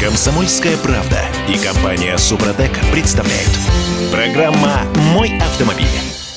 Комсомольская 0.00 0.76
правда 0.76 1.18
и 1.48 1.58
компания 1.58 2.16
Супротек 2.18 2.70
представляют. 2.92 3.50
Программа 4.12 4.84
«Мой 5.12 5.36
автомобиль». 5.38 5.86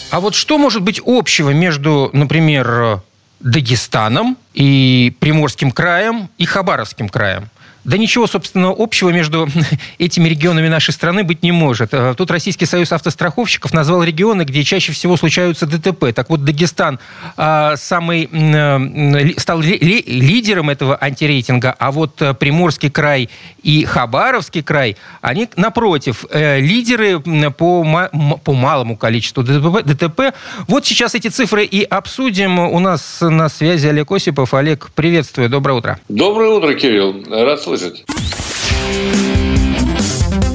А 0.09 0.19
вот 0.19 0.33
что 0.33 0.57
может 0.57 0.81
быть 0.81 0.99
общего 1.05 1.51
между, 1.51 2.09
например, 2.11 3.01
Дагестаном 3.39 4.35
и 4.55 5.15
Приморским 5.19 5.71
краем 5.71 6.27
и 6.39 6.45
Хабаровским 6.45 7.07
краем? 7.07 7.49
Да 7.83 7.97
ничего, 7.97 8.27
собственно, 8.27 8.73
общего 8.77 9.09
между 9.09 9.47
этими 9.97 10.29
регионами 10.29 10.67
нашей 10.67 10.91
страны 10.91 11.23
быть 11.23 11.41
не 11.41 11.51
может. 11.51 11.93
Э, 11.93 12.13
тут 12.15 12.29
Российский 12.29 12.65
союз 12.65 12.91
автостраховщиков 12.91 13.73
назвал 13.73 14.03
регионы, 14.03 14.43
где 14.43 14.63
чаще 14.63 14.91
всего 14.91 15.17
случаются 15.17 15.65
ДТП. 15.65 16.13
Так 16.13 16.29
вот, 16.29 16.43
Дагестан 16.43 16.99
а, 17.37 17.75
самый, 17.77 18.29
э, 18.31 19.33
стал 19.37 19.61
ли, 19.61 19.77
лидером 19.79 20.69
этого 20.69 20.97
антирейтинга, 21.01 21.75
а 21.77 21.91
вот 21.91 22.21
э, 22.21 22.35
Приморский 22.35 22.91
край 22.91 23.29
и 23.63 23.83
Хабаровский 23.85 24.61
край, 24.61 24.97
они, 25.21 25.47
напротив, 25.55 26.25
лидеры 26.31 27.19
по, 27.19 28.09
по 28.43 28.53
малому 28.53 28.97
количеству 28.97 29.43
ДТП. 29.43 30.33
Вот 30.67 30.85
сейчас 30.85 31.15
эти 31.15 31.27
цифры 31.27 31.63
и 31.63 31.83
обсудим. 31.83 32.59
У 32.59 32.79
нас 32.79 33.17
на 33.21 33.49
связи 33.49 33.87
Олег 33.87 34.11
Осипов. 34.11 34.53
Олег, 34.53 34.91
приветствую, 34.93 35.49
доброе 35.49 35.73
утро. 35.73 35.99
Доброе 36.09 36.49
утро, 36.49 36.73
Кирилл. 36.73 37.23
Рад 37.29 37.61
слышать. 37.77 38.03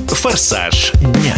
Форсаж 0.08 0.92
дня. 1.00 1.36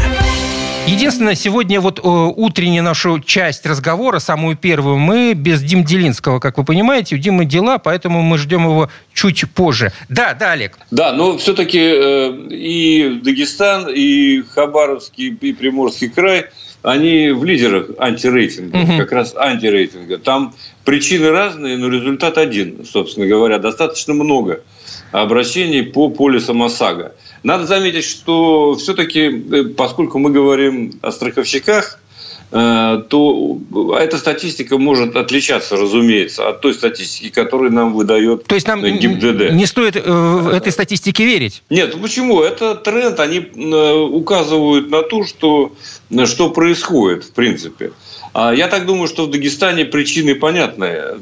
Единственное, 0.87 1.35
сегодня 1.35 1.81
вот 1.81 1.99
э, 1.99 2.03
утреннюю 2.03 2.83
нашу 2.83 3.21
часть 3.21 3.67
разговора, 3.67 4.21
самую 4.21 4.57
первую, 4.57 4.97
мы 4.97 5.35
без 5.35 5.63
Дим 5.63 5.85
Делинского, 5.85 6.41
как 6.41 6.57
вы 6.57 6.65
понимаете. 6.65 7.15
У 7.15 7.19
Димы 7.19 7.45
дела, 7.45 7.77
поэтому 7.77 8.23
мы 8.23 8.39
ждем 8.39 8.65
его 8.65 8.89
чуть 9.13 9.45
позже. 9.51 9.93
Да, 10.09 10.33
да, 10.33 10.53
Олег. 10.53 10.79
Да, 10.91 11.13
но 11.13 11.37
все-таки 11.37 11.79
э, 11.79 12.33
и 12.51 13.21
Дагестан, 13.23 13.89
и 13.95 14.43
Хабаровский, 14.55 15.29
и 15.29 15.53
Приморский 15.53 16.09
край, 16.09 16.47
они 16.83 17.31
в 17.33 17.45
лидерах 17.45 17.91
антирейтинга, 17.99 18.79
угу. 18.79 18.97
как 18.97 19.13
раз 19.13 19.35
антирейтинга. 19.37 20.17
Там 20.17 20.55
причины 20.85 21.31
разные, 21.31 21.77
но 21.77 21.89
результат 21.89 22.39
один, 22.39 22.87
собственно 22.91 23.27
говоря. 23.27 23.59
Достаточно 23.59 24.15
много 24.15 24.63
обращений 25.13 25.83
по 25.83 26.11
полисам 26.11 26.63
ОСАГО. 26.63 27.13
Надо 27.43 27.67
заметить, 27.67 28.05
что 28.05 28.75
все-таки, 28.75 29.21
э, 29.21 29.65
поскольку 29.65 30.19
мы 30.19 30.31
говорим 30.31 30.93
о 31.03 31.13
страховщиках, 31.13 32.01
э, 32.51 33.03
то 33.09 33.61
эта 33.99 34.19
статистика 34.19 34.79
может 34.79 35.17
отличаться, 35.17 35.77
разумеется, 35.77 36.49
от 36.49 36.61
той 36.61 36.75
статистики, 36.75 37.29
которую 37.29 37.73
нам 37.73 37.95
выдает 37.95 38.45
То 38.45 38.55
есть 38.55 38.67
нам 38.67 38.83
ГИБДД. 38.83 39.53
не 39.53 39.67
стоит 39.67 39.97
э, 39.97 40.51
этой 40.55 40.73
статистике 40.73 41.25
верить? 41.25 41.63
Нет, 41.71 42.01
почему? 42.01 42.43
Это 42.43 42.75
тренд, 42.75 43.21
они 43.21 43.39
указывают 43.41 44.91
на 44.91 45.03
то, 45.03 45.25
что, 45.25 45.73
что 46.25 46.51
происходит, 46.51 47.25
в 47.25 47.33
принципе. 47.33 47.93
А 48.41 48.55
я 48.55 48.69
так 48.69 48.87
думаю, 48.87 49.09
что 49.09 49.27
в 49.27 49.31
Дагестане 49.31 49.85
причины 49.85 50.37
понятные. 50.37 51.17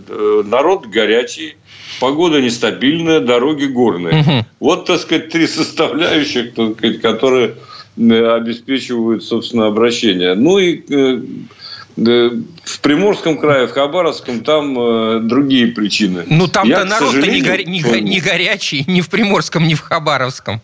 Народ 0.44 0.86
горячий, 0.86 1.56
погода 1.98 2.42
нестабильная, 2.42 3.20
дороги 3.20 3.64
горные. 3.64 4.20
Угу. 4.20 4.46
Вот, 4.60 4.84
так 4.84 5.00
сказать, 5.00 5.30
три 5.30 5.46
составляющих, 5.60 6.52
так 6.52 6.76
сказать, 6.76 7.00
которые 7.00 7.54
э, 7.96 8.36
обеспечивают, 8.36 9.24
собственно, 9.24 9.66
обращение. 9.66 10.34
Ну 10.34 10.58
и 10.58 10.82
э, 10.90 12.30
в 12.64 12.80
Приморском 12.82 13.38
крае, 13.38 13.66
в 13.66 13.72
Хабаровском, 13.72 14.40
там 14.40 14.78
э, 14.78 15.20
другие 15.20 15.68
причины. 15.68 16.24
Ну, 16.28 16.48
там-то 16.48 16.84
народ-то 16.84 17.26
не, 17.26 17.40
го... 17.40 17.56
не, 17.56 18.00
не 18.02 18.20
горячий 18.20 18.84
ни 18.86 19.00
в 19.00 19.08
Приморском, 19.08 19.66
ни 19.66 19.72
в 19.72 19.80
Хабаровском. 19.80 20.60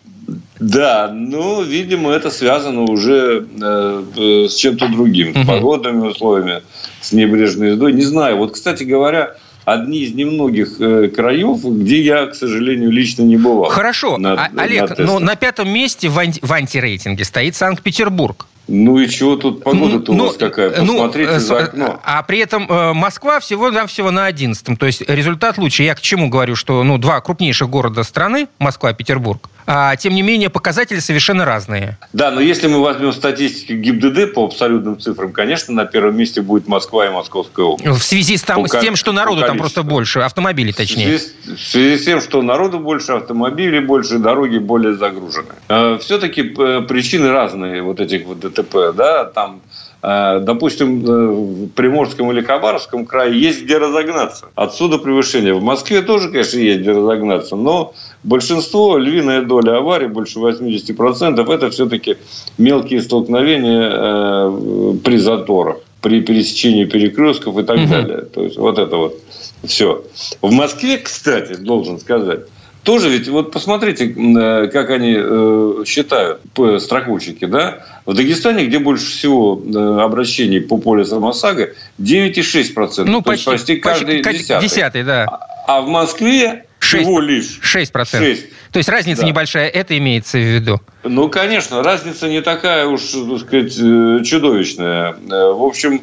Да, 0.59 1.11
ну, 1.13 1.63
видимо, 1.63 2.11
это 2.11 2.29
связано 2.29 2.83
уже 2.83 3.47
э, 3.59 4.47
с 4.49 4.55
чем-то 4.55 4.87
другим, 4.87 5.31
угу. 5.31 5.43
с 5.43 5.47
погодными 5.47 6.07
условиями, 6.07 6.61
с 7.01 7.11
небрежной 7.11 7.69
ездой. 7.69 7.93
Не 7.93 8.03
знаю. 8.03 8.37
Вот, 8.37 8.53
кстати 8.53 8.83
говоря, 8.83 9.35
одни 9.65 9.99
из 9.99 10.13
немногих 10.13 10.79
э, 10.79 11.09
краев, 11.09 11.63
где 11.63 12.01
я, 12.01 12.27
к 12.27 12.35
сожалению, 12.35 12.91
лично 12.91 13.23
не 13.23 13.37
бывал. 13.37 13.69
Хорошо, 13.69 14.17
на, 14.17 14.33
а, 14.33 14.51
Олег, 14.57 14.97
на 14.97 15.05
но 15.05 15.19
на 15.19 15.35
пятом 15.35 15.69
месте 15.69 16.09
в, 16.09 16.19
анти, 16.19 16.39
в 16.41 16.51
антирейтинге 16.51 17.23
стоит 17.23 17.55
Санкт-Петербург. 17.55 18.45
Ну 18.67 18.97
и 18.97 19.09
чего 19.09 19.35
тут 19.35 19.63
погода-то 19.63 20.13
ну, 20.13 20.23
у 20.23 20.27
вас 20.27 20.37
какая? 20.37 20.81
Ну, 20.81 20.93
Посмотрите 20.93 21.33
ну, 21.33 21.39
за 21.39 21.57
окно. 21.59 21.99
А 22.03 22.23
при 22.23 22.39
этом 22.39 22.65
э, 22.69 22.93
Москва 22.93 23.39
всего-навсего 23.39 24.11
на 24.11 24.25
11 24.25 24.79
То 24.79 24.85
есть 24.85 25.01
результат 25.01 25.57
лучше. 25.57 25.83
Я 25.83 25.95
к 25.95 26.01
чему 26.01 26.29
говорю, 26.29 26.55
что 26.55 26.83
ну, 26.83 26.97
два 26.97 27.19
крупнейших 27.19 27.69
города 27.69 28.03
страны, 28.03 28.47
Москва 28.59 28.91
и 28.91 28.93
Петербург, 28.93 29.49
а, 29.65 29.95
тем 29.95 30.13
не 30.13 30.21
менее 30.21 30.49
показатели 30.49 30.99
совершенно 30.99 31.45
разные. 31.45 31.97
Да, 32.11 32.31
но 32.31 32.41
если 32.41 32.67
мы 32.67 32.81
возьмем 32.81 33.13
статистику 33.13 33.73
ГИБДД 33.73 34.33
по 34.33 34.45
абсолютным 34.45 34.99
цифрам, 34.99 35.31
конечно, 35.31 35.73
на 35.73 35.85
первом 35.85 36.17
месте 36.17 36.41
будет 36.41 36.67
Москва 36.67 37.05
и 37.05 37.09
Московская 37.09 37.65
область. 37.65 37.99
В 37.99 38.03
связи 38.03 38.35
с, 38.37 38.43
там, 38.43 38.67
с 38.67 38.79
тем, 38.79 38.95
что 38.95 39.11
народу 39.11 39.41
там 39.41 39.57
просто 39.57 39.83
больше, 39.83 40.19
автомобилей 40.19 40.73
точнее. 40.73 41.17
В 41.17 41.21
связи, 41.21 41.55
в 41.55 41.59
связи 41.59 41.97
с 42.01 42.05
тем, 42.05 42.21
что 42.21 42.41
народу 42.41 42.79
больше, 42.79 43.13
автомобилей 43.13 43.79
больше, 43.79 44.19
дороги 44.19 44.57
более 44.57 44.95
загружены. 44.95 45.53
А, 45.69 45.97
Все-таки 45.97 46.41
э, 46.41 46.81
причины 46.81 47.31
разные 47.31 47.81
вот 47.81 47.99
этих 47.99 48.25
вот 48.25 48.43
ДТП, 48.53 48.93
да, 48.95 49.25
там 49.25 49.61
э, 50.01 50.39
допустим, 50.41 51.05
э, 51.05 51.27
в 51.27 51.67
Приморском 51.69 52.31
или 52.31 52.41
Хабаровском 52.41 53.05
крае 53.05 53.39
есть 53.39 53.63
где 53.63 53.77
разогнаться. 53.77 54.47
Отсюда 54.55 54.97
превышение. 54.97 55.53
В 55.53 55.63
Москве 55.63 56.01
тоже, 56.01 56.29
конечно, 56.29 56.57
есть 56.57 56.81
где 56.81 56.91
разогнаться, 56.91 57.55
но 57.55 57.93
большинство, 58.23 58.97
львиная 58.97 59.41
доля 59.41 59.77
аварий, 59.77 60.07
больше 60.07 60.39
80%, 60.39 61.53
это 61.53 61.69
все-таки 61.69 62.17
мелкие 62.57 63.01
столкновения 63.01 64.97
при 64.99 65.17
заторах, 65.17 65.77
при 66.01 66.21
пересечении 66.21 66.85
перекрестков 66.85 67.57
и 67.57 67.63
так 67.63 67.77
угу. 67.77 67.87
далее. 67.87 68.21
То 68.23 68.43
есть 68.43 68.57
вот 68.57 68.77
это 68.77 68.97
вот 68.97 69.19
все. 69.63 70.03
В 70.41 70.51
Москве, 70.51 70.97
кстати, 70.97 71.53
должен 71.55 71.99
сказать, 71.99 72.41
тоже 72.83 73.09
ведь, 73.09 73.29
вот 73.29 73.51
посмотрите, 73.51 74.07
э, 74.07 74.67
как 74.67 74.89
они 74.89 75.15
э, 75.17 75.83
считают, 75.85 76.41
страховщики, 76.79 77.45
да? 77.45 77.85
В 78.05 78.13
Дагестане, 78.13 78.65
где 78.65 78.77
больше 78.79 79.05
всего 79.05 79.61
э, 79.63 80.01
обращений 80.01 80.59
по 80.59 80.77
полисам 80.77 81.25
ОСАГО, 81.25 81.69
9,6%. 81.99 83.05
Ну, 83.05 83.21
почти, 83.21 83.45
почти 83.45 83.75
каждый 83.77 84.21
почти, 84.21 84.39
десятый. 84.43 84.67
десятый. 84.67 85.03
да. 85.03 85.23
А, 85.25 85.77
а 85.77 85.81
в 85.81 85.87
Москве 85.87 86.65
6, 86.79 87.03
всего 87.03 87.21
лишь 87.21 87.59
6%. 87.63 88.17
6. 88.17 88.45
То 88.71 88.77
есть 88.77 88.89
разница 88.89 89.21
да. 89.21 89.27
небольшая, 89.27 89.69
это 89.69 89.97
имеется 89.97 90.37
в 90.37 90.41
виду? 90.41 90.81
Ну, 91.03 91.29
конечно, 91.29 91.83
разница 91.83 92.27
не 92.27 92.41
такая 92.41 92.85
уж, 92.87 93.01
так 93.01 93.39
сказать, 93.39 93.75
чудовищная. 94.25 95.15
В 95.21 95.63
общем, 95.63 96.01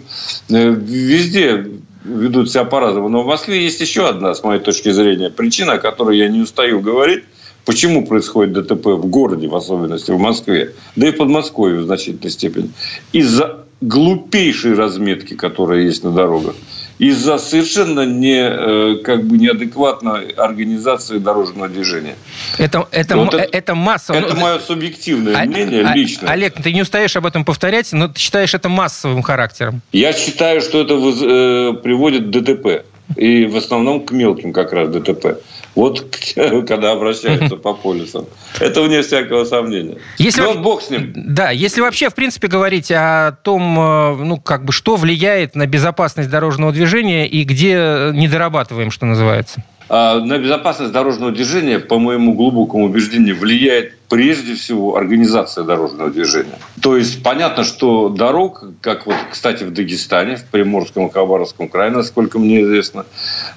везде 0.48 1.66
ведут 2.10 2.50
себя 2.50 2.64
по-разному. 2.64 3.08
Но 3.08 3.22
в 3.22 3.26
Москве 3.26 3.62
есть 3.62 3.80
еще 3.80 4.08
одна, 4.08 4.34
с 4.34 4.42
моей 4.42 4.60
точки 4.60 4.90
зрения, 4.90 5.30
причина, 5.30 5.74
о 5.74 5.78
которой 5.78 6.18
я 6.18 6.28
не 6.28 6.40
устаю 6.40 6.80
говорить. 6.80 7.24
Почему 7.64 8.06
происходит 8.06 8.54
ДТП 8.54 8.86
в 8.86 9.06
городе, 9.06 9.46
в 9.46 9.54
особенности 9.54 10.10
в 10.10 10.18
Москве, 10.18 10.74
да 10.96 11.08
и 11.08 11.12
в 11.12 11.18
Подмосковье 11.18 11.80
в 11.80 11.84
значительной 11.84 12.30
степени? 12.30 12.70
Из-за 13.12 13.64
глупейшей 13.80 14.74
разметки, 14.74 15.34
которая 15.34 15.82
есть 15.82 16.02
на 16.02 16.10
дорогах 16.10 16.54
из-за 17.00 17.38
совершенно 17.38 18.04
не, 18.04 18.42
э, 18.42 18.96
как 19.02 19.24
бы 19.24 19.38
неадекватной 19.38 20.28
организации 20.32 21.16
дорожного 21.16 21.66
движения. 21.66 22.14
Это, 22.58 22.86
это, 22.90 23.16
вот 23.16 23.32
это, 23.32 23.48
это 23.56 23.74
массово. 23.74 24.18
Это 24.18 24.36
мое 24.36 24.58
субъективное 24.58 25.34
а, 25.34 25.46
мнение, 25.46 25.82
а, 25.82 25.94
личное. 25.94 26.28
Олег, 26.28 26.62
ты 26.62 26.74
не 26.74 26.82
устаешь 26.82 27.16
об 27.16 27.24
этом 27.24 27.46
повторять, 27.46 27.90
но 27.92 28.08
ты 28.08 28.20
считаешь 28.20 28.52
это 28.52 28.68
массовым 28.68 29.22
характером. 29.22 29.80
Я 29.92 30.12
считаю, 30.12 30.60
что 30.60 30.82
это 30.82 30.94
э, 30.94 31.72
приводит 31.82 32.26
к 32.26 32.30
ДТП. 32.30 32.84
И 33.16 33.46
в 33.46 33.56
основном 33.56 34.04
к 34.04 34.12
мелким 34.12 34.52
как 34.52 34.72
раз 34.72 34.88
ДТП. 34.88 35.40
Вот 35.74 36.04
когда 36.68 36.92
обращаются 36.92 37.56
по 37.56 37.74
полюсам. 37.74 38.26
Это 38.58 38.82
вне 38.82 39.02
всякого 39.02 39.44
сомнения. 39.44 39.98
Если 40.18 40.42
вот 40.42 40.58
бог 40.58 40.82
с 40.82 40.90
ним. 40.90 41.12
Да, 41.14 41.50
если 41.50 41.80
вообще, 41.80 42.10
в 42.10 42.14
принципе, 42.14 42.48
говорить 42.48 42.90
о 42.90 43.32
том, 43.42 43.78
э, 43.78 44.16
ну, 44.16 44.36
как 44.38 44.64
бы, 44.64 44.72
что 44.72 44.96
влияет 44.96 45.54
на 45.54 45.66
безопасность 45.66 46.30
дорожного 46.30 46.72
движения 46.72 47.26
и 47.26 47.44
где 47.44 48.10
не 48.12 48.28
дорабатываем, 48.28 48.90
что 48.90 49.06
называется. 49.06 49.62
А, 49.92 50.20
на 50.20 50.38
безопасность 50.38 50.92
дорожного 50.92 51.32
движения, 51.32 51.80
по 51.80 51.98
моему 51.98 52.34
глубокому 52.34 52.84
убеждению, 52.84 53.36
влияет 53.36 53.94
прежде 54.08 54.54
всего 54.54 54.94
организация 54.94 55.64
дорожного 55.64 56.10
движения. 56.10 56.58
То 56.80 56.96
есть 56.96 57.24
понятно, 57.24 57.64
что 57.64 58.08
дорог, 58.08 58.64
как 58.80 59.06
вот, 59.06 59.16
кстати, 59.32 59.64
в 59.64 59.72
Дагестане, 59.72 60.36
в 60.36 60.44
Приморском 60.44 61.08
и 61.08 61.10
Хабаровском 61.10 61.68
крае, 61.68 61.90
насколько 61.90 62.38
мне 62.38 62.62
известно, 62.62 63.04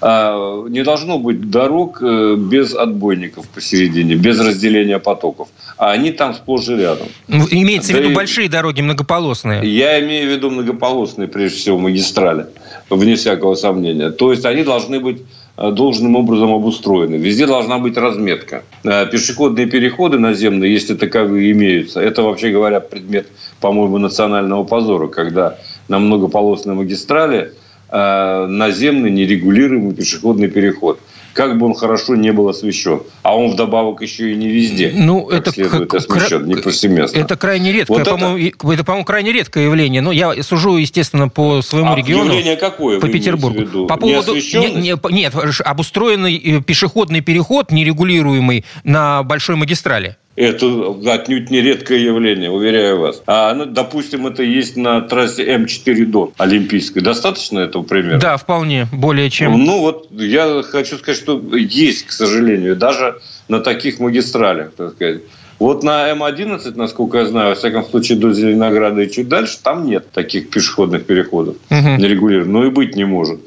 а, 0.02 0.66
не 0.70 0.84
должно 0.84 1.20
быть 1.20 1.52
дорог 1.52 2.02
э, 2.02 2.36
без 2.36 2.74
отбойников 2.74 3.48
посередине, 3.50 4.16
без 4.16 4.40
разделения 4.40 4.98
потоков. 4.98 5.50
А 5.78 5.92
они 5.92 6.12
там 6.12 6.34
сплошь 6.34 6.68
и 6.68 6.76
рядом. 6.76 7.10
Ну, 7.28 7.46
имеется 7.52 7.92
да 7.94 8.00
в 8.00 8.02
виду 8.02 8.12
и... 8.12 8.16
большие 8.16 8.50
дороги, 8.50 8.82
многополосные? 8.82 9.72
Я 9.72 10.04
имею 10.04 10.30
в 10.30 10.32
виду 10.32 10.50
многополосные, 10.50 11.28
прежде 11.28 11.60
всего, 11.60 11.78
магистрали, 11.78 12.48
вне 12.90 13.18
всякого 13.18 13.54
сомнения. 13.54 14.10
То 14.10 14.32
есть 14.32 14.46
они 14.46 14.64
должны 14.64 15.00
быть 15.00 15.22
должным 15.58 16.16
образом 16.16 16.52
обустроены. 16.52 17.16
Везде 17.16 17.46
должна 17.46 17.78
быть 17.78 17.98
разметка. 17.98 18.64
Э, 18.84 19.06
пешеходные 19.06 19.68
переходы 19.68 20.18
наземные, 20.18 20.74
если 20.74 20.96
таковые 20.96 21.52
имеются, 21.52 22.02
это, 22.02 22.24
вообще 22.24 22.50
говоря, 22.50 22.80
предмет, 22.80 23.28
по-моему, 23.60 23.98
национального 24.00 24.64
позора, 24.64 25.08
когда 25.08 25.58
на 25.88 26.00
многополосной 26.00 26.76
магистрали 26.76 27.54
э, 27.90 28.46
наземный 28.48 29.12
нерегулируемый 29.12 29.94
пешеходный 29.94 30.48
переход– 30.48 31.00
как 31.34 31.58
бы 31.58 31.66
он 31.66 31.74
хорошо 31.74 32.16
не 32.16 32.32
был 32.32 32.48
освещен. 32.50 33.02
А 33.24 33.36
он 33.36 33.52
вдобавок 33.52 34.02
еще 34.02 34.32
и 34.32 34.36
не 34.36 34.48
везде. 34.48 34.92
Ну, 34.96 35.30
это 35.30 35.52
следует 35.52 35.94
освещен, 35.94 36.46
не 36.46 36.56
повсеместно. 36.56 37.18
Это 37.18 37.36
крайне 37.36 37.72
редкое, 37.72 37.94
вот 37.94 38.10
по-моему, 38.10 38.38
это... 38.38 38.74
это, 38.74 38.84
по-моему, 38.84 39.06
крайне 39.06 39.32
редкое 39.32 39.66
явление. 39.66 40.02
Но 40.02 40.12
я 40.12 40.42
сужу, 40.44 40.78
естественно, 40.78 41.30
по 41.30 41.62
своему 41.62 41.94
а 41.94 41.96
региону. 41.96 42.32
Явление 42.32 42.56
какое? 42.56 43.00
По 43.00 43.08
Петербургу. 43.08 43.88
По 43.88 43.98
поводу 43.98 44.36
не, 44.36 44.74
не, 44.76 45.12
нет, 45.12 45.34
обустроенный 45.64 46.38
э, 46.38 46.62
пешеходный 46.62 47.22
переход 47.22 47.72
нерегулируемый 47.72 48.66
на 48.84 49.24
большой 49.24 49.56
магистрали. 49.56 50.18
Это 50.36 50.96
отнюдь 51.14 51.52
не 51.52 51.62
редкое 51.62 52.00
явление, 52.00 52.50
уверяю 52.50 53.00
вас. 53.00 53.22
А, 53.28 53.54
ну, 53.54 53.66
допустим, 53.66 54.26
это 54.26 54.42
есть 54.42 54.76
на 54.76 55.02
трассе 55.02 55.46
М4 55.46 56.06
Дон 56.06 56.32
Олимпийской. 56.38 57.02
Достаточно 57.02 57.60
этого 57.60 57.84
примера? 57.84 58.20
Да, 58.20 58.38
вполне. 58.38 58.88
Более 58.92 59.30
чем. 59.30 59.64
Ну, 59.64 59.82
вот 59.82 60.08
я 60.12 60.64
хочу 60.64 60.98
сказать, 60.98 61.22
что 61.22 61.40
есть, 61.56 62.08
к 62.08 62.12
сожалению, 62.12 62.76
даже 62.76 63.20
на 63.48 63.60
таких 63.60 64.00
магистралях, 64.00 64.74
так 64.76 64.94
сказать. 64.94 65.22
Вот 65.60 65.84
на 65.84 66.10
М11, 66.12 66.74
насколько 66.76 67.20
я 67.20 67.26
знаю, 67.26 67.50
во 67.50 67.56
всяком 67.56 67.86
случае, 67.86 68.18
до 68.18 68.34
Зеленограда 68.34 69.04
и 69.04 69.12
чуть 69.12 69.30
дальше, 69.30 69.60
там 69.62 69.86
нет 69.86 70.12
таких 70.12 70.50
пешеходных 70.50 71.06
переходов 71.06 71.58
угу. 71.70 71.90
нерегулированных. 71.98 72.52
Ну 72.52 72.66
и 72.66 72.70
быть 72.70 72.96
не 72.96 73.06
может. 73.06 73.40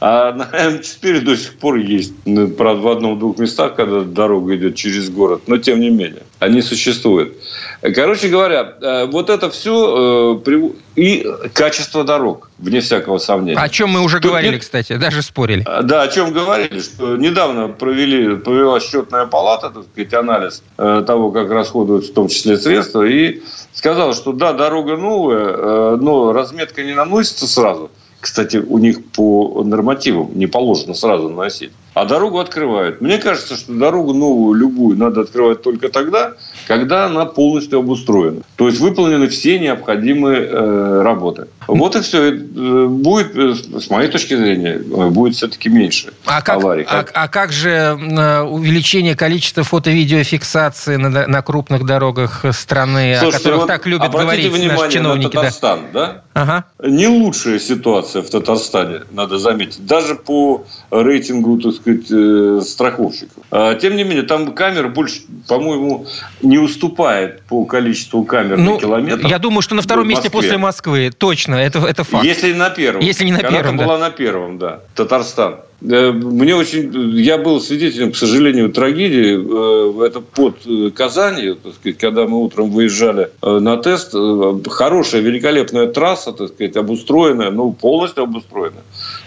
А 0.00 0.32
на 0.32 0.42
М4 0.42 1.20
до 1.20 1.36
сих 1.36 1.54
пор 1.54 1.76
есть. 1.76 2.12
Ну, 2.24 2.48
правда, 2.48 2.82
в 2.82 2.88
одном-двух 2.88 3.38
местах, 3.38 3.76
когда 3.76 4.00
дорога 4.00 4.56
идет 4.56 4.74
через 4.74 5.08
город. 5.08 5.42
Но 5.46 5.58
тем 5.58 5.80
не 5.80 5.90
менее, 5.90 6.24
они 6.40 6.62
существуют. 6.62 7.34
Короче 7.80 8.28
говоря, 8.28 8.74
э, 8.80 9.06
вот 9.06 9.30
это 9.30 9.50
все 9.50 10.40
э, 10.46 10.70
и 10.96 11.26
качество 11.52 12.04
дорог, 12.04 12.50
вне 12.58 12.80
всякого 12.80 13.18
сомнения. 13.18 13.58
О 13.58 13.68
чем 13.68 13.90
мы 13.90 14.00
уже 14.00 14.20
Тут 14.20 14.30
говорили, 14.30 14.52
нет... 14.52 14.62
кстати, 14.62 14.96
даже 14.96 15.22
спорили. 15.22 15.62
А, 15.66 15.82
да, 15.82 16.02
о 16.02 16.08
чем 16.08 16.32
говорили, 16.32 16.80
что 16.80 17.16
недавно 17.16 17.68
провели, 17.68 18.36
провела 18.36 18.80
счетная 18.80 19.26
палата, 19.26 19.70
так 19.70 19.84
сказать, 19.84 20.12
анализ 20.14 20.62
э, 20.76 21.04
того, 21.06 21.30
как 21.30 21.50
расходуются 21.50 22.10
в 22.10 22.14
том 22.14 22.28
числе 22.28 22.56
средства, 22.56 23.02
и 23.04 23.42
сказала, 23.72 24.14
что 24.14 24.32
да, 24.32 24.52
дорога 24.52 24.96
новая, 24.96 25.96
но 25.96 26.32
разметка 26.32 26.82
не 26.82 26.94
наносится 26.94 27.46
сразу– 27.46 27.90
кстати, 28.24 28.56
у 28.56 28.78
них 28.78 29.04
по 29.12 29.62
нормативам 29.64 30.30
не 30.34 30.46
положено 30.46 30.94
сразу 30.94 31.28
наносить. 31.28 31.72
А 31.92 32.06
дорогу 32.06 32.38
открывают. 32.38 33.02
Мне 33.02 33.18
кажется, 33.18 33.54
что 33.54 33.72
дорогу 33.72 34.14
новую, 34.14 34.54
любую, 34.54 34.96
надо 34.96 35.20
открывать 35.20 35.62
только 35.62 35.90
тогда, 35.90 36.32
когда 36.66 37.06
она 37.06 37.24
полностью 37.24 37.78
обустроена. 37.78 38.42
То 38.56 38.68
есть 38.68 38.80
выполнены 38.80 39.28
все 39.28 39.58
необходимые 39.58 40.40
э, 40.42 41.02
работы. 41.02 41.46
Вот 41.66 41.96
и 41.96 42.00
все. 42.00 42.32
Э, 42.32 42.86
будет, 42.86 43.36
э, 43.36 43.54
с 43.80 43.90
моей 43.90 44.08
точки 44.10 44.34
зрения, 44.34 44.74
э, 44.74 45.08
будет 45.08 45.36
все-таки 45.36 45.68
меньше 45.68 46.12
а 46.24 46.42
как, 46.42 46.56
аварий. 46.56 46.84
А, 46.88 47.04
а 47.12 47.28
как 47.28 47.52
же 47.52 47.96
увеличение 48.50 49.16
количества 49.16 49.62
фото-видеофиксации 49.62 50.96
на, 50.96 51.26
на 51.26 51.42
крупных 51.42 51.84
дорогах 51.84 52.44
страны, 52.52 53.16
Слушайте, 53.18 53.36
о 53.36 53.38
которых 53.38 53.60
вот 53.60 53.66
так 53.68 53.86
любят 53.86 54.12
говорить 54.12 54.52
наши 54.52 54.90
чиновники? 54.90 55.36
На 55.36 55.42
Татарстан, 55.42 55.80
да? 55.92 56.06
да? 56.06 56.22
Ага. 56.34 56.64
Не 56.82 57.06
лучшая 57.06 57.58
ситуация 57.58 58.22
в 58.22 58.30
Татарстане, 58.30 59.02
надо 59.10 59.38
заметить. 59.38 59.86
Даже 59.86 60.14
по 60.14 60.64
рейтингу, 60.90 61.58
так 61.58 61.74
сказать, 61.74 62.66
страховщиков. 62.66 63.44
А, 63.50 63.74
тем 63.74 63.96
не 63.96 64.04
менее, 64.04 64.22
там 64.22 64.52
камер 64.52 64.88
больше, 64.88 65.22
по-моему, 65.48 66.06
не 66.42 66.53
уступает 66.58 67.42
по 67.42 67.64
количеству 67.64 68.24
камер 68.24 68.58
ну, 68.58 68.74
на 68.74 68.80
километр. 68.80 69.26
Я 69.26 69.38
думаю, 69.38 69.62
что 69.62 69.74
на 69.74 69.82
втором 69.82 70.08
месте 70.08 70.30
после 70.30 70.58
Москвы. 70.58 71.10
Точно, 71.16 71.54
это, 71.54 71.78
это 71.80 72.04
факт. 72.04 72.24
Если 72.24 72.52
на 72.52 72.70
первом. 72.70 73.02
Если 73.02 73.24
не 73.24 73.32
на 73.32 73.40
первом, 73.40 73.76
да. 73.76 73.84
была 73.84 73.98
на 73.98 74.10
первом, 74.10 74.58
да. 74.58 74.80
Татарстан. 74.94 75.56
Э, 75.82 76.12
мне 76.12 76.54
очень... 76.54 76.92
Я 77.18 77.38
был 77.38 77.60
свидетелем, 77.60 78.12
к 78.12 78.16
сожалению, 78.16 78.70
трагедии. 78.70 79.36
Э, 79.36 80.06
это 80.06 80.20
под 80.20 80.56
э, 80.66 80.90
так 80.94 81.10
сказать, 81.12 81.98
когда 81.98 82.26
мы 82.26 82.42
утром 82.42 82.70
выезжали 82.70 83.30
на 83.42 83.76
тест. 83.76 84.14
Хорошая, 84.68 85.20
великолепная 85.20 85.86
трасса, 85.86 86.32
так 86.32 86.48
сказать, 86.48 86.76
обустроенная, 86.76 87.50
ну, 87.50 87.72
полностью 87.72 88.24
обустроенная. 88.24 88.82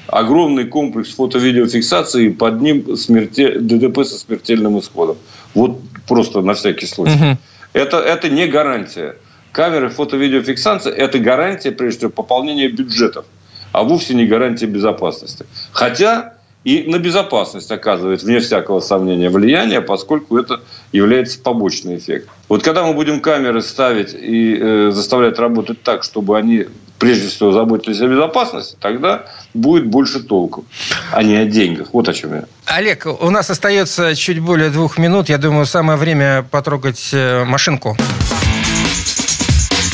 Огромный 0.08 0.66
комплекс 0.66 1.14
фото-видеофиксации, 1.14 2.30
под 2.30 2.62
ним 2.62 2.96
смерте... 2.96 3.60
ДТП 3.60 4.06
со 4.06 4.18
смертельным 4.18 4.80
исходом. 4.80 5.18
Вот 5.58 5.80
просто 6.08 6.42
на 6.42 6.54
всякий 6.54 6.86
случай. 6.86 7.16
Угу. 7.16 7.38
Это, 7.74 7.98
это 7.98 8.30
не 8.30 8.46
гарантия. 8.46 9.16
Камеры 9.52 9.90
фото-видеофиксации– 9.90 10.92
это 10.96 11.18
гарантия, 11.18 11.72
прежде 11.72 11.98
всего, 11.98 12.12
пополнения 12.12 12.68
бюджетов, 12.68 13.26
а 13.72 13.84
вовсе 13.84 14.14
не 14.14 14.28
гарантия 14.28 14.68
безопасности. 14.68 15.48
Хотя 15.72 16.34
и 16.64 16.84
на 16.88 17.00
безопасность 17.00 17.72
оказывает, 17.72 18.22
вне 18.22 18.40
всякого 18.40 18.82
сомнения, 18.82 19.32
влияние, 19.32 19.82
поскольку 19.82 20.38
это 20.38 20.62
является 20.92 21.40
побочный 21.40 21.98
эффект. 21.98 22.30
Вот 22.50 22.62
когда 22.62 22.86
мы 22.86 22.94
будем 22.94 23.20
камеры 23.20 23.64
ставить 23.64 24.14
и 24.14 24.58
э, 24.60 24.92
заставлять 24.92 25.40
работать 25.40 25.82
так, 25.82 26.04
чтобы 26.04 26.38
они 26.38 26.66
прежде 27.00 27.28
всего 27.30 27.52
заботились 27.52 28.00
о 28.02 28.08
безопасности, 28.08 28.76
тогда 28.80 29.26
будет 29.54 29.88
больше 29.88 30.20
толку, 30.20 30.66
а 31.12 31.24
не 31.24 31.36
о 31.36 31.46
деньгах. 31.46 31.88
Вот 31.94 32.10
о 32.10 32.14
чем 32.14 32.34
я. 32.34 32.44
Олег, 32.66 33.06
у 33.06 33.30
нас 33.30 33.50
остается 33.50 34.16
чуть 34.16 34.40
более 34.40 34.70
двух 34.70 34.98
минут. 34.98 35.30
Я 35.30 35.38
думаю, 35.38 35.66
самое 35.66 35.98
время 35.98 36.46
потрогать 36.50 37.10
э, 37.14 37.44
машинку. 37.46 37.98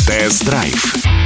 Тест-драйв 0.07 1.22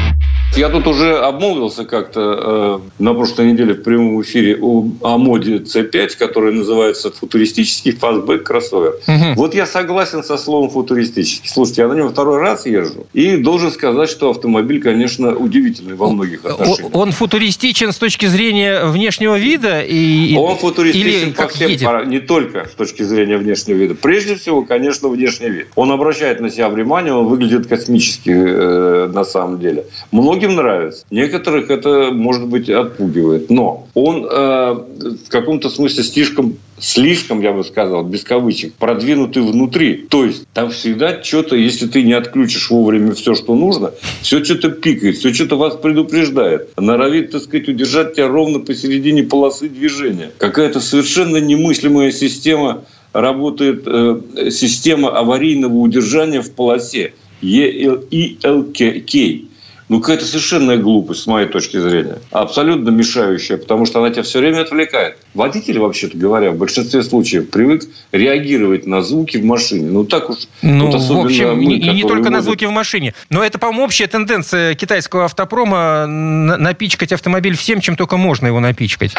я 0.58 0.70
тут 0.70 0.88
уже 0.88 1.18
обмолвился 1.20 1.86
как-то 1.86 2.82
э, 3.00 3.04
на 3.04 3.14
прошлой 3.14 3.52
неделе 3.52 3.74
в 3.74 3.84
прямом 3.84 4.22
эфире 4.22 4.58
о, 4.60 4.88
о 5.02 5.18
Omoda 5.18 5.58
C5, 5.58 6.18
который 6.18 6.54
называется 6.54 7.12
футуристический 7.12 7.92
фастбэк 7.92 8.44
кроссовер. 8.44 8.96
Угу. 9.08 9.34
Вот 9.36 9.54
я 9.54 9.66
согласен 9.66 10.24
со 10.24 10.38
словом 10.38 10.70
футуристический. 10.70 11.50
Слушайте, 11.50 11.84
я 11.84 11.88
на 11.88 11.94
нем 11.94 12.10
второй 12.10 12.40
раз 12.40 12.66
езжу. 12.66 13.06
И 13.14 13.38
должен 13.38 13.72
сказать, 13.72 14.10
что 14.10 14.32
автомобиль, 14.32 14.82
конечно, 14.82 15.36
удивительный 15.36 15.96
во 15.96 16.10
многих 16.10 16.44
отношениях. 16.44 16.96
Он 16.96 17.12
футуристичен 17.12 17.92
с 17.92 17.98
точки 17.98 18.26
зрения 18.26 18.86
внешнего 18.86 19.38
вида? 19.38 19.82
И, 19.82 20.36
он 20.36 20.58
футуристичен 20.58 21.30
или 21.30 21.32
по 21.34 21.48
всем 21.48 21.70
едет? 21.70 22.08
не 22.08 22.20
только 22.20 22.68
с 22.68 22.76
точки 22.76 23.04
зрения 23.04 23.38
внешнего 23.38 23.78
вида. 23.78 23.96
Прежде 23.96 24.36
всего, 24.36 24.64
конечно, 24.64 25.10
внешний 25.10 25.50
вид. 25.50 25.68
Он 25.76 25.92
обращает 25.92 26.40
на 26.40 26.50
себя 26.50 26.70
внимание, 26.70 27.14
он 27.14 27.28
выглядит 27.28 27.68
космически 27.68 28.30
э, 28.30 29.08
на 29.14 29.24
самом 29.24 29.60
деле. 29.60 29.86
Многим 30.12 30.47
многим 30.48 30.56
нравится. 30.56 31.06
Некоторых 31.12 31.70
это, 31.70 32.12
может 32.12 32.48
быть, 32.48 32.70
отпугивает. 32.70 33.50
Но 33.50 33.88
он 33.94 34.26
э, 34.26 34.28
в 34.28 35.30
каком-то 35.30 35.70
смысле 35.70 36.04
слишком 36.04 36.58
слишком, 36.80 37.42
я 37.42 37.54
бы 37.54 37.64
сказал, 37.64 38.04
без 38.04 38.24
кавычек, 38.24 38.74
продвинутый 38.74 39.42
внутри. 39.42 40.06
То 40.10 40.26
есть 40.26 40.46
там 40.54 40.70
всегда 40.70 41.24
что-то, 41.24 41.56
если 41.56 41.88
ты 41.88 42.04
не 42.04 42.14
отключишь 42.14 42.70
вовремя 42.70 43.14
все, 43.14 43.34
что 43.34 43.56
нужно, 43.56 43.94
все 44.22 44.44
что-то 44.44 44.70
пикает, 44.70 45.18
все 45.18 45.34
что-то 45.34 45.56
вас 45.56 45.76
предупреждает. 45.76 46.70
Норовит, 46.78 47.32
так 47.32 47.42
сказать, 47.42 47.68
удержать 47.68 48.14
тебя 48.14 48.28
ровно 48.28 48.60
посередине 48.60 49.24
полосы 49.24 49.70
движения. 49.70 50.30
Какая-то 50.38 50.80
совершенно 50.80 51.38
немыслимая 51.38 52.12
система 52.12 52.84
работает, 53.12 53.82
э, 53.88 54.50
система 54.52 55.18
аварийного 55.18 55.78
удержания 55.78 56.42
в 56.42 56.52
полосе. 56.52 57.14
ELK. 57.42 59.48
Ну, 59.90 60.02
какая-то 60.02 60.26
совершенная 60.26 60.78
глупость, 60.78 61.22
с 61.22 61.28
моей 61.28 61.48
точки 61.48 61.80
зрения. 61.80 62.18
Абсолютно 62.32 62.90
мешающая, 62.90 63.56
потому 63.56 63.86
что 63.86 64.00
она 64.00 64.10
тебя 64.10 64.24
все 64.24 64.40
время 64.40 64.62
отвлекает. 64.62 65.18
Водитель, 65.34 65.80
вообще-то 65.80 66.18
говоря, 66.18 66.52
в 66.52 66.58
большинстве 66.58 67.04
случаев 67.04 67.50
привык 67.50 67.84
реагировать 68.12 68.86
на 68.86 69.02
звуки 69.02 69.38
в 69.38 69.46
машине. 69.46 69.90
Ну, 69.90 70.04
так 70.04 70.30
уж... 70.30 70.40
Ну, 70.62 70.92
вот 70.92 71.02
в 71.02 71.20
общем, 71.20 71.58
мы, 71.62 71.74
и 71.76 71.90
не 71.90 72.04
только 72.04 72.30
на 72.30 72.42
звуки 72.42 72.66
в 72.66 72.72
машине. 72.72 73.14
Но 73.30 73.44
это, 73.44 73.60
по-моему, 73.60 73.86
общая 73.86 74.08
тенденция 74.08 74.76
китайского 74.76 75.24
автопрома 75.24 76.06
напичкать 76.06 77.14
автомобиль 77.14 77.56
всем, 77.56 77.80
чем 77.80 77.96
только 77.96 78.18
можно 78.18 78.48
его 78.48 78.60
напичкать. 78.60 79.14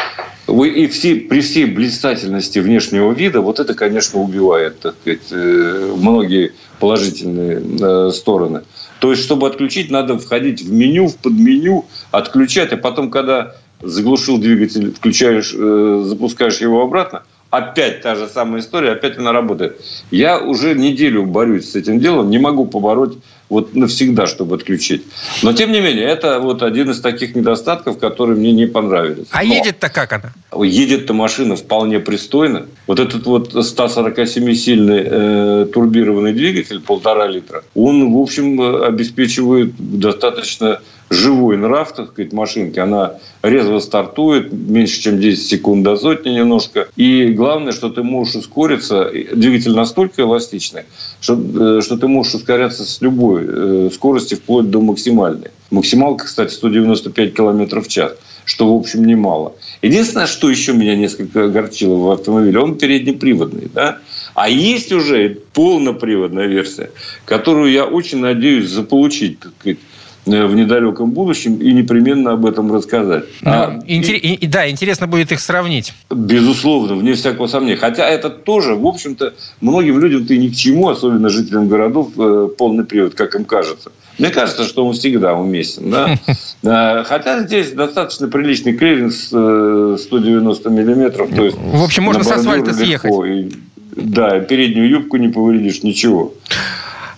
Вы, 0.45 0.69
и 0.69 0.87
все, 0.87 1.15
при 1.15 1.41
всей 1.41 1.65
блистательности 1.65 2.59
внешнего 2.59 3.11
вида, 3.11 3.41
вот 3.41 3.59
это, 3.59 3.73
конечно, 3.73 4.19
убивает, 4.19 4.79
так 4.79 4.95
сказать, 5.01 5.31
э, 5.31 5.95
многие 5.95 6.53
положительные 6.79 7.61
э, 7.81 8.11
стороны. 8.11 8.61
То 8.99 9.11
есть, 9.11 9.23
чтобы 9.23 9.47
отключить, 9.47 9.89
надо 9.89 10.17
входить 10.19 10.61
в 10.61 10.71
меню, 10.71 11.07
в 11.07 11.17
подменю, 11.17 11.85
отключать, 12.11 12.73
а 12.73 12.77
потом, 12.77 13.09
когда 13.09 13.55
заглушил 13.81 14.37
двигатель, 14.37 14.93
включаешь, 14.93 15.53
э, 15.57 16.03
запускаешь 16.05 16.59
его 16.59 16.81
обратно, 16.81 17.23
опять 17.49 18.01
та 18.01 18.15
же 18.15 18.27
самая 18.27 18.61
история, 18.61 18.91
опять 18.91 19.17
она 19.17 19.31
работает. 19.31 19.79
Я 20.11 20.39
уже 20.39 20.75
неделю 20.75 21.25
борюсь 21.25 21.71
с 21.71 21.75
этим 21.75 21.99
делом, 21.99 22.29
не 22.29 22.39
могу 22.39 22.65
побороть 22.65 23.17
вот 23.49 23.75
навсегда, 23.75 24.27
чтобы 24.27 24.55
отключить. 24.55 25.03
Но, 25.41 25.53
тем 25.53 25.71
не 25.71 25.81
менее, 25.81 26.05
это 26.05 26.39
вот 26.39 26.61
один 26.61 26.91
из 26.91 27.01
таких 27.01 27.35
недостатков, 27.35 27.97
которые 27.97 28.37
мне 28.37 28.51
не 28.51 28.67
понравились. 28.67 29.27
А 29.31 29.43
Но 29.43 29.53
едет-то 29.53 29.89
как 29.89 30.13
она? 30.13 30.33
Едет-то 30.63 31.13
машина 31.13 31.55
вполне 31.55 31.99
пристойно. 31.99 32.67
Вот 32.87 32.99
этот 32.99 33.25
вот 33.25 33.53
147-сильный 33.53 35.03
э, 35.05 35.67
турбированный 35.73 36.33
двигатель, 36.33 36.79
полтора 36.79 37.27
литра, 37.27 37.63
он, 37.75 38.13
в 38.13 38.17
общем, 38.17 38.61
обеспечивает 38.83 39.73
достаточно 39.77 40.81
живой 41.09 41.57
нрав, 41.57 41.93
так 41.93 42.09
сказать, 42.09 42.33
машинки. 42.33 42.79
Она 42.79 43.15
резво 43.41 43.79
стартует, 43.79 44.51
меньше, 44.51 45.01
чем 45.01 45.19
10 45.19 45.47
секунд 45.47 45.83
до 45.83 45.97
сотни 45.97 46.29
немножко. 46.29 46.87
И 46.95 47.27
главное, 47.27 47.73
что 47.73 47.89
ты 47.89 48.03
можешь 48.03 48.35
ускориться. 48.35 49.11
Двигатель 49.33 49.73
настолько 49.73 50.21
эластичный, 50.21 50.83
что, 51.19 51.33
э, 51.35 51.81
что 51.81 51.97
ты 51.97 52.07
можешь 52.07 52.35
ускоряться 52.35 52.85
с 52.85 53.01
любой 53.01 53.43
э, 53.47 53.89
скорости 53.93 54.35
вплоть 54.35 54.69
до 54.69 54.81
максимальной. 54.81 55.49
Максималка, 55.71 56.25
кстати, 56.25 56.53
195 56.53 57.33
км 57.33 57.81
в 57.81 57.87
час, 57.87 58.13
что, 58.45 58.73
в 58.73 58.79
общем, 58.79 59.05
немало. 59.05 59.53
Единственное, 59.81 60.25
что 60.25 60.49
еще 60.49 60.73
меня 60.73 60.95
несколько 60.95 61.45
огорчило 61.45 61.95
в 61.95 62.11
автомобиле, 62.11 62.59
он 62.59 62.77
переднеприводный. 62.77 63.69
Да? 63.73 63.99
А 64.33 64.49
есть 64.49 64.91
уже 64.91 65.37
полноприводная 65.53 66.47
версия, 66.47 66.89
которую 67.25 67.71
я 67.71 67.85
очень 67.85 68.19
надеюсь 68.19 68.69
заполучить 68.69 69.39
так 69.39 69.51
сказать, 69.59 69.79
в 70.29 70.55
недалеком 70.55 71.11
будущем 71.11 71.57
и 71.57 71.71
непременно 71.73 72.33
об 72.33 72.45
этом 72.45 72.73
рассказать. 72.73 73.25
Ну, 73.41 73.51
а, 73.51 73.79
интер... 73.87 74.15
и, 74.15 74.47
да, 74.47 74.69
интересно 74.69 75.07
будет 75.07 75.31
их 75.31 75.39
сравнить. 75.39 75.93
Безусловно, 76.09 76.95
вне 76.95 77.13
всякого 77.13 77.47
сомнения. 77.47 77.77
Хотя 77.77 78.07
это 78.07 78.29
тоже, 78.29 78.75
в 78.75 78.85
общем-то, 78.85 79.33
многим 79.61 79.99
людям-то 79.99 80.33
и 80.33 80.37
ни 80.37 80.49
к 80.49 80.55
чему, 80.55 80.89
особенно 80.89 81.29
жителям 81.29 81.67
городов, 81.67 82.11
э, 82.17 82.49
полный 82.57 82.85
привод, 82.85 83.15
как 83.15 83.35
им 83.35 83.45
кажется. 83.45 83.91
Мне 84.17 84.29
кажется, 84.29 84.65
что 84.65 84.85
он 84.85 84.93
всегда 84.93 85.33
уместен. 85.33 85.89
Да? 85.91 87.03
Хотя 87.05 87.41
здесь 87.43 87.71
достаточно 87.71 88.27
приличный 88.27 88.73
клиренс 88.73 89.27
190 89.27 90.69
э, 90.69 90.71
миллиметров. 90.71 91.29
То 91.33 91.45
есть 91.45 91.57
в 91.57 91.83
общем, 91.83 92.03
можно 92.03 92.23
с 92.23 92.31
асфальта 92.31 92.73
съехать. 92.73 93.11
И, 93.27 93.49
да, 93.95 94.39
переднюю 94.39 94.89
юбку 94.89 95.17
не 95.17 95.29
повредишь, 95.29 95.83
ничего. 95.83 96.33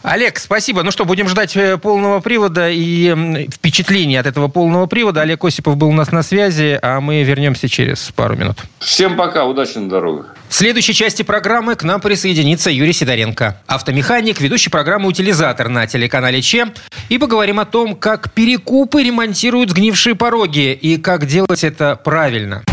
Олег, 0.03 0.39
спасибо. 0.39 0.81
Ну 0.81 0.89
что, 0.91 1.05
будем 1.05 1.29
ждать 1.29 1.55
э, 1.55 1.77
полного 1.77 2.22
привода 2.22 2.70
и 2.70 3.48
впечатлений 3.51 4.15
от 4.17 4.25
этого 4.25 4.48
полного 4.48 4.88
привода. 4.88 5.22
Олег 5.22 5.43
Осипов 5.46 5.77
был 5.77 5.89
у 5.89 5.93
нас 5.93 6.12
на 6.12 6.24
связи, 6.24 6.79
а 6.81 7.00
мы 7.00 7.22
вернемся 7.22 7.70
через 7.70 8.12
пару 8.15 8.36
минут. 8.36 8.58
Всем 8.79 9.15
пока, 9.15 9.46
удачи 9.46 9.77
на 9.77 9.89
дорогах. 9.89 10.36
В 10.50 10.53
следующей 10.53 10.93
части 10.93 11.22
программы 11.22 11.75
к 11.75 11.84
нам 11.84 12.01
присоединится 12.01 12.72
Юрий 12.72 12.93
Сидоренко, 12.93 13.62
автомеханик, 13.67 14.41
ведущий 14.41 14.70
программы 14.70 15.08
«Утилизатор» 15.08 15.70
на 15.70 15.86
телеканале 15.86 16.41
ЧЕ. 16.41 16.74
И 17.10 17.17
поговорим 17.17 17.60
о 17.60 17.65
том, 17.65 17.96
как 17.96 18.31
перекупы 18.31 19.03
ремонтируют 19.03 19.70
сгнившие 19.70 20.15
пороги 20.15 20.74
и 20.74 20.98
как 20.98 21.27
делать 21.27 21.63
это 21.63 21.96
правильно. 21.96 22.63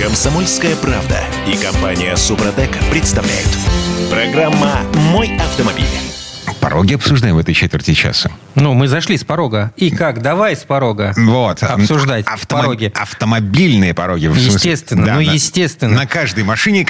Комсомольская 0.00 0.76
правда 0.76 1.20
и 1.46 1.56
компания 1.56 2.16
«Супротек» 2.16 2.70
представляют. 2.90 3.48
Программа 4.10 4.82
«Мой 5.12 5.36
автомобиль». 5.36 5.84
Пороги 6.60 6.94
обсуждаем 6.94 7.36
в 7.36 7.38
этой 7.38 7.54
четверти 7.54 7.94
часа. 7.94 8.30
Ну, 8.54 8.74
мы 8.74 8.88
зашли 8.88 9.16
с 9.16 9.24
порога. 9.24 9.72
И 9.76 9.90
как? 9.90 10.20
Давай 10.20 10.56
с 10.56 10.64
порога 10.64 11.12
вот. 11.16 11.62
обсуждать 11.62 12.26
Автомо- 12.26 12.46
пороги. 12.62 12.92
Автомобильные 12.94 13.94
пороги. 13.94 14.24
Естественно, 14.26 15.06
да, 15.06 15.14
ну, 15.14 15.18
на, 15.20 15.32
естественно. 15.32 15.94
На 15.94 16.06
каждой 16.06 16.44
машине 16.44 16.84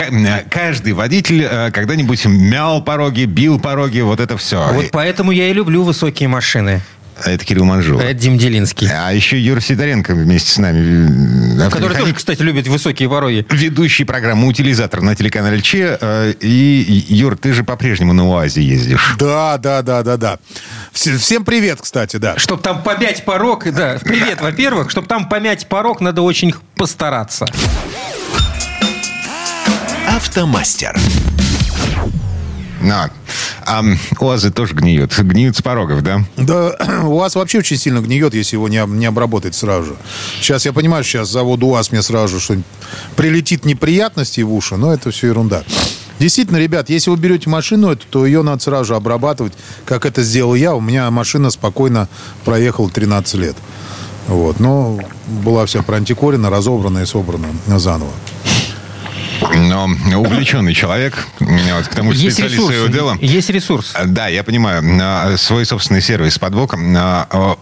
каждый 0.51 0.93
водитель 0.95 1.43
э, 1.43 1.71
когда-нибудь 1.73 2.25
мял 2.27 2.83
пороги, 2.83 3.25
бил 3.25 3.59
пороги, 3.61 4.01
вот 4.01 4.21
это 4.21 4.37
все. 4.39 4.67
Вот 4.73 4.87
поэтому 4.93 5.31
я 5.31 5.49
и 5.49 5.53
люблю 5.53 5.83
высокие 5.83 6.29
машины. 6.29 6.81
Это 7.25 7.45
Кирилл 7.45 7.65
Манжул. 7.65 7.99
Это 7.99 8.13
Дим 8.15 8.37
Делинский. 8.37 8.89
А 8.93 9.11
еще 9.13 9.41
Юра 9.41 9.61
Сидоренко 9.61 10.15
вместе 10.15 10.51
с 10.51 10.59
нами. 10.59 11.69
Который 11.71 11.97
тоже, 11.97 12.15
кстати, 12.15 12.43
любит 12.43 12.69
высокие 12.69 13.09
пороги. 13.09 13.47
Ведущий 13.51 14.05
программы 14.05 14.47
«Утилизатор» 14.49 15.01
на 15.01 15.15
телеканале 15.15 15.63
Че. 15.63 15.99
Э, 16.01 16.35
и, 16.41 17.05
Юр, 17.09 17.37
ты 17.37 17.53
же 17.53 17.65
по-прежнему 17.65 18.13
на 18.13 18.29
УАЗе 18.29 18.63
ездишь. 18.63 19.17
Да, 19.19 19.57
да, 19.57 19.83
да, 19.83 20.03
да, 20.03 20.17
да. 20.17 20.39
Всем 20.93 21.45
привет, 21.45 21.81
кстати, 21.81 22.19
да. 22.19 22.39
Чтоб 22.39 22.61
там 22.61 22.83
помять 22.83 23.25
порог, 23.25 23.65
да, 23.73 23.99
привет, 24.03 24.41
во-первых, 24.41 24.91
чтобы 24.91 25.09
там 25.09 25.29
помять 25.29 25.67
порог, 25.69 26.01
надо 26.01 26.23
очень 26.23 26.55
постараться. 26.75 27.47
Автомастер. 30.09 30.97
Но. 32.81 33.11
А 33.67 33.83
УАЗы 34.21 34.53
тоже 34.53 34.75
гниют. 34.75 35.19
Гниют 35.19 35.57
с 35.57 35.63
порогов, 35.63 36.03
да? 36.03 36.25
Да, 36.37 36.77
УАЗ 37.05 37.35
вообще 37.35 37.59
очень 37.59 37.77
сильно 37.77 38.01
гниет, 38.01 38.33
если 38.33 38.55
его 38.55 38.69
не, 38.69 38.83
не 38.87 39.07
обработать 39.07 39.57
сразу 39.57 39.87
же. 39.87 39.97
Сейчас 40.41 40.65
я 40.65 40.73
понимаю, 40.73 41.03
сейчас 41.03 41.29
завод 41.29 41.63
УАЗ 41.65 41.91
мне 41.91 42.03
сразу 42.03 42.39
что 42.39 42.57
прилетит 43.17 43.65
неприятности 43.65 44.41
в 44.43 44.53
уши, 44.55 44.77
но 44.77 44.95
это 44.95 45.11
все 45.11 45.29
ерунда. 45.29 45.65
Действительно, 46.21 46.59
ребят, 46.59 46.89
если 46.89 47.11
вы 47.11 47.17
берете 47.17 47.51
машину 47.51 47.91
эту, 47.91 48.07
то 48.09 48.25
ее 48.25 48.43
надо 48.43 48.63
сразу 48.63 48.85
же 48.85 48.97
обрабатывать, 48.97 49.53
как 49.85 50.07
это 50.07 50.23
сделал 50.23 50.55
я. 50.55 50.75
У 50.75 50.81
меня 50.81 51.11
машина 51.11 51.51
спокойно 51.51 52.09
проехала 52.45 52.89
13 52.89 53.35
лет. 53.35 53.57
Вот. 54.29 54.61
Но 54.61 54.99
была 55.27 55.67
вся 55.67 55.83
проантикорена, 55.83 56.51
разобрана 56.51 57.01
и 57.01 57.07
собрана 57.07 57.49
заново 57.67 58.13
но 59.55 59.89
увлеченный 60.17 60.75
человек, 60.75 61.27
вот, 61.41 61.89
к 61.89 61.95
тому 61.95 62.13
же 62.13 62.19
есть 62.19 62.37
специалист 62.37 62.59
ресурс, 62.59 62.75
своего 62.75 62.89
дела. 62.89 63.19
Есть 63.21 63.51
ресурс. 63.51 63.95
Да, 64.05 64.29
я 64.29 64.43
понимаю. 64.43 65.39
Свой 65.39 65.65
собственный 65.65 66.03
сервис 66.03 66.39
под 66.39 66.55
боком. 66.55 66.97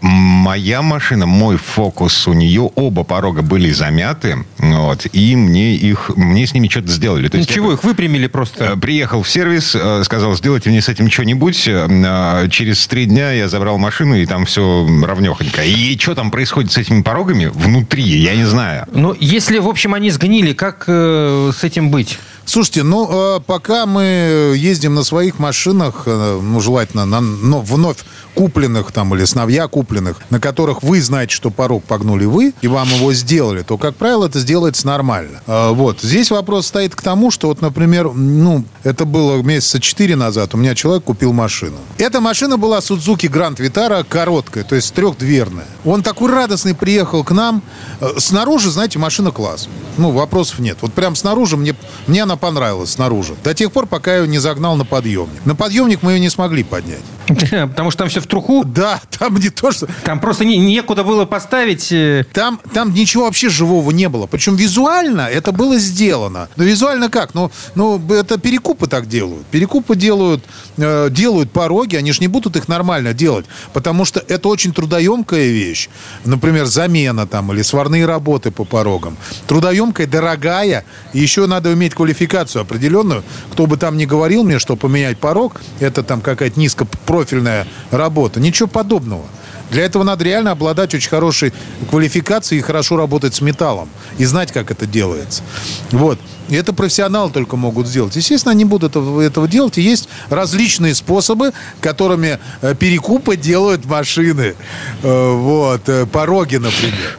Моя 0.01 0.83
машина, 0.83 1.27
мой 1.27 1.57
фокус, 1.57 2.27
у 2.27 2.33
нее 2.33 2.71
оба 2.75 3.05
порога 3.05 3.43
были 3.43 3.71
замяты, 3.71 4.45
вот, 4.59 5.07
и 5.13 5.37
мне 5.37 5.75
их, 5.75 6.11
мне 6.17 6.47
с 6.47 6.55
ними 6.55 6.69
что-то 6.69 6.89
сделали. 6.89 7.29
То 7.29 7.39
есть 7.39 7.51
Ничего, 7.51 7.71
я, 7.71 7.75
их 7.75 7.85
выпрямили 7.85 8.27
просто. 8.27 8.65
Э, 8.65 8.77
приехал 8.77 9.23
в 9.23 9.29
сервис, 9.29 9.75
э, 9.75 10.03
сказал, 10.05 10.35
сделайте 10.37 10.71
мне 10.71 10.81
с 10.81 10.89
этим 10.89 11.11
что-нибудь. 11.11 11.65
Э, 11.67 12.49
через 12.51 12.87
три 12.87 13.07
дня 13.07 13.33
я 13.33 13.49
забрал 13.49 13.79
машину, 13.79 14.17
и 14.17 14.27
там 14.27 14.47
все 14.47 14.87
равнехонько. 15.05 15.63
И 15.63 15.99
что 15.99 16.15
там 16.15 16.31
происходит 16.31 16.73
с 16.73 16.79
этими 16.79 17.03
порогами 17.03 17.47
внутри, 17.47 18.05
я 18.05 18.35
не 18.35 18.45
знаю. 18.45 18.87
Ну, 18.93 19.17
если, 19.19 19.59
в 19.59 19.69
общем, 19.69 19.95
они 19.95 20.11
сгнили, 20.11 20.53
как 20.53 20.85
э, 20.87 21.51
с 21.55 21.64
этим 21.65 21.91
быть? 21.91 22.19
Слушайте, 22.47 22.83
ну, 22.83 23.41
пока 23.47 23.87
мы 23.87 24.55
ездим 24.57 24.95
на 24.95 25.03
своих 25.03 25.39
машинах, 25.39 26.03
ну, 26.07 26.61
желательно 26.61 27.05
на 27.07 27.21
ну, 27.21 27.61
вновь 27.61 27.99
купленных 28.35 28.93
там 28.93 29.15
или 29.15 29.25
сновья 29.25 29.69
купленных, 29.69 30.19
на 30.31 30.41
которых 30.41 30.83
вы 30.83 31.01
знаете, 31.01 31.35
что 31.35 31.51
порог 31.51 31.85
погнули 31.85 32.25
вы, 32.25 32.53
и 32.61 32.69
вам 32.69 32.89
его 32.89 33.13
сделали, 33.13 33.63
то, 33.63 33.79
как 33.79 33.97
правило, 33.97 34.27
это 34.27 34.41
сделается 34.41 34.87
нормально. 34.87 35.41
А, 35.47 35.73
вот. 35.73 36.01
Здесь 36.01 36.31
вопрос 36.31 36.67
стоит 36.67 36.95
к 36.95 37.03
тому, 37.03 37.31
что 37.31 37.49
вот, 37.49 37.61
например, 37.61 38.11
ну, 38.13 38.65
это 38.83 39.05
было 39.05 39.41
месяца 39.43 39.81
четыре 39.81 40.17
назад, 40.17 40.55
у 40.55 40.59
меня 40.59 40.75
человек 40.75 41.05
купил 41.05 41.33
машину. 41.33 41.77
Эта 41.99 42.21
машина 42.21 42.57
была 42.57 42.79
Suzuki 42.79 43.31
Grand 43.31 43.57
Vitara 43.57 44.05
короткая, 44.05 44.65
то 44.65 44.75
есть 44.75 44.93
трехдверная. 44.95 45.67
Он 45.85 46.03
такой 46.03 46.31
радостный 46.31 46.75
приехал 46.75 47.25
к 47.25 47.31
нам. 47.31 47.63
Э, 48.01 48.15
снаружи, 48.19 48.71
знаете, 48.71 48.99
машина 48.99 49.31
класс. 49.31 49.69
Ну, 49.97 50.11
вопросов 50.11 50.59
нет. 50.59 50.79
Вот 50.81 50.93
прям 50.93 51.15
снаружи 51.15 51.57
мне, 51.57 51.75
мне 52.07 52.23
она 52.23 52.34
понравилась, 52.37 52.91
снаружи. 52.91 53.35
До 53.43 53.55
тех 53.55 53.73
пор, 53.73 53.87
пока 53.87 54.13
я 54.13 54.23
ее 54.23 54.29
не 54.29 54.39
загнал 54.39 54.77
на 54.77 54.85
подъемник. 54.85 55.45
На 55.45 55.55
подъемник 55.55 56.03
мы 56.03 56.13
ее 56.13 56.21
не 56.21 56.31
смогли 56.31 56.63
поднять. 56.63 57.03
Потому 57.27 57.91
что 57.91 57.99
там 57.99 58.09
все 58.09 58.21
в 58.21 58.27
труху? 58.27 58.65
Да, 58.65 59.01
там 59.19 59.37
не 59.37 59.51
то, 59.51 59.73
что... 59.73 59.87
Там 60.05 60.21
просто 60.21 60.45
не, 60.45 60.59
некуда 60.59 61.05
было 61.05 61.25
поставить... 61.25 61.91
Э, 61.93 62.25
там, 62.33 62.61
там 62.73 62.93
ничего 62.93 63.25
вообще 63.25 63.49
живого 63.49 63.91
не 63.91 64.09
было. 64.09 64.27
Причем 64.27 64.57
визуально 64.57 65.23
это 65.23 65.53
было 65.53 65.79
сделано. 65.79 66.49
Но 66.57 66.65
визуально 66.65 67.09
как? 67.09 67.35
Ну, 67.35 67.51
ну 67.75 68.01
это 68.13 68.39
перекупы 68.39 68.87
так 68.87 69.09
делают. 69.09 69.47
Перекупы 69.47 69.97
делают, 69.97 70.45
э, 70.77 71.09
делают 71.11 71.51
пороги, 71.51 71.97
они 71.97 72.13
же 72.13 72.21
не 72.21 72.29
будут 72.29 72.57
их 72.57 72.69
нормально 72.69 73.15
делать. 73.15 73.47
Потому 73.73 74.05
что 74.05 74.23
это 74.29 74.49
очень 74.49 74.73
трудоемкая 74.73 75.49
вещь. 75.49 75.89
Например, 76.25 76.67
замена 76.67 77.27
там 77.27 77.53
или 77.53 77.63
сварные 77.63 78.07
работы 78.07 78.51
по 78.51 78.65
порогам. 78.65 79.17
Трудоемкая, 79.47 80.07
дорогая. 80.07 80.85
И 81.13 81.21
еще 81.21 81.47
надо 81.47 81.73
иметь 81.73 81.95
квалификацию 82.25 82.63
определенную. 82.63 83.23
Кто 83.53 83.67
бы 83.67 83.77
там 83.77 83.97
ни 83.97 84.05
говорил 84.05 84.45
мне, 84.45 84.59
что 84.59 84.77
поменять 84.77 85.19
порог, 85.19 85.61
это 85.81 86.03
там 86.03 86.21
какая-то 86.21 86.59
низко 86.59 86.87
профильная 87.07 87.67
работа. 87.91 88.41
Ничего 88.41 88.69
подобного. 88.69 89.25
Для 89.71 89.85
этого 89.85 90.05
надо 90.05 90.25
реально 90.25 90.51
обладать 90.53 90.95
очень 90.95 91.09
хорошей 91.09 91.53
квалификацией 91.91 92.61
и 92.61 92.63
хорошо 92.63 92.97
работать 92.97 93.35
с 93.35 93.41
металлом. 93.41 93.89
И 94.19 94.25
знать, 94.25 94.53
как 94.53 94.71
это 94.71 94.87
делается. 94.87 95.43
Вот. 95.91 96.19
И 96.49 96.55
это 96.55 96.73
профессионалы 96.73 97.31
только 97.31 97.57
могут 97.57 97.87
сделать. 97.87 98.15
Естественно, 98.17 98.53
они 98.53 98.65
будут 98.65 98.97
этого 98.97 99.49
делать. 99.49 99.79
И 99.79 99.83
есть 99.83 100.09
различные 100.29 100.95
способы, 100.95 101.53
которыми 101.81 102.39
э, 102.61 102.75
перекупы 102.75 103.37
делают 103.37 103.87
машины. 103.87 104.55
Э, 105.03 105.33
вот. 105.33 105.89
Э, 105.89 106.07
пороги, 106.07 106.57
например. 106.57 107.19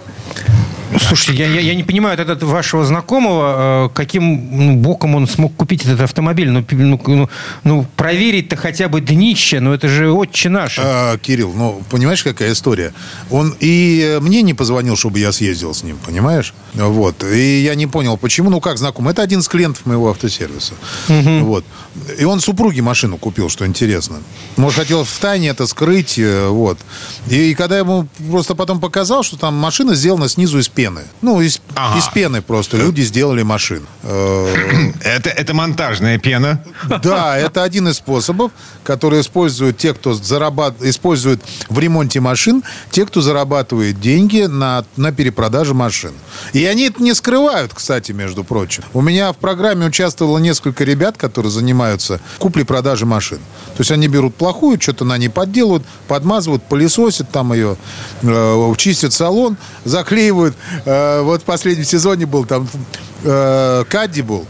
Слушайте, 0.99 1.43
я, 1.43 1.49
я, 1.49 1.61
я 1.61 1.75
не 1.75 1.83
понимаю 1.83 2.17
этот 2.19 2.43
вашего 2.43 2.85
знакомого, 2.85 3.87
э, 3.87 3.89
каким 3.93 4.49
ну, 4.51 4.75
боком 4.77 5.15
он 5.15 5.27
смог 5.27 5.55
купить 5.55 5.83
этот 5.85 6.01
автомобиль. 6.01 6.49
Ну, 6.49 6.65
ну, 6.71 7.01
ну, 7.05 7.29
ну 7.63 7.85
проверить-то 7.95 8.55
хотя 8.55 8.87
бы 8.87 9.01
днище, 9.01 9.59
ну 9.59 9.73
это 9.73 9.87
же 9.87 10.11
отче 10.11 10.49
наше. 10.49 10.81
А, 10.83 11.17
Кирилл, 11.17 11.53
ну, 11.53 11.81
понимаешь, 11.89 12.23
какая 12.23 12.51
история? 12.53 12.93
Он 13.29 13.55
и 13.59 14.19
мне 14.21 14.41
не 14.41 14.53
позвонил, 14.53 14.95
чтобы 14.95 15.19
я 15.19 15.31
съездил 15.31 15.73
с 15.73 15.83
ним, 15.83 15.97
понимаешь? 16.05 16.53
Вот. 16.73 17.23
И 17.23 17.63
я 17.63 17.75
не 17.75 17.87
понял, 17.87 18.17
почему. 18.17 18.49
Ну, 18.49 18.59
как 18.59 18.77
знаком? 18.77 19.07
Это 19.07 19.21
один 19.21 19.39
из 19.39 19.47
клиентов 19.47 19.85
моего 19.85 20.09
автосервиса. 20.09 20.73
Угу. 21.09 21.45
Вот. 21.45 21.65
И 22.19 22.25
он 22.25 22.39
супруге 22.39 22.81
машину 22.81 23.17
купил, 23.17 23.49
что 23.49 23.65
интересно. 23.65 24.17
Может, 24.57 24.79
хотел 24.79 25.03
в 25.03 25.19
тайне 25.19 25.49
это 25.49 25.65
скрыть, 25.67 26.19
э, 26.19 26.47
вот. 26.47 26.77
И 27.29 27.55
когда 27.55 27.77
ему 27.77 28.07
просто 28.29 28.55
потом 28.55 28.79
показал, 28.79 29.23
что 29.23 29.37
там 29.37 29.55
машина 29.55 29.95
сделана 29.95 30.27
снизу 30.27 30.59
из 30.59 30.67
пены. 30.75 31.03
Ну, 31.21 31.41
из, 31.41 31.61
ага. 31.73 31.97
из 31.97 32.07
пены 32.09 32.41
просто 32.41 32.77
люди 32.77 33.01
сделали 33.01 33.41
машину. 33.41 33.85
Э, 34.03 34.91
это, 35.01 35.29
это 35.29 35.53
монтажная 35.53 36.19
пена? 36.19 36.61
Да, 37.01 37.37
это 37.37 37.63
один 37.63 37.87
из 37.87 37.97
способов, 37.97 38.51
который 38.83 39.21
используют 39.21 39.77
те, 39.77 39.93
кто 39.93 40.13
зарабат... 40.13 40.81
использует 40.81 41.41
в 41.69 41.79
ремонте 41.79 42.19
машин, 42.19 42.63
те, 42.91 43.05
кто 43.05 43.21
зарабатывает 43.21 43.99
деньги 43.99 44.41
на, 44.41 44.85
на 44.97 45.11
перепродаже 45.11 45.73
машин. 45.73 46.11
И 46.53 46.65
они 46.65 46.87
это 46.87 47.01
не 47.01 47.13
скрывают, 47.13 47.73
кстати, 47.73 48.11
между 48.11 48.43
прочим. 48.43 48.83
У 48.93 49.01
меня 49.01 49.31
в 49.31 49.37
программе 49.37 49.85
участвовало 49.85 50.37
несколько 50.37 50.83
ребят, 50.83 51.17
которые 51.17 51.51
занимаются 51.51 52.19
куплей-продажей 52.39 53.07
машин. 53.07 53.39
То 53.75 53.81
есть 53.81 53.91
они 53.91 54.07
берут 54.07 54.35
плохую, 54.35 54.79
что-то 54.79 55.05
на 55.05 55.17
ней 55.17 55.29
подделывают, 55.29 55.83
подмазывают, 56.07 56.63
пылесосят 56.63 57.29
там 57.31 57.53
ее, 57.53 57.77
э, 58.21 58.73
чистят 58.77 59.13
салон, 59.13 59.57
заклеивают. 59.85 60.55
Э, 60.85 61.21
вот 61.21 61.41
в 61.41 61.45
последнем 61.45 61.85
сезоне 61.85 62.25
был 62.25 62.45
там 62.45 62.67
э, 63.23 63.83
Кадди 63.89 64.21
был, 64.21 64.45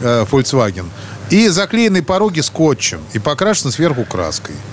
э, 0.00 0.24
Volkswagen, 0.30 0.86
и 1.30 1.48
заклеены 1.48 2.02
пороги 2.02 2.40
скотчем 2.40 3.00
и 3.12 3.18
покрашены 3.18 3.72
сверху 3.72 4.04
краской. 4.04 4.54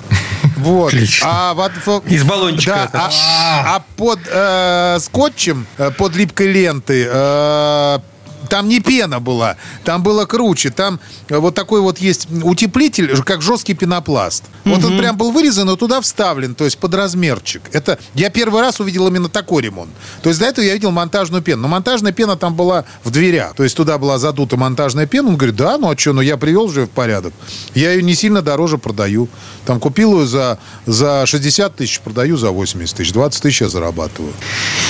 Вот. 0.58 0.94
А 1.22 1.54
вот, 1.54 2.06
Из 2.06 2.24
баллончика. 2.24 2.90
Да, 2.94 3.12
а, 3.12 3.76
а 3.76 3.84
под 3.98 4.20
э, 4.26 5.00
скотчем, 5.02 5.68
э, 5.78 5.92
под 5.92 6.16
липкой 6.16 6.48
лентой 6.48 7.06
э, 7.08 8.00
там 8.46 8.68
не 8.68 8.80
пена 8.80 9.20
была, 9.20 9.58
там 9.84 10.04
было 10.04 10.26
круче. 10.26 10.70
Там 10.70 11.00
э, 11.30 11.38
вот 11.38 11.56
такой 11.56 11.82
вот 11.82 12.00
есть 12.00 12.28
утеплитель, 12.44 13.22
как 13.24 13.42
жесткий 13.42 13.74
пенопласт. 13.74 14.44
Вот 14.64 14.84
он 14.84 14.98
прям 14.98 15.18
был 15.18 15.32
вырезан 15.32 15.70
и 15.70 15.78
туда 15.78 16.02
вставлен, 16.02 16.56
то 16.56 16.66
есть 16.66 16.78
под 16.78 16.94
размерчик. 16.94 17.62
Это 17.72 18.00
я 18.14 18.30
первый 18.30 18.62
раз 18.62 18.80
увидел 18.80 19.08
именно 19.08 19.30
такой 19.30 19.64
ремонт. 19.64 19.92
То 20.22 20.30
есть 20.30 20.40
до 20.40 20.48
этого 20.48 20.66
я 20.66 20.74
видел 20.74 20.92
монтажную 20.92 21.42
пену. 21.42 21.64
Но 21.64 21.68
монтажная 21.68 22.12
пена 22.12 22.36
там 22.36 22.56
была 22.56 22.86
в 23.04 23.12
дверях. 23.12 23.56
То 23.56 23.64
есть 23.64 23.76
туда 23.76 23.98
была 23.98 24.18
задута 24.18 24.58
монтажная 24.58 25.06
пена. 25.06 25.30
Он 25.30 25.38
говорит, 25.38 25.56
да, 25.56 25.78
ну 25.78 25.90
а 25.90 25.98
что, 25.98 26.14
ну 26.14 26.22
я 26.22 26.38
привел 26.38 26.68
же 26.70 26.86
в 26.86 26.90
порядок. 26.90 27.34
Я 27.74 27.92
ее 27.92 28.04
не 28.04 28.16
сильно 28.16 28.42
дороже 28.42 28.78
продаю. 28.78 29.30
Там 29.66 29.80
купил 29.80 30.20
ее 30.20 30.28
за, 30.28 30.60
за 30.86 31.26
60 31.26 31.76
тысяч, 31.76 32.00
продаю 32.00 32.38
за 32.38 32.52
80 32.52 32.96
тысяч. 32.96 33.14
20 33.14 33.42
тысяч 33.42 33.62
я 33.62 33.70
зарабатываю. 33.70 34.34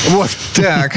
Вот. 0.10 0.30
Так. 0.56 0.96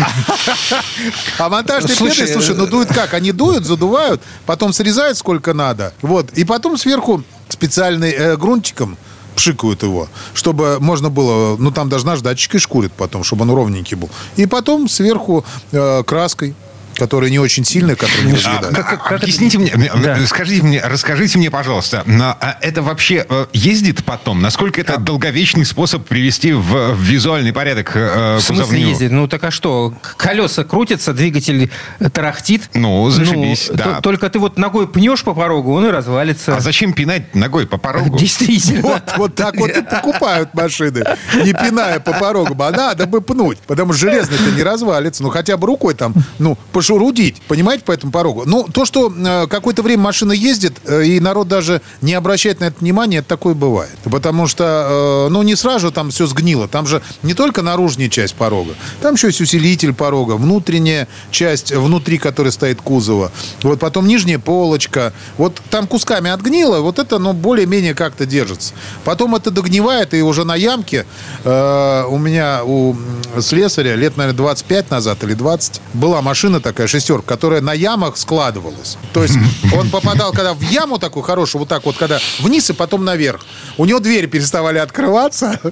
А 1.38 1.48
монтажные 1.48 1.96
пены, 1.96 2.26
слушай, 2.26 2.47
Слушай, 2.48 2.58
ну 2.58 2.66
дуют 2.66 2.88
как? 2.88 3.14
Они 3.14 3.32
дуют, 3.32 3.64
задувают, 3.64 4.20
потом 4.46 4.72
срезают 4.72 5.18
сколько 5.18 5.54
надо. 5.54 5.92
Вот. 6.02 6.30
И 6.32 6.44
потом 6.44 6.76
сверху 6.76 7.22
специальный 7.48 8.12
э, 8.12 8.36
грунтиком 8.36 8.96
пшикают 9.36 9.82
его, 9.84 10.08
чтобы 10.34 10.78
можно 10.80 11.10
было, 11.10 11.56
ну 11.56 11.70
там 11.70 11.88
даже 11.88 12.04
наждачкой 12.06 12.58
шкурит 12.58 12.92
потом, 12.92 13.22
чтобы 13.22 13.42
он 13.42 13.50
ровненький 13.50 13.96
был. 13.96 14.10
И 14.36 14.46
потом 14.46 14.88
сверху 14.88 15.44
э, 15.70 16.02
краской 16.04 16.54
которые 16.98 17.30
не 17.30 17.38
очень 17.38 17.64
сильные, 17.64 17.96
которые 17.96 18.24
не 18.24 18.32
разъедают. 18.34 18.78
А, 18.78 18.82
как, 18.82 19.04
как 19.04 19.22
Объясните 19.22 19.58
это... 19.58 19.78
мне, 19.78 19.92
да. 20.02 20.18
скажите 20.26 20.62
мне, 20.62 20.82
расскажите 20.84 21.38
мне, 21.38 21.50
пожалуйста, 21.50 22.02
на, 22.06 22.32
а 22.32 22.58
это 22.60 22.82
вообще 22.82 23.24
э, 23.28 23.46
ездит 23.52 24.04
потом? 24.04 24.42
Насколько 24.42 24.80
это 24.80 24.94
а. 24.94 24.98
долговечный 24.98 25.64
способ 25.64 26.06
привести 26.06 26.52
в, 26.52 26.94
в 26.94 27.00
визуальный 27.00 27.52
порядок 27.52 27.92
э, 27.94 28.36
В 28.36 28.40
смысле 28.40 28.64
кузовню? 28.64 28.88
ездит? 28.88 29.12
Ну 29.12 29.28
так 29.28 29.44
а 29.44 29.50
что? 29.50 29.94
Колеса 30.16 30.64
крутятся, 30.64 31.12
двигатель 31.12 31.70
тарахтит. 32.12 32.70
Ну, 32.74 33.08
зашибись, 33.10 33.68
ну, 33.70 33.76
да. 33.76 33.84
То, 33.84 34.00
только 34.02 34.28
ты 34.28 34.38
вот 34.38 34.58
ногой 34.58 34.88
пнешь 34.88 35.22
по 35.22 35.34
порогу, 35.34 35.72
он 35.72 35.86
и 35.86 35.90
развалится. 35.90 36.56
А 36.56 36.60
зачем 36.60 36.92
пинать 36.92 37.34
ногой 37.34 37.66
по 37.66 37.78
порогу? 37.78 38.18
Действительно. 38.18 38.82
Вот, 38.82 39.02
вот 39.16 39.34
так 39.34 39.56
вот 39.56 39.70
и 39.70 39.82
покупают 39.82 40.54
машины, 40.54 41.04
не 41.44 41.52
пиная 41.52 42.00
по 42.00 42.12
порогу. 42.12 42.56
А 42.62 42.70
надо 42.70 43.06
бы 43.06 43.20
пнуть, 43.20 43.58
потому 43.66 43.92
что 43.92 44.08
железный-то 44.08 44.50
не 44.50 44.62
развалится. 44.62 45.22
Ну 45.22 45.30
хотя 45.30 45.56
бы 45.56 45.66
рукой 45.66 45.94
там, 45.94 46.14
ну, 46.38 46.58
пошурудить, 46.88 47.42
понимаете, 47.48 47.84
по 47.84 47.92
этому 47.92 48.12
порогу. 48.12 48.44
Ну, 48.46 48.66
то, 48.72 48.86
что 48.86 49.12
э, 49.14 49.46
какое-то 49.48 49.82
время 49.82 50.04
машина 50.04 50.32
ездит, 50.32 50.72
э, 50.86 51.04
и 51.04 51.20
народ 51.20 51.46
даже 51.46 51.82
не 52.00 52.14
обращает 52.14 52.60
на 52.60 52.64
это 52.64 52.80
внимания, 52.80 53.18
это 53.18 53.28
такое 53.28 53.54
бывает. 53.54 53.96
Потому 54.04 54.46
что, 54.46 55.26
э, 55.26 55.30
ну, 55.30 55.42
не 55.42 55.54
сразу 55.54 55.92
там 55.92 56.10
все 56.10 56.26
сгнило. 56.26 56.66
Там 56.66 56.86
же 56.86 57.02
не 57.22 57.34
только 57.34 57.60
наружная 57.60 58.08
часть 58.08 58.34
порога, 58.34 58.74
там 59.02 59.16
еще 59.16 59.26
есть 59.26 59.40
усилитель 59.40 59.92
порога, 59.92 60.32
внутренняя 60.32 61.08
часть, 61.30 61.72
внутри 61.72 62.16
которой 62.16 62.52
стоит 62.52 62.80
кузова. 62.80 63.32
Вот 63.62 63.80
потом 63.80 64.06
нижняя 64.06 64.38
полочка. 64.38 65.12
Вот 65.36 65.60
там 65.70 65.86
кусками 65.86 66.30
отгнило, 66.30 66.80
вот 66.80 66.98
это, 66.98 67.18
ну, 67.18 67.34
более-менее 67.34 67.94
как-то 67.94 68.24
держится. 68.24 68.72
Потом 69.04 69.34
это 69.34 69.50
догнивает, 69.50 70.14
и 70.14 70.22
уже 70.22 70.44
на 70.44 70.56
ямке 70.56 71.04
э, 71.44 72.04
у 72.08 72.16
меня, 72.16 72.62
у 72.64 72.96
слесаря, 73.40 73.94
лет, 73.94 74.16
наверное, 74.16 74.38
25 74.38 74.90
назад 74.90 75.22
или 75.24 75.34
20, 75.34 75.82
была 75.92 76.22
машина 76.22 76.60
такая, 76.78 76.86
шестерка, 76.86 77.26
которая 77.26 77.60
на 77.60 77.72
ямах 77.72 78.16
складывалась. 78.16 78.98
То 79.12 79.22
есть 79.24 79.34
он 79.76 79.90
попадал, 79.90 80.32
когда 80.32 80.54
в 80.54 80.62
яму 80.62 80.98
такую 80.98 81.24
хорошую, 81.24 81.60
вот 81.60 81.68
так 81.68 81.84
вот, 81.84 81.96
когда 81.96 82.20
вниз 82.38 82.70
и 82.70 82.72
потом 82.72 83.04
наверх. 83.04 83.40
У 83.76 83.84
него 83.84 83.98
двери 83.98 84.26
переставали 84.26 84.78
открываться. 84.78 85.60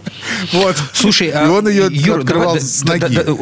Вот. 0.53 0.77
Слушай, 0.93 1.29
и 1.29 1.31
а 1.31 1.51
он 1.51 1.69
ее 1.69 1.89
Юр, 1.91 2.21
открывал 2.21 2.55
давай, 2.55 2.61
с 2.61 2.83
ноги. 2.85 3.01
Да, 3.01 3.09
да, 3.09 3.23
э, 3.23 3.33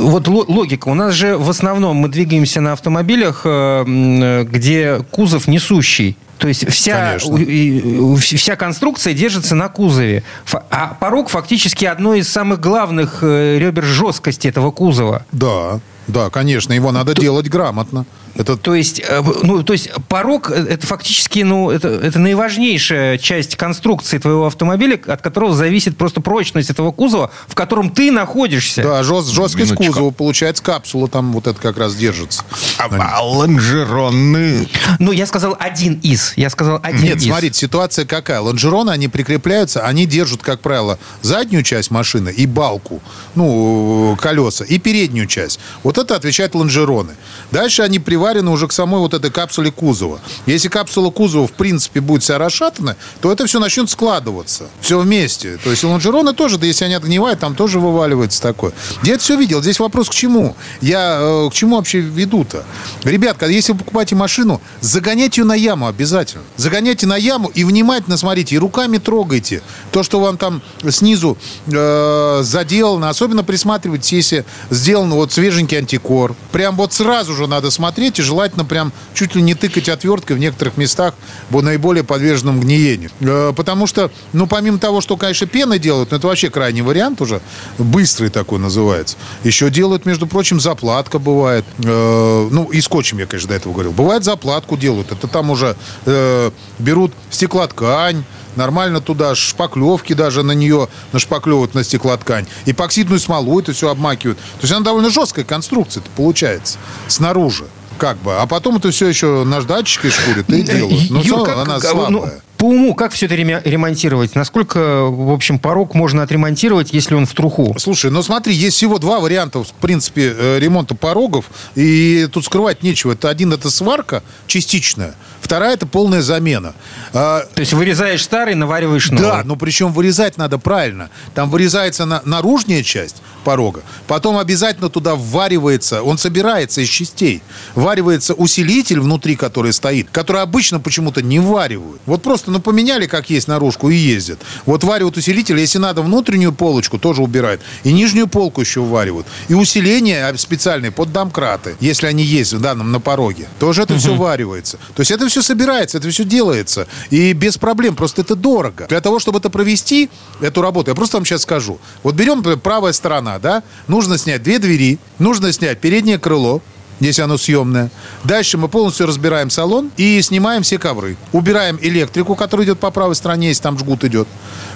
вот 0.00 0.28
логика. 0.28 0.88
У 0.88 0.94
нас 0.94 1.14
же 1.14 1.36
в 1.36 1.48
основном 1.50 1.96
мы 1.96 2.08
двигаемся 2.08 2.60
на 2.60 2.72
автомобилях, 2.72 3.42
э, 3.44 4.44
где 4.48 5.00
кузов 5.10 5.48
несущий. 5.48 6.16
То 6.38 6.48
есть 6.48 6.68
вся, 6.70 7.18
вся 7.18 8.56
конструкция 8.56 9.14
держится 9.14 9.54
на 9.54 9.68
кузове. 9.68 10.22
А 10.70 10.96
порог 10.98 11.28
фактически 11.28 11.84
одно 11.84 12.14
из 12.14 12.28
самых 12.28 12.60
главных 12.60 13.18
э, 13.22 13.58
ребер 13.58 13.84
жесткости 13.84 14.48
этого 14.48 14.70
кузова. 14.70 15.24
Да. 15.32 15.80
Да, 16.08 16.30
конечно, 16.30 16.72
его 16.72 16.92
надо 16.92 17.14
то, 17.14 17.20
делать 17.20 17.48
грамотно. 17.48 18.06
Это... 18.34 18.56
То, 18.56 18.74
есть, 18.74 19.00
э, 19.00 19.22
ну, 19.42 19.62
то 19.62 19.72
есть 19.72 19.90
порог 20.08 20.50
э, 20.50 20.54
это 20.54 20.86
фактически 20.86 21.40
ну, 21.40 21.70
это, 21.70 21.88
это 21.88 22.18
наиважнейшая 22.18 23.18
часть 23.18 23.56
конструкции 23.56 24.18
твоего 24.18 24.46
автомобиля, 24.46 25.00
от 25.06 25.22
которого 25.22 25.54
зависит 25.54 25.96
просто 25.96 26.20
прочность 26.20 26.70
этого 26.70 26.92
кузова, 26.92 27.30
в 27.48 27.54
котором 27.54 27.90
ты 27.90 28.12
находишься. 28.12 28.82
Да, 28.82 29.02
жест, 29.02 29.30
жесткость 29.30 29.72
Минуточку. 29.72 29.92
кузова, 29.94 30.10
получается, 30.10 30.62
капсула 30.62 31.08
там 31.08 31.32
вот 31.32 31.46
это 31.46 31.60
как 31.60 31.78
раз 31.78 31.94
держится. 31.94 32.42
А, 32.78 32.88
а 32.90 33.22
лонжероны? 33.24 34.68
Ну, 34.98 35.12
я 35.12 35.26
сказал 35.26 35.56
один 35.58 35.94
из. 36.02 36.34
Я 36.36 36.50
сказал 36.50 36.78
один 36.82 37.02
Нет, 37.02 37.16
из. 37.16 37.24
смотрите, 37.24 37.58
ситуация 37.58 38.04
какая. 38.04 38.40
Лонжероны, 38.40 38.90
они 38.90 39.08
прикрепляются, 39.08 39.84
они 39.84 40.06
держат, 40.06 40.42
как 40.42 40.60
правило, 40.60 40.98
заднюю 41.22 41.62
часть 41.62 41.90
машины 41.90 42.28
и 42.28 42.46
балку, 42.46 43.00
ну, 43.34 44.16
колеса, 44.20 44.64
и 44.64 44.78
переднюю 44.78 45.26
часть. 45.26 45.58
Вот 45.82 45.95
это 45.98 46.16
отвечают 46.16 46.54
лонжероны. 46.54 47.14
Дальше 47.50 47.82
они 47.82 47.98
приварено 47.98 48.50
уже 48.50 48.66
к 48.68 48.72
самой 48.72 49.00
вот 49.00 49.14
этой 49.14 49.30
капсуле 49.30 49.70
кузова. 49.70 50.20
Если 50.46 50.68
капсула 50.68 51.10
кузова, 51.10 51.46
в 51.46 51.52
принципе, 51.52 52.00
будет 52.00 52.22
вся 52.22 52.38
расшатана, 52.38 52.96
то 53.20 53.32
это 53.32 53.46
все 53.46 53.60
начнет 53.60 53.90
складываться. 53.90 54.64
Все 54.80 54.98
вместе. 54.98 55.58
То 55.62 55.70
есть 55.70 55.84
лонжероны 55.84 56.32
тоже, 56.32 56.58
да 56.58 56.66
если 56.66 56.84
они 56.84 56.94
отгнивают, 56.94 57.40
там 57.40 57.54
тоже 57.54 57.80
вываливается 57.80 58.42
такое. 58.42 58.72
Я 59.02 59.14
это 59.14 59.22
все 59.22 59.36
видел. 59.36 59.62
Здесь 59.62 59.78
вопрос 59.80 60.08
к 60.08 60.12
чему? 60.12 60.56
Я 60.80 61.18
э, 61.20 61.50
к 61.50 61.54
чему 61.54 61.76
вообще 61.76 62.00
веду-то? 62.00 62.64
Ребят, 63.04 63.42
если 63.42 63.72
вы 63.72 63.78
покупаете 63.78 64.14
машину, 64.14 64.60
загоняйте 64.80 65.40
ее 65.40 65.46
на 65.46 65.54
яму 65.54 65.86
обязательно. 65.86 66.42
Загоняйте 66.56 67.06
на 67.06 67.16
яму 67.16 67.48
и 67.48 67.64
внимательно 67.64 68.16
смотрите, 68.16 68.54
и 68.54 68.58
руками 68.58 68.98
трогайте. 68.98 69.62
То, 69.92 70.02
что 70.02 70.20
вам 70.20 70.36
там 70.38 70.62
снизу 70.88 71.38
э, 71.66 72.40
заделано, 72.42 73.08
особенно 73.08 73.44
присматривайтесь, 73.44 74.12
если 74.12 74.44
сделан 74.70 75.10
вот 75.10 75.32
свеженький 75.32 75.78
антикор. 75.86 76.34
Прям 76.50 76.76
вот 76.76 76.92
сразу 76.92 77.34
же 77.34 77.46
надо 77.46 77.70
смотреть, 77.70 78.18
и 78.18 78.22
желательно 78.22 78.64
прям 78.64 78.92
чуть 79.14 79.36
ли 79.36 79.42
не 79.42 79.54
тыкать 79.54 79.88
отверткой 79.88 80.36
в 80.36 80.38
некоторых 80.40 80.76
местах 80.76 81.14
по 81.50 81.62
наиболее 81.62 82.02
подверженным 82.02 82.60
гниению. 82.60 83.10
Э, 83.20 83.52
потому 83.56 83.86
что, 83.86 84.10
ну, 84.32 84.46
помимо 84.46 84.78
того, 84.78 85.00
что, 85.00 85.16
конечно, 85.16 85.46
пены 85.46 85.78
делают, 85.78 86.10
но 86.10 86.16
это 86.16 86.26
вообще 86.26 86.50
крайний 86.50 86.82
вариант 86.82 87.20
уже, 87.20 87.40
быстрый 87.78 88.30
такой 88.30 88.58
называется. 88.58 89.16
Еще 89.44 89.70
делают, 89.70 90.06
между 90.06 90.26
прочим, 90.26 90.60
заплатка 90.60 91.18
бывает. 91.18 91.64
Э, 91.78 92.48
ну, 92.50 92.64
и 92.64 92.80
скотчем 92.80 93.18
я, 93.18 93.26
конечно, 93.26 93.48
до 93.48 93.54
этого 93.54 93.72
говорил. 93.72 93.92
Бывает 93.92 94.24
заплатку 94.24 94.76
делают. 94.76 95.12
Это 95.12 95.28
там 95.28 95.50
уже 95.50 95.76
э, 96.04 96.50
берут 96.78 97.12
стеклоткань, 97.30 98.24
нормально 98.56 99.00
туда 99.00 99.34
шпаклевки 99.34 100.12
даже 100.12 100.42
на 100.42 100.52
нее 100.52 100.88
нашпаклевывают 101.12 101.74
на 101.74 101.84
стеклоткань. 101.84 102.46
Эпоксидную 102.66 103.20
смолу 103.20 103.60
это 103.60 103.72
все 103.72 103.90
обмакивают. 103.90 104.38
То 104.38 104.62
есть 104.62 104.72
она 104.72 104.84
довольно 104.84 105.10
жесткая 105.10 105.44
конструкция 105.44 106.02
получается 106.16 106.78
снаружи. 107.08 107.64
Как 107.98 108.18
бы. 108.18 108.34
А 108.36 108.46
потом 108.46 108.76
это 108.76 108.90
все 108.90 109.08
еще 109.08 109.44
наждачкой 109.44 110.10
шкурит 110.10 110.48
и 110.50 110.62
делают. 110.62 111.10
Но 111.10 111.20
Юр, 111.20 111.44
как- 111.44 111.56
она 111.56 111.74
ну, 111.76 111.80
слабая. 111.80 112.42
По 112.56 112.64
уму, 112.64 112.94
как 112.94 113.12
все 113.12 113.26
это 113.26 113.34
ремонтировать? 113.34 114.34
Насколько, 114.34 115.04
в 115.04 115.32
общем, 115.32 115.58
порог 115.58 115.94
можно 115.94 116.22
отремонтировать, 116.22 116.92
если 116.92 117.14
он 117.14 117.26
в 117.26 117.32
труху? 117.34 117.74
Слушай, 117.78 118.10
ну 118.10 118.22
смотри, 118.22 118.54
есть 118.54 118.76
всего 118.76 118.98
два 118.98 119.20
варианта, 119.20 119.62
в 119.62 119.72
принципе, 119.72 120.34
э, 120.36 120.58
ремонта 120.58 120.94
порогов. 120.94 121.46
И 121.74 122.28
тут 122.32 122.44
скрывать 122.44 122.82
нечего. 122.82 123.12
Это 123.12 123.28
один, 123.28 123.52
это 123.52 123.70
сварка 123.70 124.22
частичная. 124.46 125.14
Вторая, 125.40 125.74
это 125.74 125.86
полная 125.86 126.22
замена. 126.22 126.74
А, 127.12 127.42
То 127.54 127.60
есть 127.60 127.72
вырезаешь 127.72 128.24
старый, 128.24 128.54
навариваешь 128.54 129.10
новый. 129.10 129.24
Да, 129.24 129.42
но 129.44 129.56
причем 129.56 129.92
вырезать 129.92 130.38
надо 130.38 130.58
правильно. 130.58 131.10
Там 131.34 131.50
вырезается 131.50 132.04
на, 132.04 132.20
наружная 132.24 132.82
часть 132.82 133.22
порога, 133.46 133.82
потом 134.08 134.38
обязательно 134.38 134.90
туда 134.90 135.14
вваривается, 135.14 136.02
он 136.02 136.18
собирается 136.18 136.80
из 136.80 136.88
частей, 136.88 137.42
варивается 137.76 138.34
усилитель 138.34 138.98
внутри, 138.98 139.36
который 139.36 139.72
стоит, 139.72 140.08
который 140.10 140.42
обычно 140.42 140.80
почему-то 140.80 141.22
не 141.22 141.38
варивают. 141.38 142.00
Вот 142.06 142.22
просто, 142.22 142.50
ну, 142.50 142.58
поменяли, 142.58 143.06
как 143.06 143.30
есть 143.30 143.46
наружку, 143.46 143.88
и 143.88 143.94
ездят. 143.94 144.40
Вот 144.66 144.82
варивают 144.82 145.16
усилитель, 145.16 145.60
если 145.60 145.78
надо 145.78 146.02
внутреннюю 146.02 146.52
полочку, 146.52 146.98
тоже 146.98 147.22
убирают. 147.22 147.60
И 147.84 147.92
нижнюю 147.92 148.26
полку 148.26 148.60
еще 148.62 148.80
варивают. 148.80 149.28
И 149.46 149.54
усиление 149.54 150.36
специальные 150.36 150.90
под 150.90 151.12
домкраты, 151.12 151.76
если 151.78 152.08
они 152.08 152.24
есть 152.24 152.52
в 152.52 152.60
данном 152.60 152.90
на 152.90 152.98
пороге. 152.98 153.46
Тоже 153.60 153.82
это 153.82 153.96
все 153.96 154.16
варивается. 154.16 154.78
То 154.96 155.02
есть 155.02 155.12
это 155.12 155.28
все 155.28 155.40
собирается, 155.40 155.98
это 155.98 156.10
все 156.10 156.24
делается. 156.24 156.88
И 157.10 157.32
без 157.32 157.58
проблем, 157.58 157.94
просто 157.94 158.22
это 158.22 158.34
дорого. 158.34 158.86
Для 158.88 159.00
того, 159.00 159.20
чтобы 159.20 159.38
это 159.38 159.50
провести, 159.50 160.10
эту 160.40 160.62
работу, 160.62 160.90
я 160.90 160.96
просто 160.96 161.18
вам 161.18 161.24
сейчас 161.24 161.42
скажу. 161.42 161.78
Вот 162.02 162.16
берем 162.16 162.42
правая 162.60 162.92
сторона, 162.92 163.35
да, 163.38 163.62
нужно 163.88 164.18
снять 164.18 164.42
две 164.42 164.58
двери, 164.58 164.98
нужно 165.18 165.52
снять 165.52 165.80
переднее 165.80 166.18
крыло, 166.18 166.62
если 167.00 167.22
оно 167.22 167.36
съемное. 167.36 167.90
Дальше 168.24 168.58
мы 168.58 168.68
полностью 168.68 169.06
разбираем 169.06 169.50
салон 169.50 169.90
и 169.96 170.20
снимаем 170.22 170.62
все 170.62 170.78
ковры. 170.78 171.16
Убираем 171.32 171.78
электрику, 171.80 172.34
которая 172.34 172.66
идет 172.66 172.78
по 172.78 172.90
правой 172.90 173.14
стороне, 173.14 173.48
если 173.48 173.62
там 173.62 173.78
жгут 173.78 174.04
идет. 174.04 174.28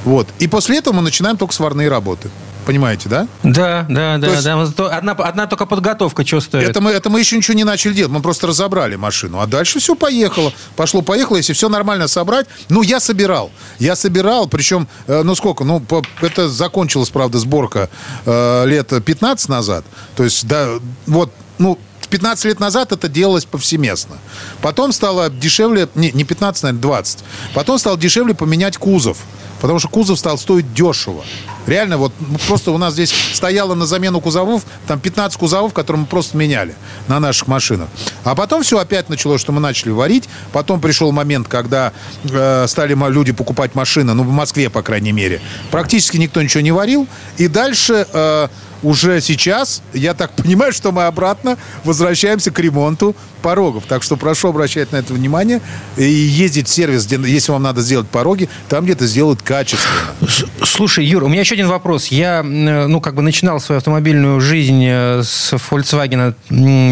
Вот. 0.04 0.28
И 0.38 0.46
после 0.46 0.78
этого 0.78 0.94
мы 0.94 1.02
начинаем 1.02 1.36
только 1.36 1.54
сварные 1.54 1.88
работы. 1.88 2.30
Понимаете, 2.66 3.08
да? 3.08 3.26
Да, 3.42 3.86
да, 3.88 4.18
да. 4.18 4.28
есть- 4.28 4.44
да. 4.76 4.88
Одна, 4.96 5.12
одна 5.12 5.46
только 5.46 5.66
подготовка 5.66 6.24
что 6.26 6.40
стоит? 6.40 6.68
Это 6.68 6.80
мы, 6.80 6.90
это 6.90 7.10
мы 7.10 7.20
еще 7.20 7.36
ничего 7.36 7.56
не 7.56 7.64
начали 7.64 7.92
делать. 7.94 8.12
Мы 8.12 8.20
просто 8.22 8.46
разобрали 8.46 8.96
машину. 8.96 9.40
А 9.40 9.46
дальше 9.46 9.78
все 9.80 9.94
поехало. 9.94 10.52
Пошло-поехало. 10.76 11.36
Если 11.38 11.52
все 11.52 11.68
нормально 11.68 12.06
собрать. 12.08 12.46
Ну, 12.68 12.82
я 12.82 13.00
собирал. 13.00 13.50
Я 13.78 13.96
собирал. 13.96 14.46
Причем, 14.48 14.88
э, 15.06 15.22
ну, 15.22 15.34
сколько? 15.34 15.64
Ну, 15.64 15.80
по- 15.80 16.02
это 16.20 16.48
закончилась, 16.48 17.10
правда, 17.10 17.38
сборка 17.38 17.88
э, 18.26 18.66
лет 18.66 18.92
15 19.04 19.48
назад. 19.48 19.84
То 20.16 20.24
есть, 20.24 20.46
да, 20.46 20.68
вот, 21.06 21.32
ну, 21.58 21.78
15 22.10 22.44
лет 22.46 22.60
назад 22.60 22.92
это 22.92 23.08
делалось 23.08 23.44
повсеместно. 23.44 24.16
Потом 24.62 24.92
стало 24.92 25.30
дешевле, 25.30 25.88
не, 25.94 26.10
не 26.12 26.24
15, 26.24 26.62
наверное, 26.64 26.82
20. 26.82 27.18
Потом 27.54 27.78
стало 27.78 27.96
дешевле 27.96 28.34
поменять 28.34 28.76
кузов. 28.76 29.18
Потому 29.60 29.78
что 29.78 29.88
кузов 29.88 30.18
стал 30.18 30.38
стоить 30.38 30.72
дешево. 30.72 31.24
Реально, 31.66 31.98
вот 31.98 32.12
ну, 32.20 32.38
просто 32.46 32.70
у 32.70 32.78
нас 32.78 32.94
здесь 32.94 33.12
стояло 33.32 33.74
на 33.74 33.86
замену 33.86 34.20
кузовов, 34.20 34.64
там 34.86 34.98
15 34.98 35.38
кузовов, 35.38 35.72
которые 35.72 36.02
мы 36.02 36.06
просто 36.06 36.36
меняли 36.36 36.74
на 37.08 37.20
наших 37.20 37.48
машинах. 37.48 37.88
А 38.24 38.34
потом 38.34 38.62
все 38.62 38.78
опять 38.78 39.08
началось, 39.08 39.40
что 39.40 39.52
мы 39.52 39.60
начали 39.60 39.90
варить. 39.90 40.28
Потом 40.52 40.80
пришел 40.80 41.12
момент, 41.12 41.48
когда 41.48 41.92
э, 42.24 42.66
стали 42.66 42.96
люди 43.10 43.32
покупать 43.32 43.74
машины, 43.74 44.14
ну, 44.14 44.24
в 44.24 44.30
Москве, 44.30 44.70
по 44.70 44.82
крайней 44.82 45.12
мере. 45.12 45.40
Практически 45.70 46.16
никто 46.16 46.42
ничего 46.42 46.62
не 46.62 46.72
варил. 46.72 47.06
И 47.36 47.48
дальше... 47.48 48.06
э, 48.12 48.48
уже 48.82 49.20
сейчас, 49.20 49.82
я 49.92 50.14
так 50.14 50.32
понимаю, 50.32 50.72
что 50.72 50.92
мы 50.92 51.04
обратно 51.04 51.56
возвращаемся 51.84 52.50
к 52.50 52.58
ремонту 52.58 53.14
порогов. 53.40 53.84
Так 53.88 54.02
что 54.02 54.16
прошу 54.16 54.48
обращать 54.48 54.92
на 54.92 54.96
это 54.96 55.14
внимание 55.14 55.60
и 55.96 56.04
ездить 56.04 56.68
в 56.68 56.70
сервис, 56.70 57.06
где, 57.06 57.16
если 57.16 57.52
вам 57.52 57.62
надо 57.62 57.80
сделать 57.80 58.08
пороги, 58.08 58.48
там 58.68 58.84
где-то 58.84 59.06
сделают 59.06 59.42
качественно. 59.42 60.14
Слушай, 60.62 61.06
Юр, 61.06 61.24
у 61.24 61.28
меня 61.28 61.40
еще 61.40 61.54
один 61.54 61.68
вопрос. 61.68 62.08
Я, 62.08 62.40
э, 62.40 62.86
ну, 62.86 63.00
как 63.00 63.14
бы 63.14 63.22
начинал 63.22 63.60
свою 63.60 63.78
автомобильную 63.78 64.40
жизнь 64.40 64.84
э, 64.86 65.22
с 65.22 65.52
Volkswagen 65.52 66.34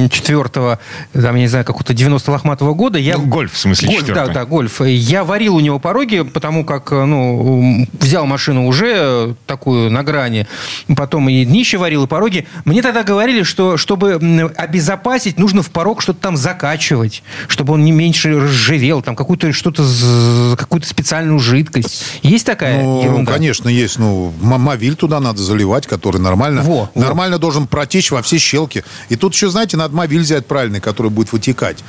4 0.09 0.49
там, 0.49 0.79
я 1.13 1.33
не 1.33 1.49
знаю, 1.49 1.65
какого-то 1.65 1.95
90 1.95 2.31
лохматого 2.31 2.75
года. 2.75 2.99
Я... 2.99 3.17
Ну, 3.17 3.27
гольф, 3.27 3.53
в 3.53 3.59
смысле, 3.59 3.89
Гольф, 3.89 4.01
да, 4.01 4.07
четвертый. 4.07 4.35
да, 4.35 4.45
гольф. 4.45 4.81
Я 4.81 5.25
варил 5.25 5.57
у 5.57 5.61
него 5.61 5.79
пороги, 5.79 6.23
потому 6.23 6.65
как, 6.65 6.93
э, 6.93 7.05
ну, 7.05 7.87
взял 7.93 8.27
машину 8.27 8.67
уже 8.67 9.35
такую 9.47 9.91
на 9.91 10.03
грани, 10.03 10.47
потом 10.97 11.29
и 11.29 11.45
днище 11.45 11.78
варил, 11.79 12.05
и 12.05 12.07
пороги. 12.07 12.47
Мне 12.67 12.83
тогда 12.83 13.03
говорили, 13.05 13.43
что 13.43 13.77
чтобы 13.79 14.15
обезопасить, 14.57 15.39
нужно 15.39 15.63
в 15.63 15.71
порог 15.71 16.03
что-то 16.03 16.21
там 16.21 16.37
закачивать, 16.37 17.23
чтобы 17.49 17.73
он 17.75 17.85
не 17.85 17.93
меньше 17.93 18.39
разжирел, 18.39 19.01
там 19.01 19.17
какую-то 19.17 19.53
что-то, 19.53 19.83
какую-то 20.59 20.87
специальную 20.87 21.39
жидкость. 21.39 22.03
Есть 22.23 22.45
такая 22.45 22.83
Ну, 22.83 23.03
ерунда? 23.03 23.33
конечно, 23.33 23.69
есть. 23.69 23.99
Ну, 23.99 24.35
м- 24.43 24.61
мовиль 24.61 24.97
туда 24.97 25.21
надо 25.21 25.41
заливать, 25.43 25.87
который 25.87 26.21
нормально, 26.21 26.63
Во, 26.63 26.91
во. 26.95 27.01
нормально 27.01 27.39
должен 27.39 27.67
протечь 27.67 28.11
во 28.11 28.21
все 28.23 28.39
щелки. 28.39 28.85
И 29.09 29.17
тут 29.17 29.33
еще, 29.35 29.49
знаете, 29.49 29.77
надо 29.77 29.95
мовиль 29.95 30.21
взять 30.21 30.47
правильный, 30.47 30.81
который 30.81 31.11
будет 31.11 31.33
вытекать. 31.33 31.85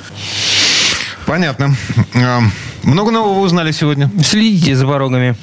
Понятно. 1.26 1.74
А, 2.14 2.40
Много 2.82 3.10
нового 3.10 3.40
узнали 3.40 3.72
сегодня. 3.72 4.10
Следите 4.24 4.74
за 4.74 4.86
порогами. 4.86 5.36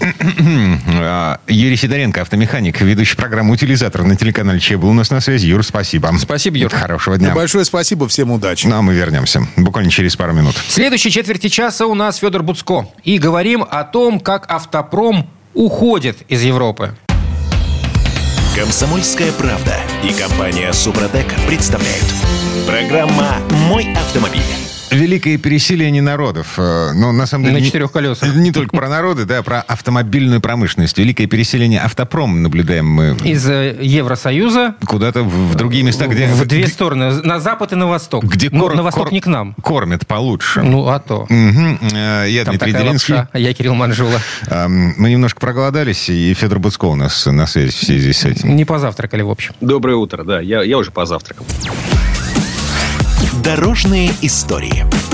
А, 1.00 1.40
Юрий 1.48 1.78
Сидоренко, 1.78 2.22
автомеханик, 2.22 2.82
ведущий 2.82 3.16
программы 3.16 3.54
«Утилизатор» 3.54 4.04
на 4.04 4.16
телеканале 4.16 4.60
Че 4.60 4.78
был 4.78 4.90
у 4.90 4.94
нас 4.94 5.10
на 5.12 5.20
связи. 5.22 5.48
Юр, 5.48 5.64
спасибо. 5.64 6.12
Спасибо, 6.20 6.58
Юр. 6.58 6.74
Хорошего 6.74 7.18
дня. 7.18 7.34
Большое 7.34 7.66
спасибо, 7.66 8.08
всем 8.08 8.32
удачи. 8.32 8.68
Ну, 8.68 8.76
а 8.78 8.82
мы 8.82 8.94
вернемся 8.94 9.48
буквально 9.56 9.92
через 9.92 10.16
пару 10.16 10.34
минут. 10.34 10.56
В 10.56 10.72
следующей 10.72 11.12
четверти 11.12 11.48
часа 11.50 11.86
у 11.86 11.94
нас 11.94 12.18
Федор 12.18 12.44
Буцко. 12.44 12.88
И 13.04 13.18
говорим 13.20 13.64
о 13.70 13.84
том, 13.84 14.20
как 14.20 14.50
автопром 14.52 15.30
уходит 15.54 16.18
из 16.28 16.44
Европы. 16.44 16.96
Комсомольская 18.56 19.32
правда 19.34 19.76
и 20.04 20.12
компания 20.14 20.74
Супротек 20.74 21.28
представляют. 21.48 22.06
Программа 22.66 23.36
«Мой 23.70 23.94
автомобиль». 23.94 24.67
Великое 24.92 25.38
переселение 25.38 26.02
народов. 26.02 26.54
Ну, 26.58 27.12
на 27.12 27.26
самом 27.26 27.46
деле... 27.46 27.58
На 27.58 27.60
не- 27.60 27.66
четырех 27.66 27.92
колесах. 27.92 28.34
Не 28.36 28.52
только 28.52 28.76
про 28.76 28.88
народы, 28.90 29.26
да, 29.26 29.44
про 29.44 29.62
автомобильную 29.62 30.40
промышленность. 30.42 30.98
Великое 30.98 31.28
переселение 31.28 31.82
автопром 31.82 32.42
наблюдаем 32.42 32.88
мы 32.88 33.18
Из 33.24 33.48
э, 33.50 33.78
Евросоюза 33.82 34.76
куда-то 34.86 35.24
в, 35.24 35.52
в 35.52 35.56
другие 35.56 35.84
места, 35.84 36.08
где... 36.08 36.28
в 36.28 36.46
две 36.46 36.68
стороны, 36.68 37.12
на 37.24 37.40
запад 37.40 37.74
и 37.74 37.76
на 37.76 37.88
восток. 37.88 38.24
Где 38.24 38.50
Ну, 38.50 38.62
кор- 38.62 38.76
на 38.76 38.84
восток 38.84 39.04
кор- 39.06 39.14
не 39.14 39.20
к 39.22 39.28
нам. 39.28 39.56
Кормят 39.62 40.08
получше. 40.08 40.62
Ну, 40.64 40.88
а 40.88 41.00
то. 41.00 41.28
Э, 41.30 42.26
Я 42.30 42.46
Там 42.46 42.56
Дмитрий 42.58 42.74
Делинский. 42.74 43.14
лапша. 43.16 43.30
А 43.34 43.40
Я 43.40 43.54
Кирилл 43.54 43.76
Манжула. 43.76 44.20
Эм, 44.48 44.94
Мы 44.98 45.10
немножко 45.10 45.40
проголодались, 45.42 46.10
и 46.10 46.34
Федор 46.34 46.60
Буцко 46.60 46.86
у 46.86 46.96
нас 46.96 47.26
на 47.26 47.46
связи 47.46 47.72
в 47.72 47.76
связи 47.86 48.14
с 48.14 48.24
этим. 48.26 48.56
Не 48.56 48.64
позавтракали, 48.66 49.22
в 49.22 49.30
общем. 49.30 49.54
Доброе 49.62 49.96
утро, 49.98 50.24
да, 50.24 50.40
я, 50.40 50.64
я 50.64 50.78
уже 50.78 50.92
позавтракал. 50.92 51.46
Дорожные 53.48 54.12
истории. 54.24 55.07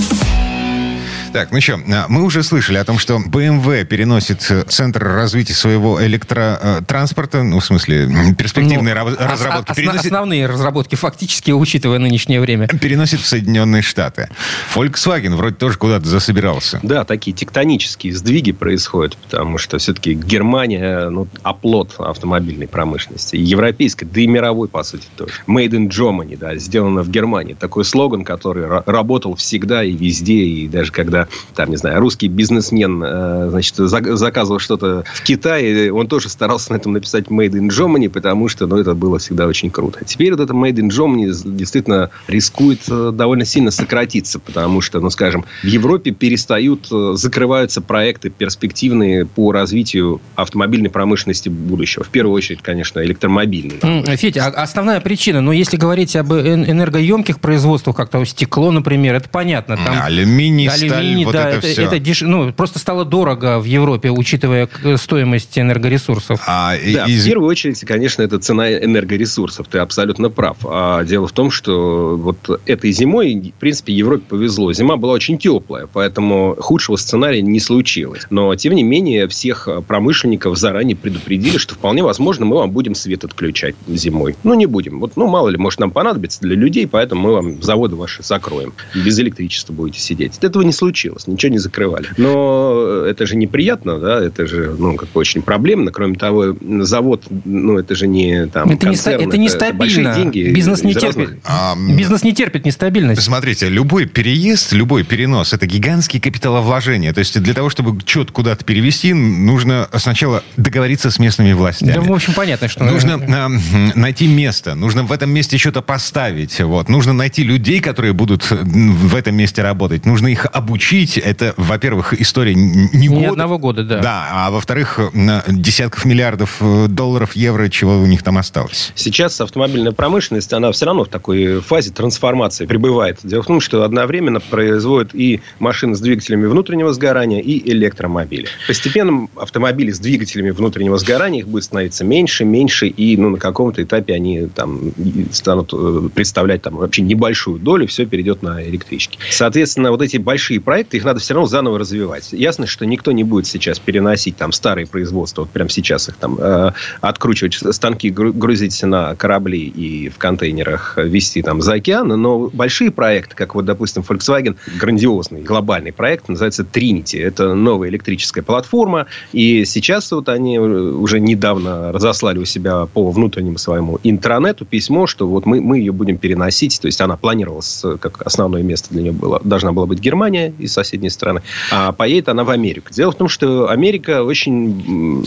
Так, 1.33 1.51
ну 1.51 1.59
что, 1.61 1.77
мы 2.09 2.23
уже 2.23 2.43
слышали 2.43 2.77
о 2.77 2.85
том, 2.85 2.99
что 2.99 3.17
BMW 3.17 3.85
переносит 3.85 4.45
э, 4.51 4.63
центр 4.67 5.03
развития 5.03 5.55
своего 5.55 5.99
электротранспорта, 6.05 7.41
ну, 7.41 7.59
в 7.59 7.65
смысле, 7.65 8.03
м, 8.03 8.35
перспективные 8.35 8.93
Ну, 8.93 9.15
разработки, 9.17 9.71
ос- 9.71 9.75
переносит, 9.77 10.05
Основные 10.05 10.45
разработки, 10.45 10.93
фактически, 10.93 11.49
учитывая 11.49 11.97
нынешнее 11.97 12.39
время. 12.39 12.67
переносит 12.67 13.19
в 13.21 13.25
Соединенные 13.25 13.81
Штаты. 13.81 14.29
Volkswagen 14.75 15.35
вроде 15.35 15.55
тоже 15.55 15.79
куда-то 15.79 16.07
засобирался. 16.07 16.79
Да, 16.83 17.03
такие 17.03 17.35
тектонические 17.35 18.13
сдвиги 18.13 18.51
происходят, 18.51 19.17
потому 19.17 19.57
что 19.57 19.79
все-таки 19.79 20.13
Германия, 20.13 21.09
ну, 21.09 21.27
оплот 21.41 21.95
автомобильной 21.97 22.67
промышленности. 22.67 23.37
Европейской, 23.37 24.05
да 24.05 24.21
и 24.21 24.27
мировой, 24.27 24.67
по 24.67 24.83
сути, 24.83 25.07
тоже. 25.17 25.33
Made 25.47 25.71
in 25.71 25.87
Germany, 25.89 26.37
да, 26.37 26.55
сделано 26.57 27.01
в 27.01 27.09
Германии. 27.09 27.55
Такой 27.59 27.85
слоган, 27.85 28.23
который 28.23 28.65
ра- 28.65 28.83
работал 28.85 29.35
всегда 29.35 29.83
и 29.83 29.93
везде, 29.93 30.35
и 30.43 30.67
даже 30.67 30.91
когда, 30.91 31.22
там, 31.55 31.69
не 31.69 31.77
знаю, 31.77 31.99
русский 31.99 32.27
бизнесмен, 32.27 33.01
э, 33.03 33.47
значит, 33.49 33.75
за- 33.75 34.15
заказывал 34.15 34.59
что-то 34.59 35.03
в 35.13 35.23
Китае, 35.23 35.91
он 35.93 36.07
тоже 36.07 36.29
старался 36.29 36.71
на 36.73 36.77
этом 36.77 36.93
написать 36.93 37.25
Made 37.27 37.51
in 37.51 37.69
Germany, 37.69 38.09
потому 38.09 38.49
что, 38.49 38.67
ну, 38.67 38.77
это 38.77 38.93
было 38.95 39.19
всегда 39.19 39.47
очень 39.47 39.69
круто. 39.71 39.99
А 40.01 40.05
Теперь 40.05 40.31
вот 40.31 40.39
это 40.39 40.53
Made 40.53 40.75
in 40.75 40.89
Germany 40.89 41.31
действительно 41.57 42.09
рискует 42.27 42.81
э, 42.89 43.11
довольно 43.13 43.45
сильно 43.45 43.71
сократиться, 43.71 44.39
потому 44.39 44.81
что, 44.81 44.99
ну, 44.99 45.09
скажем, 45.09 45.45
в 45.63 45.67
Европе 45.67 46.11
перестают, 46.11 46.87
э, 46.91 47.13
закрываются 47.15 47.81
проекты 47.81 48.29
перспективные 48.29 49.25
по 49.25 49.51
развитию 49.51 50.21
автомобильной 50.35 50.89
промышленности 50.89 51.49
будущего. 51.49 52.03
В 52.03 52.09
первую 52.09 52.35
очередь, 52.35 52.61
конечно, 52.61 53.03
электромобильной. 53.03 53.79
Федя, 54.17 54.45
а 54.47 54.63
основная 54.63 55.01
причина, 55.01 55.41
ну, 55.41 55.51
если 55.51 55.77
говорить 55.77 56.15
об 56.15 56.31
эн- 56.33 56.69
энергоемких 56.69 57.39
производствах, 57.39 57.95
как 57.95 58.09
то 58.09 58.23
стекло, 58.25 58.71
например, 58.71 59.15
это 59.15 59.29
понятно. 59.29 59.77
Там 59.77 59.95
Алюминий, 60.03 60.67
алюминий, 60.67 61.12
Извини, 61.13 61.25
вот 61.25 61.33
да, 61.33 61.49
это, 61.49 61.57
это, 61.59 61.67
все. 61.67 61.81
это 61.83 61.97
деш- 61.97 62.25
ну, 62.25 62.51
просто 62.53 62.79
стало 62.79 63.05
дорого 63.05 63.59
в 63.59 63.65
Европе, 63.65 64.09
учитывая 64.09 64.67
стоимость 64.97 65.57
энергоресурсов. 65.57 66.41
А, 66.47 66.75
и- 66.75 66.93
Да, 66.93 67.05
из- 67.05 67.23
в 67.23 67.25
первую 67.25 67.49
очередь, 67.49 67.79
конечно, 67.81 68.21
это 68.21 68.39
цена 68.39 68.71
энергоресурсов. 68.73 69.67
Ты 69.67 69.79
абсолютно 69.79 70.29
прав. 70.29 70.57
А 70.63 71.03
дело 71.03 71.27
в 71.27 71.31
том, 71.31 71.51
что 71.51 72.15
вот 72.17 72.61
этой 72.65 72.91
зимой, 72.91 73.53
в 73.55 73.59
принципе, 73.59 73.93
Европе 73.93 74.23
повезло. 74.29 74.71
Зима 74.73 74.97
была 74.97 75.13
очень 75.13 75.37
теплая, 75.37 75.87
поэтому 75.91 76.55
худшего 76.59 76.95
сценария 76.95 77.41
не 77.41 77.59
случилось. 77.59 78.27
Но, 78.29 78.53
тем 78.55 78.73
не 78.73 78.83
менее, 78.83 79.27
всех 79.27 79.67
промышленников 79.87 80.57
заранее 80.57 80.95
предупредили, 80.95 81.57
что 81.57 81.75
вполне 81.75 82.03
возможно, 82.03 82.45
мы 82.45 82.55
вам 82.57 82.71
будем 82.71 82.95
свет 82.95 83.23
отключать 83.23 83.75
зимой. 83.87 84.35
Ну, 84.43 84.53
не 84.53 84.65
будем. 84.65 84.99
Вот, 84.99 85.13
ну, 85.15 85.27
мало 85.27 85.49
ли, 85.49 85.57
может, 85.57 85.79
нам 85.79 85.91
понадобится 85.91 86.39
для 86.41 86.55
людей, 86.55 86.87
поэтому 86.87 87.21
мы 87.21 87.33
вам 87.33 87.61
заводы 87.61 87.95
ваши 87.95 88.23
закроем. 88.23 88.73
Без 88.95 89.19
электричества 89.19 89.73
будете 89.73 89.99
сидеть. 89.99 90.37
Этого 90.41 90.63
не 90.63 90.71
случилось, 90.71 90.93
ничего 91.27 91.51
не 91.51 91.57
закрывали. 91.59 92.07
Но 92.17 93.03
это 93.07 93.25
же 93.25 93.35
неприятно, 93.35 93.99
да, 93.99 94.19
это 94.23 94.47
же, 94.47 94.75
ну, 94.77 94.95
как 94.95 95.09
бы 95.09 95.19
очень 95.19 95.41
проблемно. 95.41 95.91
Кроме 95.91 96.15
того, 96.15 96.55
завод, 96.81 97.23
ну, 97.45 97.77
это 97.77 97.95
же 97.95 98.07
не 98.07 98.47
там 98.47 98.69
это, 98.69 98.87
не 98.89 98.95
ста- 98.95 99.11
концерн, 99.11 99.29
это 99.29 99.37
нестабильно. 99.37 99.77
большие 99.79 100.15
деньги. 100.15 100.51
Бизнес 100.53 100.83
не 100.83 100.93
терпит. 100.93 101.17
разных- 101.17 101.37
А, 101.45 101.75
Бизнес 101.75 102.23
не 102.23 102.33
терпит 102.33 102.65
нестабильность. 102.65 103.21
Смотрите, 103.21 103.69
любой 103.69 104.05
переезд, 104.05 104.73
любой 104.73 105.03
перенос– 105.03 105.53
это 105.53 105.65
гигантские 105.65 106.21
капиталовложения. 106.21 107.13
То 107.13 107.19
есть 107.19 107.39
для 107.41 107.53
того, 107.53 107.69
чтобы 107.69 107.99
что-то 108.05 108.31
куда-то 108.33 108.63
перевести, 108.65 109.13
нужно 109.13 109.87
сначала 109.97 110.43
договориться 110.57 111.11
с 111.11 111.19
местными 111.19 111.53
властями. 111.53 111.93
Да, 111.93 112.01
в 112.01 112.11
общем, 112.11 112.33
понятно, 112.33 112.67
что... 112.67 112.83
Нужно 112.83 113.19
э, 113.21 113.97
найти 113.97 114.27
место, 114.27 114.75
нужно 114.75 115.03
в 115.03 115.11
этом 115.11 115.31
месте 115.31 115.57
что-то 115.57 115.81
поставить, 115.81 116.59
вот. 116.61 116.89
Нужно 116.89 117.13
найти 117.13 117.43
людей, 117.43 117.79
которые 117.79 118.13
будут 118.13 118.45
э, 118.51 118.55
в 118.63 119.15
этом 119.15 119.35
месте 119.35 119.61
работать. 119.61 120.05
Нужно 120.05 120.27
их 120.27 120.45
обучить. 120.51 120.92
Это, 120.93 121.55
во-первых, 121.57 122.13
история 122.13 122.53
не, 122.53 122.87
Не 122.93 123.07
года. 123.07 123.29
одного 123.29 123.57
года, 123.57 123.83
да. 123.83 123.99
Да, 123.99 124.27
а 124.31 124.51
во-вторых, 124.51 124.99
десятков 125.47 126.05
миллиардов 126.05 126.57
э, 126.59 126.87
долларов, 126.87 127.35
евро, 127.35 127.67
чего 127.69 127.97
у 127.97 128.05
них 128.05 128.21
там 128.21 128.37
осталось. 128.37 128.91
Сейчас 128.93 129.41
автомобильная 129.41 129.91
промышленность, 129.91 130.53
она 130.53 130.71
все 130.71 130.85
равно 130.85 131.05
в 131.05 131.07
такой 131.07 131.61
фазе 131.61 131.91
трансформации 131.91 132.67
пребывает. 132.67 133.19
Дело 133.23 133.41
в 133.41 133.47
том, 133.47 133.59
что 133.59 133.83
одновременно 133.83 134.39
производят 134.39 135.15
и 135.15 135.41
машины 135.57 135.95
с 135.95 135.99
двигателями 135.99 136.45
внутреннего 136.45 136.93
сгорания, 136.93 137.41
и 137.41 137.71
электромобили. 137.71 138.47
Постепенно 138.67 139.27
автомобили 139.35 139.91
с 139.91 139.99
двигателями 139.99 140.51
внутреннего 140.51 140.97
сгорания 140.97 141.39
их 141.39 141.47
будет 141.47 141.63
становиться 141.63 142.03
меньше, 142.03 142.45
меньше, 142.45 142.87
и 142.87 143.17
ну, 143.17 143.31
на 143.31 143.39
каком-то 143.39 143.81
этапе 143.81 144.13
они 144.13 144.47
там 144.47 144.91
станут 145.31 145.73
э, 145.73 146.09
представлять 146.13 146.61
там 146.61 146.75
вообще 146.75 147.01
небольшую 147.01 147.57
долю, 147.59 147.87
все 147.87 148.05
перейдет 148.05 148.43
на 148.43 148.63
электрички. 148.63 149.17
Соответственно, 149.31 149.91
вот 149.91 150.01
эти 150.01 150.17
большие 150.17 150.59
проекты, 150.73 150.97
их 150.97 151.05
надо 151.05 151.19
все 151.19 151.35
равно 151.35 151.47
заново 151.47 151.77
развивать. 151.77 152.29
Ясно, 152.31 152.65
что 152.65 152.83
никто 152.87 153.11
не 153.11 153.23
будет 153.23 153.45
сейчас 153.45 153.77
переносить 153.77 154.37
там 154.37 154.51
старые 154.51 154.87
производства, 154.87 155.43
вот 155.43 155.51
прямо 155.51 155.69
сейчас 155.69 156.09
их 156.09 156.15
там 156.15 156.35
э, 156.39 156.71
откручивать, 156.99 157.53
станки 157.75 158.09
гру- 158.09 158.33
грузить 158.33 158.81
на 158.81 159.13
корабли 159.15 159.67
и 159.67 160.09
в 160.09 160.17
контейнерах 160.17 160.97
везти 160.97 161.43
там 161.43 161.61
за 161.61 161.73
океан, 161.73 162.07
но 162.07 162.49
большие 162.51 162.89
проекты, 162.89 163.35
как 163.35 163.53
вот, 163.53 163.65
допустим, 163.65 164.01
Volkswagen, 164.01 164.55
грандиозный 164.79 165.43
глобальный 165.43 165.91
проект, 165.93 166.27
называется 166.27 166.63
Trinity. 166.63 167.21
Это 167.21 167.53
новая 167.53 167.89
электрическая 167.89 168.43
платформа, 168.43 169.05
и 169.31 169.65
сейчас 169.65 170.11
вот 170.11 170.27
они 170.27 170.57
уже 170.57 171.19
недавно 171.19 171.91
разослали 171.91 172.39
у 172.39 172.45
себя 172.45 172.87
по 172.87 173.11
внутреннему 173.11 173.59
своему 173.59 173.99
интранету 174.01 174.65
письмо, 174.65 175.05
что 175.05 175.27
вот 175.27 175.45
мы, 175.45 175.61
мы 175.61 175.77
ее 175.77 175.91
будем 175.91 176.17
переносить, 176.17 176.81
то 176.81 176.87
есть 176.87 176.99
она 176.99 177.15
планировалась 177.15 177.81
э, 177.83 177.97
как 178.01 178.23
основное 178.25 178.63
место 178.63 178.87
для 178.89 179.03
нее 179.03 179.11
было, 179.11 179.39
должна 179.43 179.71
была 179.71 179.85
быть 179.85 179.99
Германия 179.99 180.51
из 180.63 180.73
соседней 180.73 181.09
страны, 181.09 181.41
а 181.71 181.91
поедет 181.91 182.29
она 182.29 182.43
в 182.43 182.49
Америку. 182.49 182.87
Дело 182.91 183.11
в 183.11 183.15
том, 183.15 183.27
что 183.27 183.69
Америка 183.69 184.23
очень 184.23 184.83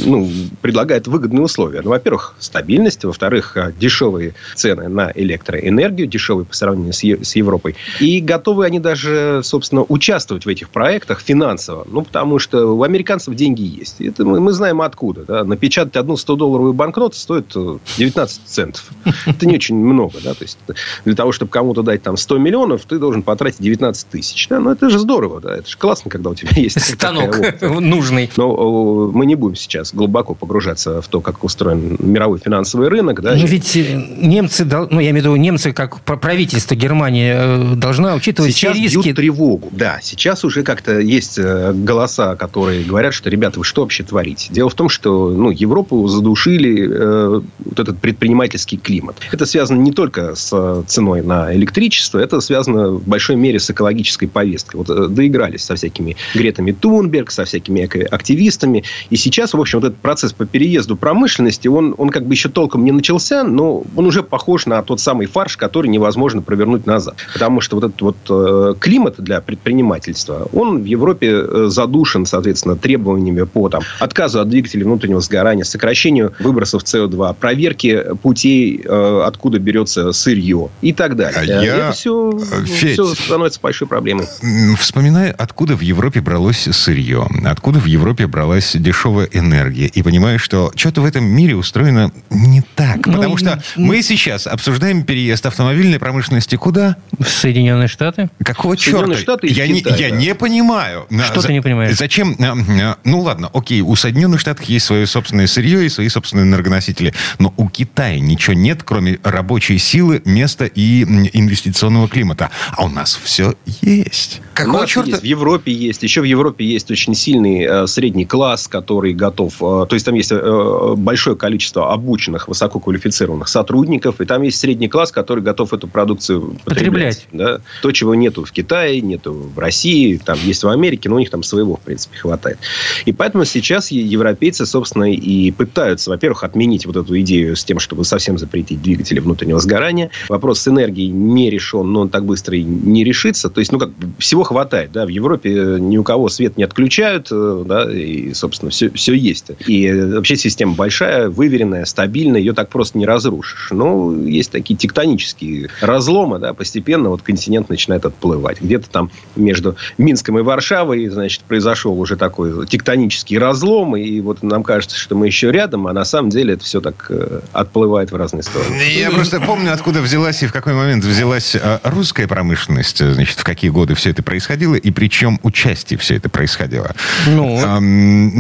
ну, 0.06 0.28
предлагает 0.62 1.06
выгодные 1.06 1.42
условия. 1.42 1.80
Ну, 1.82 1.90
во-первых, 1.90 2.34
стабильность, 2.38 3.04
во-вторых, 3.04 3.56
э, 3.56 3.72
дешевые 3.78 4.34
цены 4.54 4.88
на 4.88 5.12
электроэнергию, 5.14 6.06
дешевые 6.06 6.46
по 6.46 6.54
сравнению 6.54 6.92
с, 6.92 7.02
Е- 7.02 7.24
с 7.24 7.36
Европой. 7.36 7.76
И 8.00 8.20
готовы 8.20 8.64
они 8.64 8.80
даже, 8.80 9.40
собственно, 9.42 9.82
участвовать 9.82 10.46
в 10.46 10.48
этих 10.48 10.70
проектах 10.70 11.20
финансово. 11.20 11.86
Ну, 11.90 12.02
потому 12.02 12.38
что 12.38 12.74
у 12.74 12.82
американцев 12.82 13.34
деньги 13.34 13.62
есть. 13.62 14.00
Это 14.00 14.24
мы, 14.24 14.40
мы 14.40 14.52
знаем 14.52 14.80
откуда. 14.82 15.24
Да? 15.24 15.44
Напечатать 15.44 15.96
одну 15.96 16.14
100-долларовую 16.14 16.72
банкноту 16.72 17.16
стоит 17.16 17.52
э, 17.54 17.78
19 17.98 18.42
центов. 18.46 18.90
Это 19.26 19.46
не 19.46 19.54
очень 19.56 19.76
много. 19.76 20.18
Да? 20.22 20.34
То 20.34 20.42
есть, 20.42 20.58
для 21.04 21.14
того, 21.14 21.32
чтобы 21.32 21.50
кому-то 21.50 21.82
дать 21.82 22.02
там 22.02 22.16
100 22.16 22.38
миллионов, 22.38 22.82
ты 22.84 22.98
должен 22.98 23.22
потратить 23.22 23.60
19 23.60 24.08
тысяч. 24.08 24.48
Да? 24.48 24.60
Ну, 24.60 24.70
это 24.70 24.90
же 24.90 24.98
здорово. 24.98 25.25
Да? 25.42 25.56
Это 25.56 25.68
же 25.68 25.76
классно, 25.76 26.10
когда 26.10 26.30
у 26.30 26.34
тебя 26.34 26.50
есть 26.56 26.80
Станок 26.80 27.38
нужный. 27.80 28.30
Но 28.36 28.50
о, 28.54 29.10
мы 29.12 29.26
не 29.26 29.34
будем 29.34 29.56
сейчас 29.56 29.92
глубоко 29.94 30.34
погружаться 30.34 31.00
в 31.02 31.08
то, 31.08 31.20
как 31.20 31.44
устроен 31.44 31.96
мировой 31.98 32.38
финансовый 32.38 32.88
рынок. 32.88 33.20
Да? 33.22 33.34
Но 33.34 33.46
ведь 33.46 33.76
э, 33.76 33.94
немцы, 34.20 34.64
ну, 34.64 35.00
я 35.00 35.10
имею 35.10 35.14
в 35.14 35.26
виду, 35.26 35.36
немцы, 35.36 35.72
как 35.72 36.00
пр- 36.00 36.18
правительство 36.18 36.74
Германии, 36.74 37.32
э, 37.34 37.74
должна 37.76 38.14
учитывать 38.14 38.54
Сейчас 38.54 38.74
все 38.74 38.82
риски. 38.82 39.02
бьют 39.02 39.16
тревогу. 39.16 39.68
Да, 39.72 39.98
сейчас 40.02 40.44
уже 40.44 40.62
как-то 40.62 40.98
есть 40.98 41.38
э, 41.38 41.72
голоса, 41.72 42.36
которые 42.36 42.84
говорят, 42.84 43.14
что, 43.14 43.30
ребята, 43.30 43.58
вы 43.58 43.64
что 43.64 43.82
вообще 43.82 44.04
творите? 44.04 44.52
Дело 44.52 44.68
в 44.70 44.74
том, 44.74 44.88
что 44.88 45.30
ну, 45.30 45.50
Европу 45.50 46.06
задушили 46.08 46.88
э, 46.90 47.40
вот 47.64 47.78
этот 47.78 47.98
предпринимательский 47.98 48.78
климат. 48.78 49.16
Это 49.32 49.46
связано 49.46 49.80
не 49.80 49.92
только 49.92 50.34
с 50.34 50.50
э, 50.52 50.82
ценой 50.86 51.22
на 51.22 51.54
электричество, 51.54 52.18
это 52.18 52.40
связано 52.40 52.88
в 52.90 53.06
большой 53.06 53.36
мере 53.36 53.58
с 53.58 53.70
экологической 53.70 54.26
повесткой. 54.26 54.76
Вот 54.76 54.90
э, 54.90 55.08
доигрались 55.16 55.64
со 55.64 55.74
всякими 55.74 56.16
Гретами 56.34 56.70
Тунберг, 56.72 57.30
со 57.32 57.44
всякими 57.44 57.82
активистами. 58.14 58.84
И 59.10 59.16
сейчас, 59.16 59.54
в 59.54 59.60
общем, 59.60 59.80
вот 59.80 59.88
этот 59.88 59.98
процесс 59.98 60.32
по 60.32 60.46
переезду 60.46 60.96
промышленности, 60.96 61.68
он, 61.68 61.94
он 61.98 62.10
как 62.10 62.24
бы 62.26 62.34
еще 62.34 62.48
толком 62.48 62.84
не 62.84 62.92
начался, 62.92 63.42
но 63.42 63.82
он 63.96 64.06
уже 64.06 64.22
похож 64.22 64.66
на 64.66 64.82
тот 64.82 65.00
самый 65.00 65.26
фарш, 65.26 65.56
который 65.56 65.88
невозможно 65.88 66.42
провернуть 66.42 66.86
назад. 66.86 67.16
Потому 67.32 67.60
что 67.60 67.76
вот 67.76 67.84
этот 67.84 68.00
вот 68.02 68.16
э, 68.28 68.74
климат 68.78 69.14
для 69.18 69.40
предпринимательства, 69.40 70.48
он 70.52 70.82
в 70.82 70.84
Европе 70.84 71.28
э, 71.32 71.66
задушен, 71.68 72.26
соответственно, 72.26 72.76
требованиями 72.76 73.42
по 73.44 73.68
там, 73.68 73.82
отказу 73.98 74.40
от 74.40 74.48
двигателей 74.48 74.84
внутреннего 74.84 75.20
сгорания, 75.20 75.64
сокращению 75.64 76.32
выбросов 76.40 76.82
СО2, 76.84 77.34
проверке 77.40 78.14
путей, 78.22 78.80
э, 78.84 79.22
откуда 79.24 79.58
берется 79.58 80.12
сырье 80.12 80.68
и 80.82 80.92
так 80.92 81.16
далее. 81.16 81.36
А 81.38 81.44
Э, 81.44 81.46
я- 81.64 81.76
Это 81.76 81.92
все, 81.92 82.38
Федь. 82.66 82.92
все 82.92 83.04
становится 83.14 83.60
большой 83.60 83.88
проблемой. 83.88 84.26
М, 84.42 84.76
Вспоминаю, 85.06 85.36
откуда 85.38 85.76
в 85.76 85.82
Европе 85.82 86.20
бралось 86.20 86.66
сырье, 86.72 87.28
откуда 87.44 87.78
в 87.78 87.84
Европе 87.84 88.26
бралась 88.26 88.72
дешевая 88.74 89.28
энергия. 89.30 89.86
И 89.86 90.02
понимаю, 90.02 90.40
что 90.40 90.72
что-то 90.74 91.00
в 91.00 91.04
этом 91.04 91.24
мире 91.24 91.54
устроено 91.54 92.10
не 92.28 92.62
так. 92.74 93.06
Ну, 93.06 93.12
Потому 93.12 93.36
что 93.36 93.62
мы 93.76 94.02
сейчас 94.02 94.48
обсуждаем 94.48 95.04
переезд 95.04 95.46
автомобильной 95.46 96.00
промышленности 96.00 96.56
куда? 96.56 96.96
В 97.16 97.24
Соединенные 97.24 97.86
Штаты. 97.86 98.30
Какого 98.42 98.76
Соединенные 98.76 99.18
черта? 99.18 99.22
Штаты 99.22 99.46
я, 99.46 99.68
не, 99.68 99.78
я 99.96 100.10
да. 100.10 100.16
не 100.16 100.34
понимаю. 100.34 101.06
Что 101.24 101.40
ты 101.40 101.52
не 101.52 101.60
понимаешь? 101.60 101.96
Зачем? 101.96 102.34
а, 102.40 102.56
а, 102.82 102.98
Ну 103.04 103.20
ладно, 103.20 103.48
окей, 103.54 103.82
у 103.82 103.94
Соединенных 103.94 104.40
Штатов 104.40 104.64
есть 104.64 104.86
свое 104.86 105.06
собственное 105.06 105.46
сырье 105.46 105.86
и 105.86 105.88
свои 105.88 106.08
собственные 106.08 106.46
энергоносители. 106.46 107.14
Но 107.38 107.54
у 107.56 107.68
Китая 107.68 108.18
ничего 108.18 108.54
нет, 108.54 108.82
кроме 108.82 109.20
рабочей 109.22 109.78
силы, 109.78 110.20
места 110.24 110.64
и 110.64 111.02
инвестиционного 111.32 112.08
климата. 112.08 112.50
А 112.72 112.86
у 112.86 112.88
нас 112.88 113.16
все 113.22 113.54
есть. 113.82 114.40
Какого 114.52 114.80
нас 114.80 114.95
черта? 114.96 115.10
есть, 115.10 115.22
в 115.22 115.24
Европе 115.24 115.72
есть. 115.72 116.02
Еще 116.02 116.20
в 116.20 116.24
Европе 116.24 116.64
есть 116.64 116.90
очень 116.90 117.14
сильный 117.14 117.64
э, 117.64 117.86
средний 117.86 118.24
класс, 118.24 118.68
который 118.68 119.12
готов... 119.12 119.54
э, 119.60 119.86
то 119.88 119.92
есть, 119.92 120.04
там 120.04 120.14
есть 120.14 120.32
э, 120.32 120.94
большое 120.96 121.36
количество 121.36 121.92
обученных, 121.92 122.48
высококвалифицированных 122.48 123.48
сотрудников. 123.48 124.20
И 124.20 124.24
там 124.24 124.42
есть 124.42 124.58
средний 124.58 124.88
класс, 124.88 125.12
который 125.12 125.42
готов 125.42 125.72
эту 125.72 125.88
продукцию 125.88 126.56
потреблять. 126.64 127.26
Потреблять. 127.26 127.28
Да? 127.32 127.60
То, 127.82 127.92
чего 127.92 128.14
нету 128.14 128.44
в 128.44 128.52
Китае, 128.52 129.00
нету 129.00 129.32
в 129.32 129.58
России, 129.58 130.20
там 130.24 130.38
есть 130.42 130.62
в 130.64 130.68
Америке, 130.68 131.08
но 131.08 131.16
у 131.16 131.18
них 131.18 131.30
там 131.30 131.42
своего, 131.42 131.76
в 131.76 131.80
принципе, 131.80 132.18
хватает. 132.18 132.58
И 133.04 133.12
поэтому 133.12 133.44
сейчас 133.44 133.90
европейцы, 133.90 134.66
собственно, 134.66 135.10
и 135.12 135.50
пытаются, 135.50 136.10
во-первых, 136.10 136.44
отменить 136.44 136.86
вот 136.86 136.96
эту 136.96 137.18
идею 137.20 137.56
с 137.56 137.64
тем, 137.64 137.78
чтобы 137.78 138.04
совсем 138.04 138.38
запретить 138.38 138.82
двигатели 138.82 139.20
внутреннего 139.20 139.60
сгорания. 139.60 140.10
Вопрос 140.28 140.60
с 140.60 140.68
энергией 140.68 141.08
не 141.08 141.50
решен, 141.50 141.90
но 141.92 142.00
он 142.02 142.08
так 142.08 142.24
быстро 142.24 142.56
и 142.56 142.62
не 142.62 143.04
решится. 143.04 143.48
То 143.48 143.60
есть, 143.60 143.72
ну, 143.72 143.78
как 143.78 143.90
всего 144.18 144.42
хватает. 144.42 144.85
Да? 144.92 145.04
В 145.04 145.08
Европе 145.08 145.50
э, 145.52 145.78
ни 145.78 145.96
у 145.96 146.02
кого 146.02 146.28
свет 146.28 146.56
не 146.56 146.64
отключают, 146.64 147.28
э, 147.30 147.64
да, 147.66 147.92
и, 147.92 148.32
собственно, 148.34 148.70
все, 148.70 148.90
все 148.90 149.14
есть. 149.14 149.50
И 149.66 149.92
вообще 149.92 150.36
система 150.36 150.74
большая, 150.74 151.28
выверенная, 151.28 151.84
стабильная, 151.84 152.40
ее 152.40 152.52
так 152.52 152.68
просто 152.68 152.98
не 152.98 153.06
разрушишь. 153.06 153.68
Но 153.70 154.14
есть 154.14 154.50
такие 154.50 154.76
тектонические 154.76 155.68
разломы, 155.80 156.38
да, 156.38 156.54
постепенно 156.54 157.10
вот 157.10 157.22
континент 157.22 157.68
начинает 157.68 158.04
отплывать. 158.04 158.60
Где-то 158.60 158.88
там 158.90 159.10
между 159.34 159.76
Минском 159.98 160.38
и 160.38 160.42
Варшавой, 160.42 161.08
значит, 161.08 161.42
произошел 161.42 161.98
уже 161.98 162.16
такой 162.16 162.66
тектонический 162.66 163.38
разлом, 163.38 163.96
и 163.96 164.20
вот 164.20 164.42
нам 164.42 164.62
кажется, 164.62 164.96
что 164.96 165.14
мы 165.14 165.26
еще 165.26 165.50
рядом, 165.50 165.86
а 165.86 165.92
на 165.92 166.04
самом 166.04 166.30
деле 166.30 166.54
это 166.54 166.64
все 166.64 166.80
так 166.80 167.06
э, 167.08 167.40
отплывает 167.52 168.12
в 168.12 168.16
разные 168.16 168.42
стороны. 168.42 168.76
Я 168.96 169.10
просто 169.10 169.40
помню, 169.40 169.72
откуда 169.72 170.00
взялась 170.00 170.42
и 170.42 170.46
в 170.46 170.52
какой 170.52 170.74
момент 170.74 171.04
взялась 171.04 171.56
русская 171.82 172.26
промышленность, 172.26 172.98
значит, 172.98 173.38
в 173.38 173.44
какие 173.44 173.70
годы 173.70 173.94
все 173.94 174.10
это 174.10 174.22
происходило. 174.22 174.75
И 174.78 174.90
при 174.90 175.08
чем 175.08 175.38
участии 175.42 175.96
все 175.96 176.16
это 176.16 176.28
происходило? 176.28 176.94
Ну, 177.26 177.58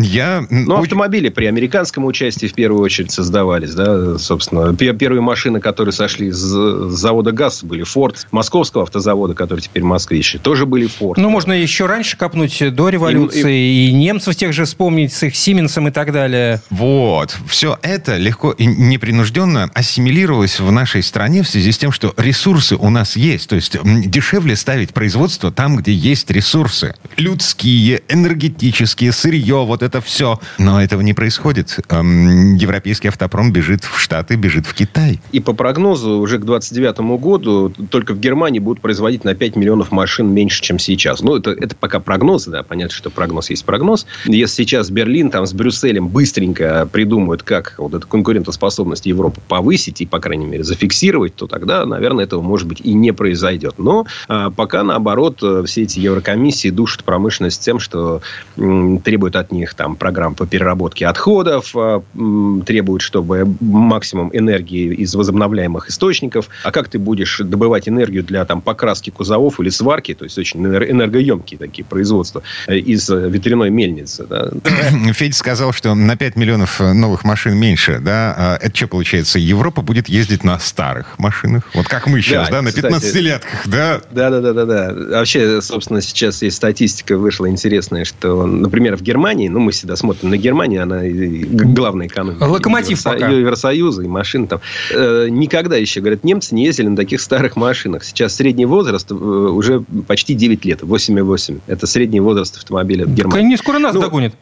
я... 0.00 0.44
Ну, 0.50 0.76
автомобили 0.76 1.28
при 1.28 1.46
американском 1.46 2.04
участии 2.04 2.46
в 2.46 2.54
первую 2.54 2.82
очередь 2.82 3.10
создавались, 3.10 3.74
да, 3.74 4.18
собственно. 4.18 4.74
Пе- 4.74 4.94
Первые 4.94 5.20
машины, 5.20 5.60
которые 5.60 5.92
сошли 5.92 6.30
с 6.30 6.36
завода 6.38 7.32
ГАЗ, 7.32 7.64
были 7.64 7.82
Форд. 7.82 8.26
Московского 8.30 8.84
автозавода, 8.84 9.34
который 9.34 9.60
теперь 9.60 9.82
Москвич, 9.82 10.36
тоже 10.42 10.66
были 10.66 10.86
Форд. 10.86 11.18
ну, 11.18 11.28
можно 11.30 11.52
еще 11.52 11.86
раньше 11.86 12.16
копнуть, 12.16 12.62
до 12.74 12.88
революции, 12.88 13.88
и, 13.88 13.92
немцев 13.92 14.36
тех 14.36 14.52
же 14.52 14.64
вспомнить 14.64 15.12
с 15.12 15.22
их 15.22 15.36
Сименсом 15.36 15.88
и 15.88 15.90
так 15.90 16.12
далее. 16.12 16.60
Вот. 16.70 17.36
Все 17.48 17.78
это 17.82 18.16
легко 18.16 18.52
и 18.52 18.66
непринужденно 18.66 19.70
ассимилировалось 19.74 20.60
в 20.60 20.70
нашей 20.72 21.02
стране 21.02 21.42
в 21.42 21.48
связи 21.48 21.72
с 21.72 21.78
тем, 21.78 21.92
что 21.92 22.14
ресурсы 22.16 22.76
у 22.76 22.90
нас 22.90 23.16
есть. 23.16 23.48
То 23.48 23.56
есть 23.56 23.76
дешевле 23.84 24.56
ставить 24.56 24.94
производство 24.94 25.52
там, 25.52 25.76
где 25.76 25.92
есть 25.92 26.15
ресурсы. 26.30 26.94
Людские, 27.16 28.02
энергетические, 28.08 29.12
сырье, 29.12 29.64
вот 29.64 29.82
это 29.82 30.00
все. 30.00 30.40
Но 30.58 30.82
этого 30.82 31.00
не 31.00 31.14
происходит. 31.14 31.78
Эм, 31.88 32.54
Европейский 32.54 33.08
автопром 33.08 33.52
бежит 33.52 33.84
в 33.84 33.98
Штаты, 33.98 34.36
бежит 34.36 34.66
в 34.66 34.74
Китай. 34.74 35.20
И 35.32 35.40
по 35.40 35.52
прогнозу 35.52 36.18
уже 36.18 36.38
к 36.38 36.44
29 36.44 37.18
году 37.18 37.72
только 37.90 38.14
в 38.14 38.20
Германии 38.20 38.58
будут 38.58 38.80
производить 38.80 39.24
на 39.24 39.34
5 39.34 39.56
миллионов 39.56 39.92
машин 39.92 40.32
меньше, 40.32 40.62
чем 40.62 40.78
сейчас. 40.78 41.22
Ну, 41.22 41.36
это, 41.36 41.50
это 41.50 41.74
пока 41.76 42.00
прогнозы, 42.00 42.50
да, 42.50 42.62
понятно, 42.62 42.94
что 42.94 43.10
прогноз 43.10 43.50
есть 43.50 43.64
прогноз. 43.64 44.06
Если 44.24 44.62
сейчас 44.62 44.90
Берлин 44.90 45.30
там 45.30 45.46
с 45.46 45.52
Брюсселем 45.52 46.08
быстренько 46.08 46.88
придумают, 46.90 47.42
как 47.42 47.74
вот 47.78 47.94
эту 47.94 48.06
конкурентоспособность 48.06 49.06
Европы 49.06 49.40
повысить 49.48 50.00
и, 50.00 50.06
по 50.06 50.18
крайней 50.18 50.46
мере, 50.46 50.64
зафиксировать, 50.64 51.34
то 51.34 51.46
тогда, 51.46 51.84
наверное, 51.84 52.24
этого, 52.24 52.42
может 52.42 52.66
быть, 52.66 52.80
и 52.80 52.92
не 52.94 53.12
произойдет. 53.12 53.74
Но 53.78 54.06
а, 54.28 54.50
пока, 54.50 54.82
наоборот, 54.82 55.38
э, 55.42 55.64
все 55.66 55.82
эти 55.82 56.00
еврокомиссии 56.06 56.70
душат 56.70 57.04
промышленность 57.04 57.62
тем, 57.62 57.78
что 57.78 58.22
м, 58.56 58.98
требуют 59.00 59.36
от 59.36 59.52
них 59.52 59.74
там 59.74 59.96
программ 59.96 60.34
по 60.34 60.46
переработке 60.46 61.06
отходов, 61.06 61.72
а, 61.74 62.02
м, 62.14 62.62
требуют, 62.66 63.02
чтобы 63.02 63.46
максимум 63.60 64.30
энергии 64.32 64.94
из 64.94 65.14
возобновляемых 65.14 65.88
источников. 65.90 66.48
А 66.64 66.70
как 66.72 66.88
ты 66.88 66.98
будешь 66.98 67.38
добывать 67.44 67.88
энергию 67.88 68.22
для 68.24 68.44
там 68.44 68.60
покраски 68.60 69.10
кузовов 69.10 69.60
или 69.60 69.68
сварки, 69.68 70.14
то 70.14 70.24
есть 70.24 70.38
очень 70.38 70.64
энер- 70.64 70.90
энергоемкие 70.90 71.58
такие 71.58 71.84
производства, 71.84 72.42
э, 72.66 72.76
из 72.78 73.08
ветряной 73.08 73.70
мельницы, 73.70 74.26
да? 74.28 74.50
Федь 75.12 75.34
сказал, 75.36 75.72
что 75.72 75.94
на 75.94 76.16
5 76.16 76.36
миллионов 76.36 76.80
э, 76.80 76.92
новых 76.92 77.24
машин 77.24 77.56
меньше, 77.56 77.98
да? 78.00 78.34
А 78.36 78.56
Это 78.60 78.76
что 78.76 78.88
получается? 78.88 79.38
Европа 79.38 79.82
будет 79.82 80.08
ездить 80.08 80.44
на 80.44 80.58
старых 80.58 81.18
машинах? 81.18 81.64
Вот 81.74 81.88
как 81.88 82.06
мы 82.06 82.20
сейчас, 82.20 82.48
Да, 82.48 82.56
да? 82.56 82.62
На 82.62 82.68
кстати. 82.72 82.86
15-летках, 82.94 83.66
да? 83.68 84.00
Да, 84.10 84.30
да, 84.30 84.40
да, 84.40 84.52
да, 84.52 84.64
да. 84.64 84.94
Вообще, 85.18 85.60
собственно, 85.62 85.95
сейчас 86.00 86.42
есть 86.42 86.56
статистика 86.56 87.16
вышла 87.18 87.48
интересная, 87.48 88.04
что, 88.04 88.46
например, 88.46 88.96
в 88.96 89.02
Германии, 89.02 89.48
ну, 89.48 89.60
мы 89.60 89.72
всегда 89.72 89.96
смотрим 89.96 90.30
на 90.30 90.36
Германию, 90.36 90.82
она 90.82 91.00
главная 91.04 92.06
экономика. 92.06 92.44
Локомотив 92.44 92.98
Евросо- 92.98 93.12
пока. 93.14 93.28
Евросоюза 93.28 94.02
и 94.02 94.08
машин 94.08 94.46
там. 94.46 94.60
Э, 94.92 95.26
никогда 95.30 95.76
еще, 95.76 96.00
говорят, 96.00 96.24
немцы 96.24 96.54
не 96.54 96.64
ездили 96.66 96.88
на 96.88 96.96
таких 96.96 97.20
старых 97.20 97.56
машинах. 97.56 98.04
Сейчас 98.04 98.34
средний 98.36 98.66
возраст 98.66 99.10
э, 99.10 99.14
уже 99.14 99.82
почти 100.06 100.34
9 100.34 100.64
лет, 100.64 100.82
8,8. 100.82 101.60
Это 101.66 101.86
средний 101.86 102.20
возраст 102.20 102.56
автомобиля 102.56 103.04
в 103.04 103.08
Так 103.08 103.16
Германии. 103.16 103.44
они 103.46 103.56
скоро 103.56 103.78
нас 103.78 103.94
Ну, 103.94 104.00
догонят. 104.00 104.34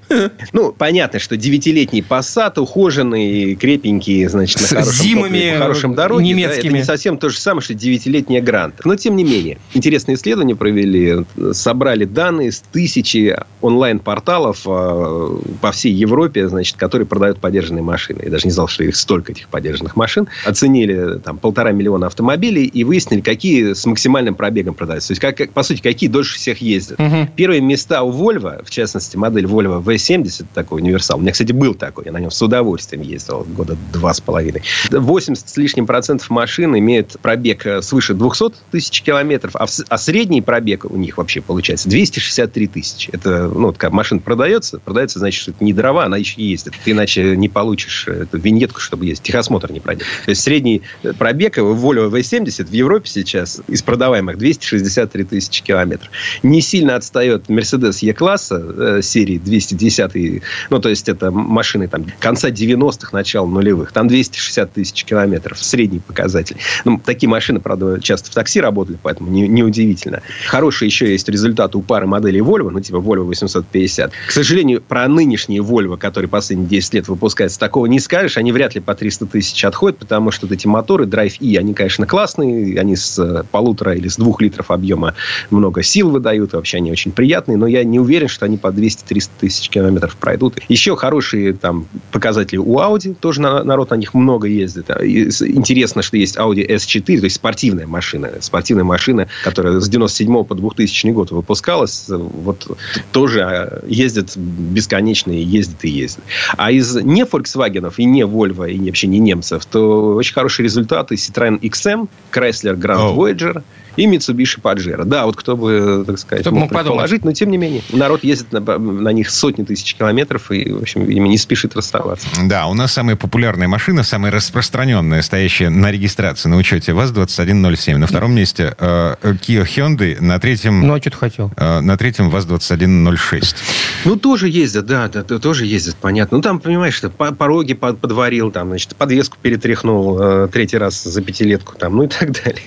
Ну, 0.52 0.72
понятно, 0.72 1.18
что 1.18 1.36
девятилетний 1.36 2.04
Passat, 2.08 2.58
ухоженный, 2.58 3.54
крепенький, 3.54 4.26
значит, 4.26 4.60
на 4.62 4.68
хорошем, 4.68 4.92
зимами 5.04 5.52
по 5.52 5.58
хорошем 5.62 5.94
дороге. 5.94 6.24
немецкими. 6.24 6.62
Да, 6.62 6.68
это 6.68 6.76
не 6.78 6.84
совсем 6.84 7.18
то 7.18 7.28
же 7.28 7.38
самое, 7.38 7.62
что 7.62 7.74
девятилетняя 7.74 8.42
Грант. 8.42 8.74
Но, 8.84 8.96
тем 8.96 9.16
не 9.16 9.24
менее, 9.24 9.58
интересные 9.74 10.16
исследования 10.16 10.54
провели, 10.56 11.24
собрали 11.52 12.04
данные 12.04 12.52
с 12.52 12.60
тысячи 12.60 13.36
онлайн-порталов 13.60 14.62
э, 14.66 15.38
по 15.60 15.72
всей 15.72 15.92
Европе, 15.92 16.48
значит, 16.48 16.76
которые 16.76 17.06
продают 17.06 17.38
подержанные 17.38 17.82
машины. 17.82 18.22
Я 18.24 18.30
даже 18.30 18.46
не 18.46 18.52
знал, 18.52 18.68
что 18.68 18.84
их 18.84 18.96
столько, 18.96 19.32
этих 19.32 19.48
подержанных 19.48 19.96
машин. 19.96 20.28
Оценили 20.44 21.18
там 21.18 21.38
полтора 21.38 21.72
миллиона 21.72 22.06
автомобилей 22.06 22.64
и 22.64 22.84
выяснили, 22.84 23.20
какие 23.20 23.72
с 23.72 23.84
максимальным 23.86 24.34
пробегом 24.34 24.74
продаются. 24.74 25.08
То 25.08 25.12
есть, 25.12 25.20
как, 25.20 25.36
как- 25.36 25.50
по 25.52 25.62
сути, 25.62 25.80
какие 25.80 26.08
дольше 26.08 26.36
всех 26.36 26.60
ездят. 26.60 26.98
Мгм. 26.98 27.28
Первые 27.36 27.60
места 27.60 28.02
у 28.02 28.12
Volvo, 28.12 28.64
в 28.64 28.70
частности, 28.70 29.16
модель 29.16 29.46
Volvo 29.46 29.82
V70, 29.82 30.46
такой 30.54 30.80
универсал. 30.80 31.18
У 31.18 31.20
меня, 31.20 31.32
кстати, 31.32 31.52
был 31.52 31.74
такой. 31.74 32.04
Я 32.06 32.12
на 32.12 32.18
нем 32.18 32.30
с 32.30 32.40
удовольствием 32.42 33.02
ездил 33.02 33.44
года 33.44 33.76
два 33.92 34.12
с 34.12 34.20
половиной. 34.20 34.62
80 34.90 35.48
с 35.48 35.56
лишним 35.56 35.86
процентов 35.86 36.30
машин 36.30 36.76
имеет 36.76 37.16
пробег 37.20 37.66
э, 37.66 37.82
свыше 37.82 38.14
200 38.14 38.52
тысяч 38.70 39.02
километров, 39.02 39.56
а, 39.56 39.66
в 39.66 39.70
а 39.88 39.98
средний 39.98 40.42
пробег 40.42 40.84
у 40.84 40.96
них 40.96 41.18
вообще 41.18 41.33
получается 41.40 41.88
263 41.88 42.66
тысячи. 42.68 43.10
Это, 43.12 43.48
ну, 43.48 43.66
вот 43.66 43.78
как 43.78 43.92
машина 43.92 44.20
продается, 44.20 44.78
продается, 44.78 45.18
значит, 45.18 45.40
что 45.40 45.50
это 45.52 45.64
не 45.64 45.72
дрова, 45.72 46.04
она 46.04 46.16
еще 46.16 46.42
ездит. 46.42 46.74
Ты 46.84 46.92
иначе 46.92 47.36
не 47.36 47.48
получишь 47.48 48.08
эту 48.08 48.38
виньетку, 48.38 48.80
чтобы 48.80 49.06
ездить. 49.06 49.26
Техосмотр 49.26 49.70
не 49.72 49.80
пройдет. 49.80 50.06
То 50.24 50.30
есть 50.30 50.42
средний 50.42 50.82
пробег 51.18 51.58
Volvo 51.58 52.10
V70 52.10 52.66
в 52.66 52.72
Европе 52.72 53.08
сейчас 53.08 53.60
из 53.68 53.82
продаваемых 53.82 54.38
263 54.38 55.24
тысячи 55.24 55.62
километров. 55.62 56.10
Не 56.42 56.60
сильно 56.60 56.96
отстает 56.96 57.48
Mercedes 57.48 57.98
E-класса 58.02 58.64
э, 58.76 59.02
серии 59.02 59.38
210, 59.38 60.42
ну, 60.70 60.80
то 60.80 60.88
есть 60.88 61.08
это 61.08 61.30
машины 61.30 61.88
там 61.88 62.06
конца 62.18 62.50
90-х, 62.50 63.10
начала 63.12 63.46
нулевых. 63.46 63.92
Там 63.92 64.08
260 64.08 64.72
тысяч 64.72 65.04
километров, 65.04 65.62
средний 65.62 66.00
показатель. 66.00 66.56
Ну, 66.84 67.00
такие 67.04 67.28
машины, 67.28 67.60
правда, 67.60 68.00
часто 68.00 68.30
в 68.30 68.34
такси 68.34 68.60
работали, 68.60 68.98
поэтому 69.02 69.30
не- 69.30 69.48
неудивительно. 69.48 70.22
Хорошие 70.46 70.86
еще 70.86 71.10
есть 71.10 71.23
результаты 71.28 71.78
у 71.78 71.82
пары 71.82 72.06
моделей 72.06 72.40
Volvo, 72.40 72.70
ну, 72.70 72.80
типа 72.80 72.96
Volvo 72.96 73.24
850. 73.24 74.12
К 74.28 74.30
сожалению, 74.30 74.82
про 74.82 75.08
нынешние 75.08 75.60
Volvo, 75.62 75.96
которые 75.96 76.28
последние 76.28 76.68
10 76.68 76.94
лет 76.94 77.08
выпускаются, 77.08 77.58
такого 77.58 77.86
не 77.86 78.00
скажешь. 78.00 78.36
Они 78.36 78.52
вряд 78.52 78.74
ли 78.74 78.80
по 78.80 78.94
300 78.94 79.26
тысяч 79.26 79.64
отходят, 79.64 79.98
потому 79.98 80.30
что 80.30 80.46
вот 80.46 80.52
эти 80.54 80.66
моторы 80.66 81.04
Drive 81.06 81.36
E, 81.40 81.58
они, 81.58 81.74
конечно, 81.74 82.06
классные. 82.06 82.78
Они 82.80 82.96
с 82.96 83.18
э, 83.18 83.44
полутора 83.50 83.94
или 83.94 84.08
с 84.08 84.16
двух 84.16 84.40
литров 84.40 84.70
объема 84.70 85.14
много 85.50 85.82
сил 85.82 86.10
выдают. 86.10 86.52
Вообще 86.52 86.78
они 86.78 86.90
очень 86.92 87.12
приятные. 87.12 87.56
Но 87.56 87.66
я 87.66 87.84
не 87.84 87.98
уверен, 88.00 88.28
что 88.28 88.44
они 88.46 88.56
по 88.56 88.68
200-300 88.68 89.28
тысяч 89.40 89.68
километров 89.68 90.16
пройдут. 90.16 90.54
Еще 90.68 90.96
хорошие 90.96 91.52
там 91.54 91.86
показатели 92.12 92.58
у 92.58 92.78
Audi. 92.78 93.14
Тоже 93.14 93.40
на- 93.40 93.64
народ 93.64 93.90
на 93.90 93.94
них 93.96 94.14
много 94.14 94.46
ездит. 94.48 94.90
А, 94.90 95.04
Интересно, 95.04 96.02
что 96.02 96.16
есть 96.16 96.36
Audi 96.36 96.66
S4, 96.68 97.18
то 97.18 97.24
есть 97.24 97.36
спортивная 97.36 97.86
машина. 97.86 98.30
Спортивная 98.40 98.84
машина, 98.84 99.28
которая 99.42 99.80
с 99.80 99.88
97 99.88 100.44
по 100.44 100.54
2000 100.54 101.06
год 101.14 101.30
выпускалась. 101.30 102.06
Вот 102.08 102.76
тоже 103.12 103.42
а, 103.42 103.82
ездит 103.86 104.36
бесконечно 104.36 105.32
и 105.32 105.42
ездит 105.42 105.84
и 105.84 105.88
ездит. 105.88 106.24
А 106.56 106.70
из 106.70 106.94
не 106.96 107.22
Volkswagen 107.22 107.92
и 107.96 108.04
не 108.04 108.22
Volvo, 108.22 108.70
и 108.70 108.78
вообще 108.86 109.06
не 109.06 109.18
немцев, 109.18 109.64
то 109.66 110.14
очень 110.14 110.34
хорошие 110.34 110.64
результаты 110.64 111.14
Citroen 111.14 111.60
XM, 111.60 112.08
Chrysler 112.32 112.76
Grand 112.76 113.10
Оу. 113.10 113.16
Voyager 113.16 113.62
и 113.96 114.06
Mitsubishi 114.06 114.60
Pajero. 114.60 115.04
Да, 115.04 115.26
вот 115.26 115.36
кто 115.36 115.56
бы, 115.56 116.04
так 116.06 116.18
сказать, 116.18 116.42
Кто 116.42 116.50
мог 116.50 116.60
мог 116.62 116.68
подумать. 116.70 116.86
предположить, 116.86 117.24
но 117.24 117.32
тем 117.32 117.50
не 117.50 117.56
менее. 117.58 117.82
Народ 117.92 118.24
ездит 118.24 118.52
на, 118.52 118.60
на 118.78 119.08
них 119.10 119.30
сотни 119.30 119.64
тысяч 119.64 119.94
километров 119.94 120.50
и, 120.50 120.72
в 120.72 120.82
общем, 120.82 121.04
видимо, 121.04 121.28
не 121.28 121.38
спешит 121.38 121.76
расставаться. 121.76 122.26
Да, 122.44 122.66
у 122.66 122.74
нас 122.74 122.92
самая 122.92 123.16
популярная 123.16 123.68
машина, 123.68 124.02
самая 124.02 124.32
распространенная, 124.32 125.22
стоящая 125.22 125.70
на 125.70 125.90
регистрации, 125.90 126.48
на 126.48 126.56
учете 126.56 126.92
ВАЗ-2107. 126.92 127.96
На 127.96 128.06
втором 128.06 128.34
месте 128.34 128.74
э, 128.78 129.14
Kia 129.22 129.64
Hyundai, 129.64 130.20
на 130.20 130.38
третьем, 130.38 130.80
Ну, 130.86 130.94
а 130.94 131.00
что 131.00 131.10
ты 131.10 131.16
хотел? 131.16 131.50
э, 131.56 131.80
на 131.80 131.96
третьем 131.96 132.30
ВАЗ-2106. 132.30 133.56
Ну, 134.04 134.16
тоже 134.16 134.48
ездят, 134.48 134.86
да, 134.86 135.08
да, 135.08 135.22
тоже 135.22 135.66
ездят, 135.66 135.96
понятно. 135.96 136.36
Ну, 136.38 136.42
там, 136.42 136.60
понимаешь, 136.60 136.94
что 136.94 137.10
по- 137.10 137.32
пороги 137.32 137.74
под- 137.74 137.98
подварил, 137.98 138.50
там, 138.50 138.68
значит, 138.68 138.94
подвеску 138.96 139.36
перетряхнул 139.40 140.18
э, 140.20 140.48
третий 140.52 140.78
раз 140.78 141.02
за 141.02 141.22
пятилетку, 141.22 141.74
там, 141.76 141.96
ну 141.96 142.02
и 142.04 142.08
так 142.08 142.32
далее. 142.32 142.62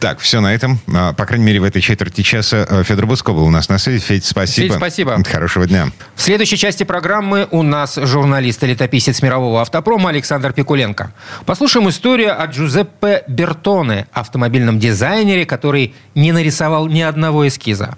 Так, 0.00 0.18
все 0.20 0.40
на 0.48 0.54
этом. 0.54 0.80
А, 0.94 1.12
По 1.12 1.26
крайней 1.26 1.44
мере, 1.44 1.60
в 1.60 1.64
этой 1.64 1.82
четверти 1.82 2.22
часа 2.22 2.66
э, 2.68 2.82
Федор 2.82 3.06
Буцко 3.06 3.32
был 3.32 3.44
у 3.44 3.50
нас 3.50 3.68
на 3.68 3.78
связи. 3.78 3.98
Федь, 3.98 4.24
спасибо. 4.24 4.68
Федь, 4.68 4.76
спасибо. 4.76 5.22
Хорошего 5.24 5.66
дня. 5.66 5.90
В 6.14 6.22
следующей 6.22 6.56
части 6.56 6.84
программы 6.84 7.46
у 7.50 7.62
нас 7.62 7.96
журналист 7.96 8.62
и 8.64 8.66
летописец 8.66 9.20
мирового 9.20 9.60
автопрома 9.60 10.08
Александр 10.08 10.52
Пикуленко. 10.52 11.12
Послушаем 11.44 11.88
историю 11.90 12.40
о 12.40 12.46
Джузеппе 12.46 13.24
Бертоне, 13.28 14.06
автомобильном 14.12 14.78
дизайнере, 14.78 15.44
который 15.44 15.94
не 16.14 16.32
нарисовал 16.32 16.86
ни 16.86 17.02
одного 17.02 17.46
эскиза. 17.46 17.96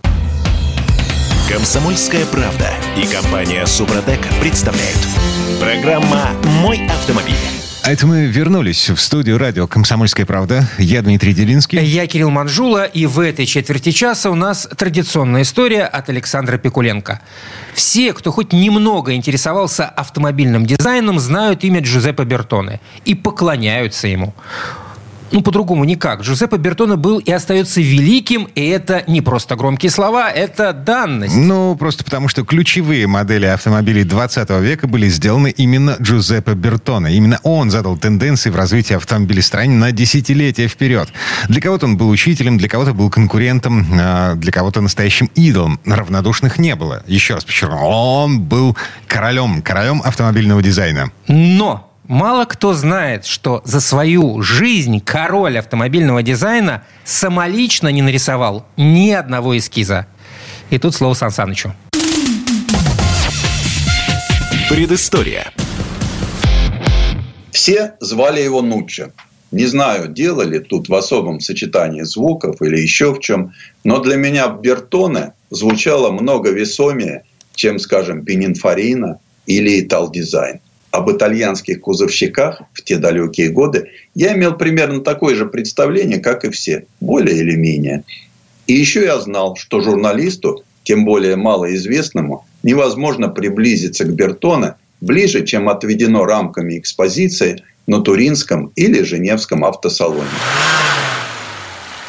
Комсомольская 1.49 2.27
правда 2.27 2.71
и 2.97 3.07
компания 3.07 3.65
Супротек 3.67 4.21
представляют. 4.41 4.99
Программа 5.61 6.31
«Мой 6.63 6.85
автомобиль». 6.89 7.60
А 7.83 7.93
это 7.93 8.07
мы 8.07 8.27
вернулись 8.27 8.91
в 8.91 8.99
студию 8.99 9.39
радио 9.39 9.67
«Комсомольская 9.67 10.27
правда». 10.27 10.69
Я 10.79 11.01
Дмитрий 11.01 11.33
Делинский. 11.33 11.83
Я 11.83 12.07
Кирилл 12.07 12.29
Манжула, 12.29 12.85
и 12.85 13.07
в 13.07 13.19
этой 13.19 13.47
четверти 13.47 13.91
часа 13.91 14.31
у 14.31 14.35
нас 14.35 14.69
традиционная 14.77 15.43
история 15.43 15.85
от 15.85 16.11
Александра 16.11 16.59
Пикуленко. 16.59 17.23
Все, 17.73 18.13
кто 18.13 18.33
хоть 18.33 18.53
немного 18.53 19.15
интересовался 19.15 19.87
автомобильным 19.87 20.67
дизайном, 20.67 21.19
знают 21.19 21.65
имя 21.65 21.81
Джузеппе 21.81 22.25
Бертоне 22.25 22.81
и 23.07 23.15
поклоняются 23.15 24.09
ему. 24.09 24.35
Ну, 25.33 25.43
по-другому 25.43 25.85
никак. 25.85 26.23
Джузеппе 26.23 26.57
Бертоне 26.57 26.97
был 26.97 27.19
и 27.19 27.31
остается 27.31 27.81
великим, 27.81 28.49
и 28.55 28.67
это 28.67 29.05
не 29.07 29.21
просто 29.21 29.57
громкие 29.57 29.91
слова, 29.91 30.31
это 30.31 30.73
данность. 30.73 31.37
Ну, 31.37 31.77
просто 31.77 32.05
потому, 32.05 32.29
что 32.29 32.45
ключевые 32.45 33.07
модели 33.07 33.47
автомобилей 33.47 34.05
20 34.05 34.51
века 34.61 34.89
были 34.89 35.09
сделаны 35.09 35.51
именно 35.51 35.97
Джузеппе 36.01 36.55
Бертоне. 36.55 37.15
Именно 37.15 37.39
он 37.43 37.71
задал 37.71 37.97
тенденции 37.97 38.51
в 38.51 38.57
развитии 38.57 38.95
автомобилестроения 38.95 39.77
на 39.77 39.93
десятилетия 39.93 40.67
вперед. 40.67 41.09
Для 41.49 41.61
кого-то 41.61 41.87
он 41.87 41.97
был 41.97 42.09
учителем, 42.09 42.59
для 42.59 42.69
кого-то 42.69 42.93
был 42.93 43.11
конкурентом, 43.11 43.87
а, 44.01 44.35
для 44.35 44.53
кого-то 44.53 44.81
настоящим 44.81 45.31
идолом. 45.35 45.81
Равнодушных 45.85 46.59
не 46.59 46.75
было. 46.75 47.03
Еще 47.07 47.35
раз 47.35 47.45
подчеркну, 47.45 47.79
он 47.79 48.41
был 48.41 48.77
королем, 49.07 49.63
королем 49.63 50.03
автомобильного 50.05 50.63
дизайна. 50.63 51.11
Но 51.29 51.90
Мало 52.11 52.45
кто 52.45 52.75
знает, 52.75 53.25
что 53.25 53.63
за 53.65 53.81
свою 53.81 54.43
жизнь 54.43 55.01
король 55.01 55.57
автомобильного 55.57 56.25
дизайна 56.25 56.83
самолично 57.05 57.87
не 57.87 58.03
нарисовал 58.03 58.67
ни 58.77 59.13
одного 59.13 59.57
эскиза. 59.57 60.09
И 60.71 60.79
тут 60.79 60.97
слово 60.97 61.15
Сан 61.15 61.31
Санычу. 61.31 61.73
Предыстория. 64.69 65.53
Все 67.53 67.93
звали 68.01 68.41
его 68.41 68.61
Нучча. 68.61 69.13
Не 69.53 69.67
знаю, 69.67 70.09
делали 70.09 70.59
тут 70.59 70.89
в 70.89 70.95
особом 70.97 71.39
сочетании 71.39 72.03
звуков 72.03 72.61
или 72.61 72.77
еще 72.77 73.15
в 73.15 73.21
чем, 73.21 73.53
но 73.85 74.01
для 74.01 74.17
меня 74.17 74.49
Бертоне 74.49 75.35
звучало 75.51 76.11
много 76.11 76.51
весомее, 76.51 77.23
чем, 77.55 77.79
скажем, 77.79 78.25
Пининфорина 78.25 79.21
или 79.47 79.81
Итал 79.81 80.11
Дизайн 80.11 80.59
об 80.91 81.11
итальянских 81.11 81.81
кузовщиках 81.81 82.63
в 82.73 82.83
те 82.83 82.97
далекие 82.97 83.51
годы, 83.51 83.91
я 84.15 84.35
имел 84.35 84.55
примерно 84.55 85.01
такое 85.01 85.35
же 85.35 85.47
представление, 85.47 86.19
как 86.19 86.45
и 86.45 86.51
все, 86.51 86.87
более 87.01 87.39
или 87.39 87.57
менее. 87.57 88.05
И 88.67 88.75
еще 88.75 89.05
я 89.05 89.19
знал, 89.21 89.57
что 89.57 89.81
журналисту, 89.81 90.65
тем 90.83 91.05
более 91.05 91.37
малоизвестному, 91.37 92.45
невозможно 92.63 93.29
приблизиться 93.29 94.05
к 94.05 94.15
Бертоне 94.15 94.75
ближе, 95.01 95.47
чем 95.47 95.69
отведено 95.69 96.25
рамками 96.25 96.79
экспозиции 96.79 97.63
на 97.87 98.01
Туринском 98.01 98.73
или 98.77 99.03
Женевском 99.03 99.65
автосалоне. 99.65 100.29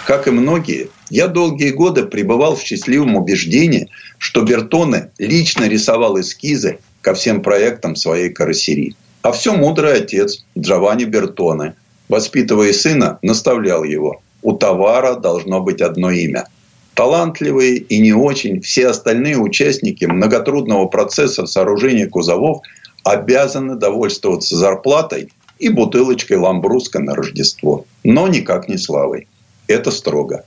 Как 0.06 0.28
и 0.28 0.32
многие, 0.32 0.90
я 1.10 1.28
долгие 1.28 1.70
годы 1.70 2.04
пребывал 2.04 2.56
в 2.56 2.62
счастливом 2.62 3.16
убеждении, 3.16 3.90
что 4.18 4.42
Бертоне 4.42 5.12
лично 5.20 5.68
рисовал 5.68 6.20
эскизы 6.20 6.80
ко 7.02 7.14
всем 7.14 7.42
проектам 7.42 7.96
своей 7.96 8.30
карусерии. 8.30 8.96
А 9.22 9.32
все 9.32 9.54
мудрый 9.54 9.94
отец 9.94 10.46
Джованни 10.58 11.06
Бертоне, 11.06 11.76
воспитывая 12.10 12.74
сына, 12.74 13.20
наставлял 13.22 13.84
его. 13.84 14.22
У 14.42 14.54
товара 14.54 15.16
должно 15.16 15.62
быть 15.62 15.82
одно 15.82 16.10
имя. 16.12 16.46
Талантливые 16.96 17.78
и 17.78 18.00
не 18.00 18.14
очень 18.14 18.62
все 18.62 18.88
остальные 18.88 19.38
участники 19.38 20.06
многотрудного 20.06 20.88
процесса 20.88 21.46
сооружения 21.46 22.08
кузовов 22.08 22.62
обязаны 23.04 23.76
довольствоваться 23.76 24.58
зарплатой 24.58 25.30
и 25.60 25.70
бутылочкой 25.70 26.38
ламбруска 26.38 27.00
на 27.00 27.16
Рождество. 27.16 27.86
Но 28.04 28.28
никак 28.28 28.68
не 28.68 28.78
славой. 28.78 29.28
Это 29.68 29.92
строго. 29.92 30.44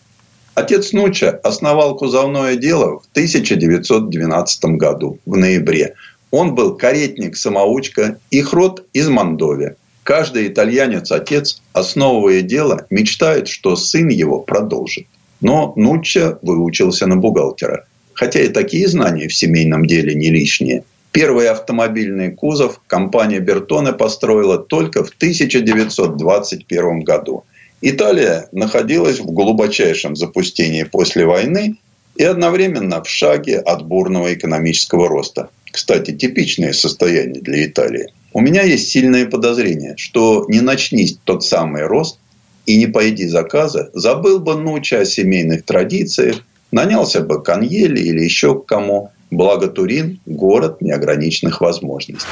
Отец 0.55 0.93
Нуча 0.93 1.41
основал 1.43 1.97
кузовное 1.97 2.57
дело 2.57 3.01
в 3.01 3.07
1912 3.11 4.65
году, 4.77 5.19
в 5.27 5.37
ноябре. 5.37 5.95
Он 6.37 6.57
был 6.57 6.75
каретник-самоучка, 6.75 8.19
их 8.33 8.53
род 8.53 8.85
из 8.93 9.09
Мандови. 9.09 9.77
Каждый 10.03 10.49
итальянец-отец, 10.49 11.63
основывая 11.73 12.41
дело, 12.41 12.87
мечтает, 12.91 13.47
что 13.47 13.77
сын 13.77 14.09
его 14.09 14.41
продолжит. 14.41 15.07
Но 15.41 15.73
Нучча 15.77 16.41
выучился 16.43 17.07
на 17.07 17.19
бухгалтера. 17.19 17.87
Хотя 18.15 18.41
и 18.41 18.49
такие 18.49 18.89
знания 18.89 19.29
в 19.29 19.35
семейном 19.35 19.87
деле 19.87 20.13
не 20.17 20.29
лишние. 20.31 20.83
Первый 21.13 21.49
автомобильный 21.49 22.33
кузов 22.33 22.81
компания 22.89 23.39
Бертоне 23.39 23.93
построила 23.93 24.59
только 24.59 25.05
в 25.05 25.11
1921 25.11 27.01
году. 27.03 27.45
Италия 27.81 28.49
находилась 28.51 29.21
в 29.21 29.27
глубочайшем 29.27 30.17
запустении 30.17 30.83
после 30.83 31.27
войны 31.27 31.77
и 32.17 32.25
одновременно 32.25 33.05
в 33.05 33.09
шаге 33.09 33.61
от 33.61 33.87
бурного 33.87 34.35
экономического 34.35 35.09
роста. 35.09 35.49
Кстати, 35.75 36.13
типичное 36.13 36.73
состояние 36.73 37.43
для 37.43 37.67
Италии. 37.67 38.07
У 38.33 38.41
меня 38.41 38.63
есть 38.63 38.91
сильное 38.91 39.27
подозрение, 39.27 39.97
что 39.97 40.45
не 40.47 40.61
начнись 40.61 41.19
тот 41.25 41.45
самый 41.45 41.85
рост 41.87 42.21
и 42.65 42.77
не 42.77 42.87
пойди 42.87 43.27
заказа, 43.27 43.91
забыл 43.93 44.39
бы 44.39 44.55
Нуча 44.55 45.01
о 45.01 45.05
семейных 45.05 45.65
традициях, 45.65 46.37
нанялся 46.71 47.23
бы 47.23 47.43
к 47.43 47.49
Аньеле 47.49 48.01
или 48.01 48.23
еще 48.23 48.57
к 48.57 48.67
кому. 48.67 49.11
Благо 49.33 49.67
Турин– 49.67 50.21
город 50.27 50.81
неограниченных 50.81 51.61
возможностей. 51.61 52.29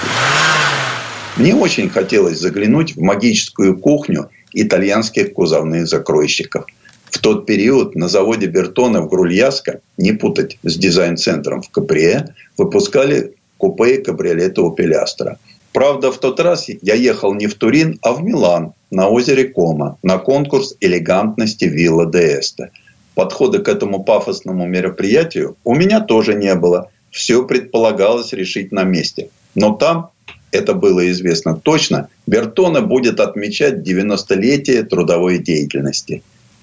Мне 1.36 1.53
очень 1.53 1.88
хотелось 1.88 2.38
заглянуть 2.38 2.95
в 2.95 3.01
магическую 3.01 3.76
кухню 3.76 4.30
итальянских 4.53 5.32
кузовных 5.32 5.88
закройщиков– 5.88 6.66
в 7.12 7.18
тот 7.18 7.44
период 7.46 7.94
на 7.94 8.08
заводе 8.08 8.46
Бертона 8.46 9.02
в 9.02 9.08
Грульяско, 9.08 9.80
не 9.98 10.12
путать 10.12 10.58
с 10.62 10.76
дизайн-центром 10.76 11.60
в 11.60 11.68
Каприе, 11.68 12.34
выпускали 12.56 13.34
купе 13.58 13.96
и 13.96 14.02
кабриолеты 14.02 14.62
у 14.62 14.70
Пелястра. 14.70 15.38
Правда, 15.72 16.10
в 16.10 16.18
тот 16.18 16.40
раз 16.40 16.68
я 16.68 16.94
ехал 16.94 17.34
не 17.34 17.46
в 17.46 17.54
Турин, 17.54 17.98
а 18.02 18.14
в 18.14 18.22
Милан, 18.22 18.72
на 18.90 19.08
озере 19.08 19.44
Кома, 19.44 19.98
на 20.02 20.18
конкурс 20.18 20.74
элегантности 20.80 21.66
Вилла 21.66 22.06
де 22.06 22.40
Эсте. 22.40 22.70
Подхода 23.14 23.58
к 23.58 23.68
этому 23.68 24.02
пафосному 24.04 24.66
мероприятию 24.66 25.56
у 25.64 25.74
меня 25.74 26.00
тоже 26.00 26.34
не 26.34 26.54
было. 26.54 26.90
Все 27.10 27.44
предполагалось 27.44 28.32
решить 28.32 28.72
на 28.72 28.84
месте. 28.84 29.28
Но 29.54 29.74
там, 29.74 30.10
это 30.50 30.72
было 30.72 31.10
известно 31.10 31.54
точно, 31.56 32.08
Бертона 32.26 32.80
будет 32.80 33.20
отмечать 33.20 33.86
90-летие 33.86 34.82
трудовой 34.84 35.38
деятельности. 35.38 36.22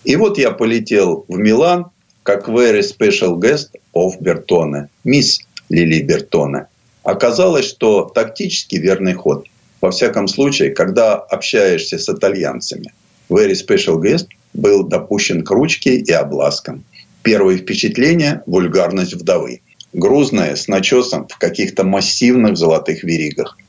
И 0.10 0.16
вот 0.16 0.40
я 0.40 0.50
полетел 0.50 1.24
в 1.28 1.38
Милан 1.38 1.86
как 2.24 2.50
very 2.50 2.82
special 2.82 3.36
guest 3.36 3.68
of 3.94 4.14
Бертоне, 4.20 4.90
мисс 5.04 5.40
Лили 5.70 6.02
Бертоне. 6.02 6.66
Оказалось, 7.04 7.66
что 7.66 8.06
тактически 8.06 8.78
верный 8.78 9.14
ход. 9.14 9.46
Во 9.82 9.92
всяком 9.92 10.28
случае, 10.28 10.72
когда 10.72 11.14
общаешься 11.14 12.00
с 12.00 12.10
итальянцами. 12.10 12.92
Very 13.30 13.52
special 13.52 14.02
guest 14.02 14.30
был 14.56 14.82
допущен 14.84 15.44
к 15.44 15.52
ручке 15.52 15.98
и 15.98 16.12
обласкам. 16.12 16.84
Первое 17.22 17.58
впечатление– 17.58 18.42
вульгарность 18.48 19.14
вдовы. 19.14 19.62
Грузная, 19.94 20.56
с 20.56 20.68
начесом 20.68 21.28
в 21.28 21.38
каких-то 21.38 21.84
массивных 21.84 22.58
золотых 22.58 23.04
веригах. 23.04 23.60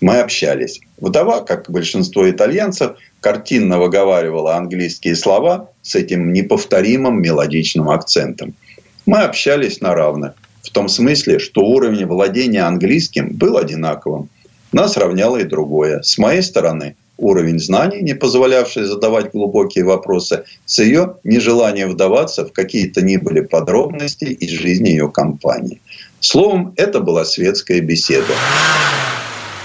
Мы 0.00 0.18
общались. 0.18 0.80
Вдова, 0.98 1.40
как 1.40 1.70
большинство 1.70 2.28
итальянцев, 2.28 2.96
картинно 3.20 3.78
выговаривала 3.78 4.56
английские 4.56 5.16
слова 5.16 5.70
с 5.82 5.94
этим 5.94 6.32
неповторимым 6.32 7.20
мелодичным 7.22 7.88
акцентом. 7.88 8.54
Мы 9.06 9.18
общались 9.18 9.80
на 9.80 9.94
равных. 9.94 10.34
В 10.62 10.70
том 10.70 10.88
смысле, 10.88 11.38
что 11.38 11.62
уровень 11.62 12.06
владения 12.06 12.62
английским 12.62 13.30
был 13.30 13.56
одинаковым. 13.56 14.28
Нас 14.72 14.96
равняло 14.96 15.38
и 15.38 15.44
другое. 15.44 16.02
С 16.02 16.18
моей 16.18 16.42
стороны, 16.42 16.96
уровень 17.16 17.58
знаний, 17.58 18.02
не 18.02 18.14
позволявший 18.14 18.84
задавать 18.84 19.30
глубокие 19.32 19.84
вопросы, 19.84 20.44
с 20.66 20.78
ее 20.80 21.14
нежеланием 21.24 21.90
вдаваться 21.90 22.44
в 22.44 22.52
какие-то 22.52 23.00
ни 23.00 23.16
были 23.16 23.40
подробности 23.40 24.24
из 24.24 24.50
жизни 24.50 24.90
ее 24.90 25.08
компании. 25.08 25.80
Словом, 26.20 26.74
это 26.76 27.00
была 27.00 27.24
светская 27.24 27.80
беседа. 27.80 28.34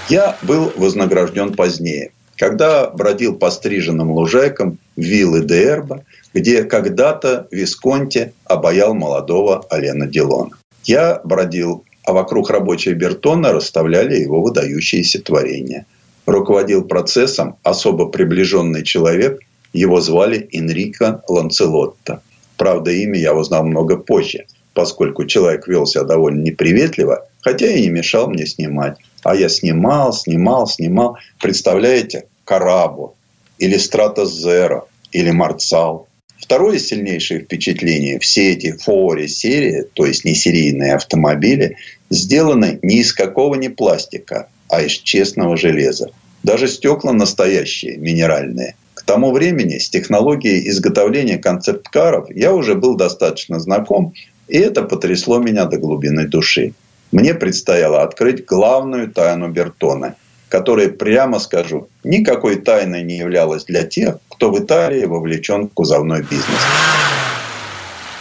Я 0.08 0.36
был 0.42 0.72
вознагражден 0.76 1.54
позднее, 1.54 2.10
когда 2.36 2.90
бродил 2.90 3.36
по 3.36 3.50
стриженным 3.50 4.10
лужайкам 4.10 4.78
виллы 4.96 5.44
Дерба, 5.44 6.04
где 6.34 6.64
когда-то 6.64 7.46
Висконти 7.50 8.32
обаял 8.44 8.94
молодого 8.94 9.64
Алена 9.70 10.06
Дилона. 10.06 10.50
Я 10.84 11.20
бродил, 11.24 11.84
а 12.04 12.12
вокруг 12.12 12.50
рабочей 12.50 12.94
Бертона 12.94 13.52
расставляли 13.52 14.16
его 14.16 14.42
выдающиеся 14.42 15.22
творения. 15.22 15.86
Руководил 16.26 16.84
процессом 16.84 17.56
особо 17.62 18.06
приближенный 18.06 18.82
человек, 18.82 19.40
его 19.72 20.00
звали 20.00 20.48
Энрико 20.52 21.22
Ланцелотто. 21.28 22.22
Правда, 22.56 22.90
имя 22.90 23.18
я 23.18 23.34
узнал 23.34 23.64
много 23.64 23.96
позже, 23.96 24.46
поскольку 24.74 25.24
человек 25.26 25.66
вел 25.66 25.86
себя 25.86 26.04
довольно 26.04 26.42
неприветливо, 26.42 27.26
хотя 27.40 27.66
и 27.66 27.82
не 27.82 27.90
мешал 27.90 28.28
мне 28.28 28.46
снимать. 28.46 28.98
А 29.22 29.34
я 29.34 29.48
снимал, 29.48 30.12
снимал, 30.12 30.66
снимал. 30.66 31.16
Представляете, 31.40 32.26
Карабу 32.44 33.14
или 33.58 33.76
Стратозеро 33.76 34.84
или 35.12 35.30
Марцал. 35.30 36.08
Второе 36.38 36.78
сильнейшее 36.80 37.40
впечатление. 37.40 38.18
Все 38.18 38.52
эти 38.52 38.72
фори 38.72 39.28
серии, 39.28 39.84
то 39.94 40.04
есть 40.04 40.24
не 40.24 40.34
серийные 40.34 40.94
автомобили, 40.94 41.76
сделаны 42.10 42.80
не 42.82 42.96
из 42.96 43.12
какого 43.12 43.54
ни 43.54 43.68
пластика, 43.68 44.48
а 44.68 44.82
из 44.82 44.92
честного 44.92 45.56
железа. 45.56 46.10
Даже 46.42 46.66
стекла 46.66 47.12
настоящие, 47.12 47.96
минеральные. 47.96 48.74
К 48.94 49.04
тому 49.04 49.32
времени 49.32 49.78
с 49.78 49.88
технологией 49.88 50.68
изготовления 50.68 51.38
концепт-каров 51.38 52.28
я 52.30 52.52
уже 52.52 52.74
был 52.74 52.96
достаточно 52.96 53.60
знаком, 53.60 54.14
и 54.48 54.58
это 54.58 54.82
потрясло 54.82 55.38
меня 55.38 55.66
до 55.66 55.78
глубины 55.78 56.26
души. 56.26 56.74
Мне 57.12 57.34
предстояло 57.34 58.02
открыть 58.02 58.46
главную 58.46 59.12
тайну 59.12 59.48
Бертона, 59.48 60.16
которая, 60.48 60.88
прямо 60.88 61.38
скажу, 61.38 61.88
никакой 62.04 62.56
тайной 62.56 63.02
не 63.02 63.18
являлась 63.18 63.64
для 63.64 63.84
тех, 63.84 64.18
кто 64.28 64.50
в 64.50 64.58
Италии 64.58 65.04
вовлечен 65.04 65.68
в 65.68 65.74
кузовной 65.74 66.22
бизнес. 66.22 66.60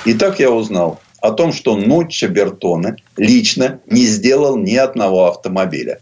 И 0.06 0.14
так 0.14 0.40
я 0.40 0.52
узнал 0.52 1.00
о 1.22 1.32
том, 1.32 1.54
что 1.54 1.78
Нуччо 1.78 2.28
Бертоне 2.28 2.98
лично 3.16 3.80
не 3.86 4.06
сделал 4.06 4.58
ни 4.58 4.76
одного 4.76 5.28
автомобиля. 5.28 6.00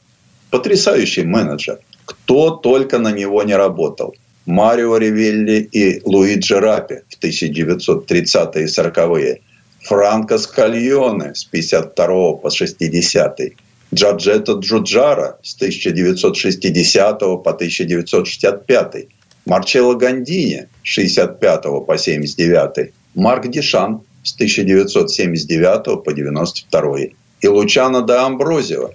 Потрясающий 0.49 1.23
менеджер. 1.23 1.79
Кто 2.05 2.49
только 2.51 2.97
на 2.97 3.11
него 3.11 3.43
не 3.43 3.55
работал. 3.55 4.15
Марио 4.47 4.97
Ривелли 4.97 5.69
и 5.71 6.01
Луиджи 6.05 6.59
Рапи 6.59 7.01
в 7.07 7.23
1930-е 7.23 8.63
и 8.63 8.67
40-е. 8.67 9.41
Франко 9.83 10.37
Скальоне 10.37 11.35
с 11.35 11.45
52 11.45 12.33
по 12.33 12.49
60 12.49 13.39
Джаджетто 13.93 14.53
Джуджара 14.53 15.37
с 15.41 15.55
1960 15.55 17.19
по 17.19 17.49
1965 17.49 19.07
Марчелло 19.45 19.95
Гандини 19.95 20.67
с 20.83 20.87
65 20.87 21.63
по 21.87 21.97
79 21.97 22.93
Марк 23.15 23.47
Дишан 23.47 24.01
с 24.23 24.35
1979 24.35 26.03
по 26.03 26.13
92 26.13 26.97
и 27.41 27.47
Лучано 27.47 28.01
де 28.01 28.13
Амброзио 28.13 28.89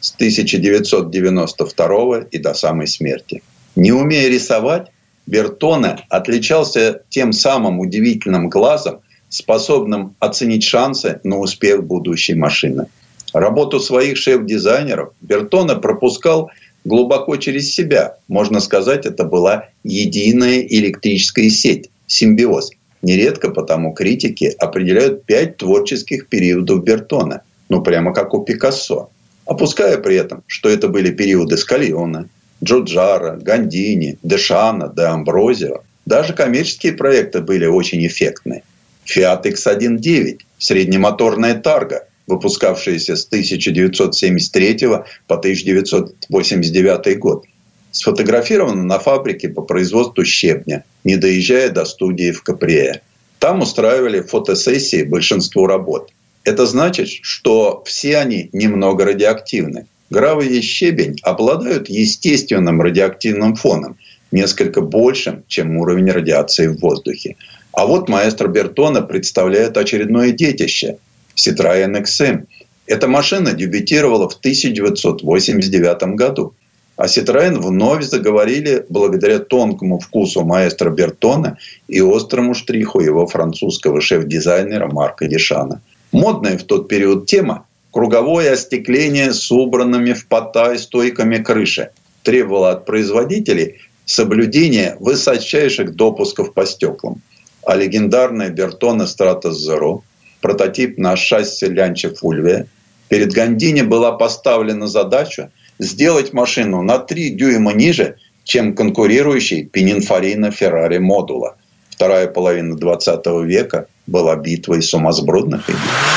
с 0.00 0.14
1992 0.14 2.20
и 2.30 2.38
до 2.38 2.54
самой 2.54 2.86
смерти. 2.86 3.42
Не 3.76 3.92
умея 3.92 4.28
рисовать, 4.28 4.88
Бертоне 5.26 5.98
отличался 6.08 7.02
тем 7.08 7.32
самым 7.32 7.78
удивительным 7.78 8.48
глазом, 8.48 9.00
способным 9.30 10.14
оценить 10.18 10.64
шансы 10.64 11.20
на 11.24 11.38
успех 11.38 11.84
будущей 11.84 12.34
машины. 12.34 12.86
Работу 13.32 13.80
своих 13.80 14.18
шеф-дизайнеров 14.18 15.14
Бертоне 15.22 15.76
пропускал 15.76 16.50
глубоко 16.84 17.36
через 17.36 17.72
себя. 17.72 18.16
Можно 18.28 18.60
сказать, 18.60 19.06
это 19.06 19.24
была 19.24 19.68
единая 19.84 20.60
электрическая 20.60 21.48
сеть, 21.48 21.90
симбиоз. 22.06 22.70
Нередко 23.02 23.50
потому 23.50 23.94
критики 23.94 24.52
определяют 24.58 25.24
пять 25.24 25.56
творческих 25.56 26.28
периодов 26.28 26.84
Бертона. 26.84 27.42
Ну, 27.68 27.82
прямо 27.82 28.12
как 28.12 28.34
у 28.34 28.42
Пикассо. 28.42 29.10
Опуская 29.46 29.96
при 29.98 30.16
этом, 30.16 30.42
что 30.46 30.68
это 30.68 30.88
были 30.88 31.10
периоды 31.10 31.56
Скальона, 31.56 32.28
Джоджара, 32.62 33.36
Гандини, 33.36 34.18
Дешана, 34.22 34.92
Де 34.94 35.02
Амброзио. 35.02 35.82
Даже 36.04 36.34
коммерческие 36.34 36.92
проекты 36.92 37.40
были 37.40 37.66
очень 37.66 38.06
эффектны. 38.06 38.62
Fiat 39.10 39.44
X1.9, 39.44 40.38
среднемоторная 40.58 41.54
тарга, 41.54 42.06
выпускавшаяся 42.26 43.16
с 43.16 43.26
1973 43.26 44.78
по 45.26 45.36
1989 45.36 47.18
год, 47.18 47.44
сфотографирована 47.90 48.82
на 48.82 48.98
фабрике 48.98 49.48
по 49.48 49.62
производству 49.62 50.24
щебня, 50.24 50.84
не 51.04 51.16
доезжая 51.16 51.70
до 51.70 51.84
студии 51.84 52.30
в 52.30 52.42
Каприе. 52.42 53.02
Там 53.38 53.62
устраивали 53.62 54.20
фотосессии 54.20 55.02
большинству 55.02 55.66
работ. 55.66 56.12
Это 56.44 56.66
значит, 56.66 57.08
что 57.08 57.82
все 57.84 58.18
они 58.18 58.48
немного 58.52 59.04
радиоактивны. 59.04 59.86
Гравий 60.10 60.58
и 60.58 60.60
щебень 60.60 61.16
обладают 61.22 61.88
естественным 61.88 62.82
радиоактивным 62.82 63.54
фоном, 63.54 63.96
несколько 64.32 64.80
большим, 64.80 65.44
чем 65.48 65.76
уровень 65.76 66.10
радиации 66.10 66.66
в 66.66 66.80
воздухе. 66.80 67.36
А 67.72 67.86
вот 67.86 68.08
маэстро 68.08 68.48
Бертона 68.48 69.02
представляет 69.02 69.76
очередное 69.76 70.32
детище– 70.32 70.98
Citroёn 71.36 72.02
XM. 72.02 72.46
Эта 72.86 73.08
машина 73.08 73.52
дебютировала 73.52 74.28
в 74.28 74.34
1989 74.34 76.16
году. 76.16 76.54
А 76.96 77.06
Citroёn 77.06 77.58
вновь 77.58 78.04
заговорили 78.04 78.84
благодаря 78.88 79.38
тонкому 79.38 79.98
вкусу 79.98 80.44
маэстро 80.44 80.90
Бертона 80.90 81.56
и 81.88 82.00
острому 82.00 82.54
штриху 82.54 83.00
его 83.00 83.26
французского 83.26 84.00
шеф-дизайнера 84.00 84.86
Марка 84.86 85.26
Дешана. 85.26 85.80
Модная 86.12 86.58
в 86.58 86.64
тот 86.64 86.88
период 86.88 87.26
тема 87.26 87.66
круговое 87.90 88.52
остекление 88.52 89.32
с 89.32 89.50
убранными 89.50 90.12
в 90.12 90.26
потай 90.26 90.78
стойками 90.78 91.36
крыши 91.36 91.90
требовало 92.22 92.72
от 92.72 92.84
производителей 92.84 93.78
соблюдения 94.04 94.96
высочайших 95.00 95.94
допусков 95.94 96.52
по 96.52 96.66
стеклам. 96.66 97.22
А 97.64 97.76
легендарная 97.76 98.50
Бертона 98.50 99.04
Stratos 99.04 99.56
Zero, 99.68 100.02
прототип 100.40 100.98
на 100.98 101.16
шасси 101.16 101.66
Лянча 101.66 102.14
Фульвия, 102.14 102.66
перед 103.08 103.32
Гандини 103.32 103.82
была 103.82 104.12
поставлена 104.12 104.86
задача 104.86 105.50
сделать 105.78 106.32
машину 106.32 106.82
на 106.82 106.98
3 106.98 107.30
дюйма 107.30 107.72
ниже, 107.72 108.16
чем 108.44 108.74
конкурирующий 108.74 109.64
Пининфорина 109.64 110.50
Феррари 110.50 110.98
модула. 110.98 111.56
Вторая 111.90 112.28
половина 112.28 112.76
20 112.76 113.26
века 113.44 113.86
была 114.06 114.36
битвой 114.36 114.82
сумасбродных 114.82 115.68
идей. 115.68 116.10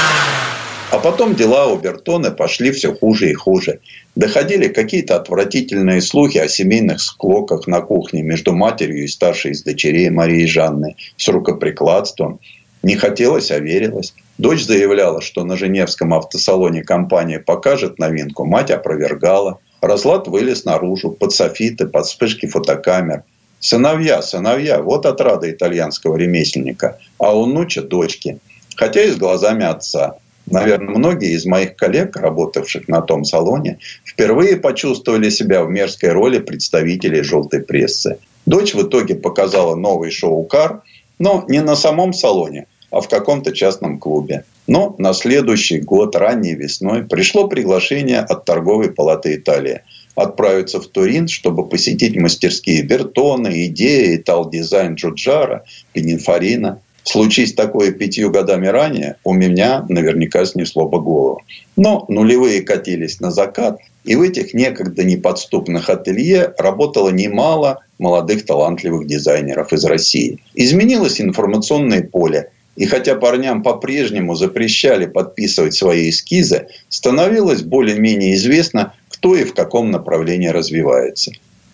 А 0.91 0.99
потом 0.99 1.35
дела 1.35 1.67
у 1.67 1.77
Бертона 1.77 2.31
пошли 2.31 2.71
все 2.71 2.93
хуже 2.93 3.31
и 3.31 3.33
хуже. 3.33 3.79
Доходили 4.15 4.67
какие-то 4.67 5.15
отвратительные 5.15 6.01
слухи 6.01 6.37
о 6.37 6.47
семейных 6.47 7.01
склоках 7.01 7.67
на 7.67 7.81
кухне 7.81 8.21
между 8.21 8.53
матерью 8.53 9.03
и 9.03 9.07
старшей 9.07 9.51
из 9.51 9.63
дочерей 9.63 10.09
Марии 10.09 10.45
Жанны 10.45 10.95
с 11.17 11.27
рукоприкладством. 11.27 12.39
Не 12.83 12.95
хотелось, 12.95 13.49
а 13.49 13.59
верилось. 13.59 14.13
Дочь 14.37 14.65
заявляла, 14.65 15.21
что 15.21 15.43
на 15.45 15.57
Женевском 15.57 16.13
автосалоне 16.13 16.83
компания 16.83 17.39
покажет 17.39 17.97
новинку. 17.97 18.45
Мать 18.45 18.71
опровергала. 18.71 19.59
Разлад 19.81 20.27
вылез 20.27 20.65
наружу, 20.65 21.11
под 21.11 21.33
софиты, 21.33 21.87
под 21.87 22.05
вспышки 22.05 22.45
фотокамер. 22.45 23.23
Сыновья, 23.59 24.21
сыновья, 24.21 24.81
вот 24.81 25.05
отрада 25.05 25.49
итальянского 25.49 26.17
ремесленника. 26.17 26.99
А 27.17 27.35
у 27.35 27.45
Нуча 27.45 27.81
дочки. 27.81 28.39
Хотя 28.75 29.03
и 29.03 29.11
с 29.11 29.15
глазами 29.15 29.65
отца. 29.65 30.17
Наверное, 30.53 30.95
многие 30.95 31.33
из 31.33 31.45
моих 31.45 31.75
коллег, 31.75 32.15
работавших 32.15 32.87
на 32.87 33.01
том 33.01 33.25
салоне, 33.25 33.79
впервые 34.05 34.57
почувствовали 34.57 35.29
себя 35.29 35.63
в 35.63 35.69
мерзкой 35.69 36.11
роли 36.11 36.37
представителей 36.37 37.23
желтой 37.23 37.61
прессы. 37.61 38.17
Дочь 38.45 38.75
в 38.75 38.83
итоге 38.83 39.15
показала 39.15 39.75
новый 39.75 40.11
шоу-кар, 40.11 40.81
но 41.17 41.43
не 41.47 41.61
на 41.61 41.75
самом 41.75 42.13
салоне, 42.13 42.67
а 42.91 43.01
в 43.01 43.09
каком-то 43.09 43.51
частном 43.51 43.97
клубе. 43.97 44.43
Но 44.67 44.95
на 44.99 45.13
следующий 45.13 45.79
год, 45.79 46.15
ранней 46.15 46.53
весной, 46.53 47.03
пришло 47.03 47.47
приглашение 47.47 48.19
от 48.19 48.45
торговой 48.45 48.91
палаты 48.91 49.35
Италии 49.35 49.81
отправиться 50.15 50.79
в 50.79 50.87
Турин, 50.87 51.27
чтобы 51.27 51.67
посетить 51.67 52.15
мастерские 52.15 52.83
Бертона, 52.83 53.49
Идея, 53.65 54.15
Итал 54.17 54.49
Дизайн 54.49 54.93
Джуджара, 54.93 55.65
Пининфорина. 55.93 56.81
Случись 57.03 57.53
такое 57.53 57.91
пятью 57.91 58.31
годами 58.31 58.67
ранее, 58.67 59.17
у 59.23 59.33
меня 59.33 59.85
наверняка 59.89 60.45
снесло 60.45 60.87
бы 60.87 61.01
голову. 61.01 61.41
Но 61.75 62.05
нулевые 62.07 62.61
катились 62.61 63.19
на 63.19 63.29
закат, 63.31 63.79
и 64.05 64.15
в 64.15 64.21
этих 64.21 64.53
некогда 64.53 65.03
неподступных 65.03 65.89
ателье 65.89 66.53
работало 66.57 67.09
немало 67.09 67.79
молодых 67.99 68.45
талантливых 68.45 69.05
дизайнеров 69.05 69.73
из 69.73 69.83
России. 69.85 70.39
Изменилось 70.53 71.19
информационное 71.19 72.03
поле, 72.03 72.49
и 72.75 72.85
хотя 72.85 73.15
парням 73.15 73.63
по-прежнему 73.63 74.35
запрещали 74.35 75.05
подписывать 75.05 75.75
свои 75.75 76.09
эскизы, 76.09 76.67
становилось 76.89 77.61
более-менее 77.61 78.35
известно, 78.35 78.93
кто 79.09 79.35
и 79.35 79.43
в 79.43 79.53
каком 79.53 79.91
направлении 79.91 80.47
развивается. 80.47 81.31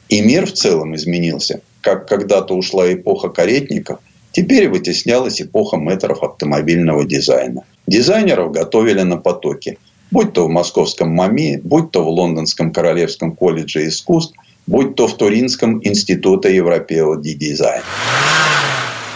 И 0.10 0.22
мир 0.22 0.46
в 0.46 0.54
целом 0.54 0.96
изменился. 0.96 1.62
Как 1.82 2.08
когда-то 2.08 2.56
ушла 2.56 2.92
эпоха 2.92 3.30
каретников, 3.30 4.00
Теперь 4.32 4.70
вытеснялась 4.70 5.42
эпоха 5.42 5.78
метров 5.78 6.24
автомобильного 6.24 7.06
дизайна. 7.06 7.64
Дизайнеров 7.88 8.52
готовили 8.52 9.02
на 9.02 9.18
потоке. 9.18 9.78
Будь 10.12 10.34
то 10.34 10.46
в 10.46 10.50
московском 10.50 11.10
МАМИ, 11.10 11.62
будь 11.64 11.92
то 11.92 12.04
в 12.04 12.10
Лондонском 12.10 12.72
Королевском 12.72 13.36
колледже 13.36 13.88
искусств, 13.88 14.36
будь 14.68 14.96
то 14.96 15.08
в 15.08 15.18
Туринском 15.18 15.82
институте 15.84 16.56
Европео 16.56 17.16
ди 17.16 17.34
дизайн. 17.34 17.82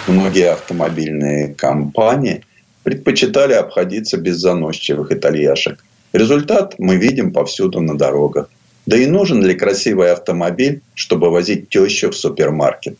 Многие 0.07 0.51
автомобильные 0.51 1.53
компании 1.53 2.43
предпочитали 2.83 3.53
обходиться 3.53 4.17
без 4.17 4.37
заносчивых 4.37 5.11
итальяшек. 5.11 5.83
Результат 6.11 6.75
мы 6.77 6.97
видим 6.97 7.31
повсюду 7.31 7.79
на 7.81 7.97
дорогах. 7.97 8.49
Да 8.85 8.97
и 8.97 9.05
нужен 9.05 9.43
ли 9.43 9.53
красивый 9.53 10.11
автомобиль, 10.11 10.81
чтобы 10.93 11.29
возить 11.29 11.69
тещу 11.69 12.11
в 12.11 12.15
супермаркет? 12.15 12.97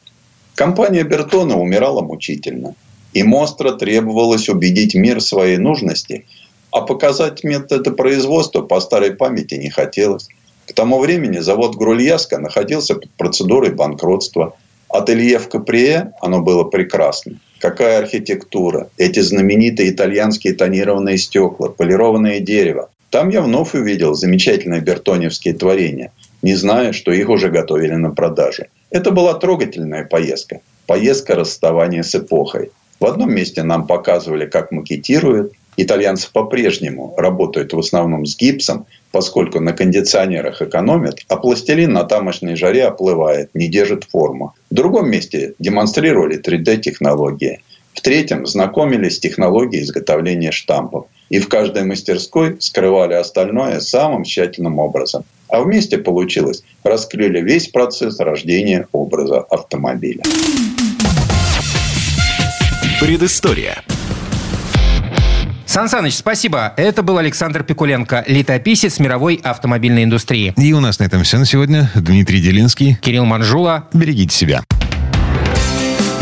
Компания 0.55 1.03
Бертона 1.03 1.57
умирала 1.57 2.01
мучительно. 2.01 2.75
И 3.13 3.23
Мостро 3.23 3.71
требовалось 3.73 4.49
убедить 4.49 4.95
мир 4.95 5.21
своей 5.21 5.57
нужности, 5.57 6.25
а 6.71 6.81
показать 6.81 7.43
методы 7.43 7.91
производства 7.91 8.61
по 8.61 8.79
старой 8.79 9.13
памяти 9.13 9.55
не 9.55 9.69
хотелось. 9.69 10.29
К 10.67 10.73
тому 10.73 10.99
времени 10.99 11.39
завод 11.39 11.75
Грульяска 11.75 12.39
находился 12.39 12.95
под 12.95 13.11
процедурой 13.11 13.71
банкротства, 13.71 14.55
Ателье 14.89 15.39
в 15.39 15.49
Каприе, 15.49 16.13
оно 16.21 16.41
было 16.41 16.63
прекрасно. 16.63 17.39
Какая 17.59 17.99
архитектура, 17.99 18.89
эти 18.97 19.21
знаменитые 19.21 19.89
итальянские 19.89 20.53
тонированные 20.53 21.17
стекла, 21.17 21.69
полированное 21.69 22.39
дерево. 22.39 22.89
Там 23.09 23.29
я 23.29 23.41
вновь 23.41 23.73
увидел 23.73 24.13
замечательные 24.13 24.81
бертоневские 24.81 25.53
творения, 25.55 26.11
не 26.41 26.55
зная, 26.55 26.93
что 26.93 27.11
их 27.11 27.29
уже 27.29 27.49
готовили 27.49 27.93
на 27.93 28.11
продажу. 28.11 28.65
Это 28.93 29.09
была 29.09 29.33
трогательная 29.33 30.05
поездка. 30.05 30.61
Поездка 30.85 31.33
расставания 31.33 32.03
с 32.03 32.13
эпохой. 32.13 32.69
В 32.99 33.07
одном 33.07 33.33
месте 33.33 33.63
нам 33.63 33.87
показывали, 33.87 34.45
как 34.45 34.71
макетируют. 34.71 35.53
Итальянцы 35.77 36.31
по-прежнему 36.31 37.15
работают 37.17 37.73
в 37.73 37.79
основном 37.79 38.27
с 38.27 38.37
гипсом, 38.37 38.85
поскольку 39.11 39.59
на 39.59 39.73
кондиционерах 39.73 40.61
экономят, 40.61 41.21
а 41.27 41.37
пластилин 41.37 41.91
на 41.91 42.03
тамошней 42.03 42.55
жаре 42.55 42.85
оплывает, 42.85 43.49
не 43.55 43.67
держит 43.67 44.03
форму. 44.03 44.53
В 44.69 44.75
другом 44.75 45.09
месте 45.09 45.55
демонстрировали 45.57 46.39
3D-технологии. 46.39 47.63
В 47.93 48.01
третьем 48.01 48.45
знакомились 48.45 49.15
с 49.15 49.19
технологией 49.19 49.83
изготовления 49.83 50.51
штампов. 50.51 51.05
И 51.29 51.39
в 51.39 51.47
каждой 51.47 51.83
мастерской 51.83 52.57
скрывали 52.59 53.13
остальное 53.13 53.79
самым 53.79 54.23
тщательным 54.23 54.79
образом. 54.79 55.23
А 55.49 55.61
вместе 55.61 55.97
получилось, 55.97 56.63
раскрыли 56.83 57.41
весь 57.41 57.67
процесс 57.67 58.19
рождения 58.19 58.87
образа 58.91 59.39
автомобиля. 59.39 60.23
Предыстория. 62.99 63.83
Сан 65.65 65.89
Саныч, 65.89 66.13
спасибо. 66.13 66.73
Это 66.77 67.01
был 67.01 67.17
Александр 67.17 67.63
Пикуленко, 67.63 68.23
летописец 68.27 68.99
мировой 68.99 69.39
автомобильной 69.43 70.03
индустрии. 70.03 70.53
И 70.55 70.71
у 70.73 70.79
нас 70.79 70.99
на 70.99 71.05
этом 71.05 71.23
все 71.23 71.39
на 71.39 71.45
сегодня. 71.45 71.89
Дмитрий 71.95 72.41
Делинский. 72.41 72.95
Кирилл 73.01 73.25
Манжула. 73.25 73.89
Берегите 73.91 74.35
себя. 74.35 74.63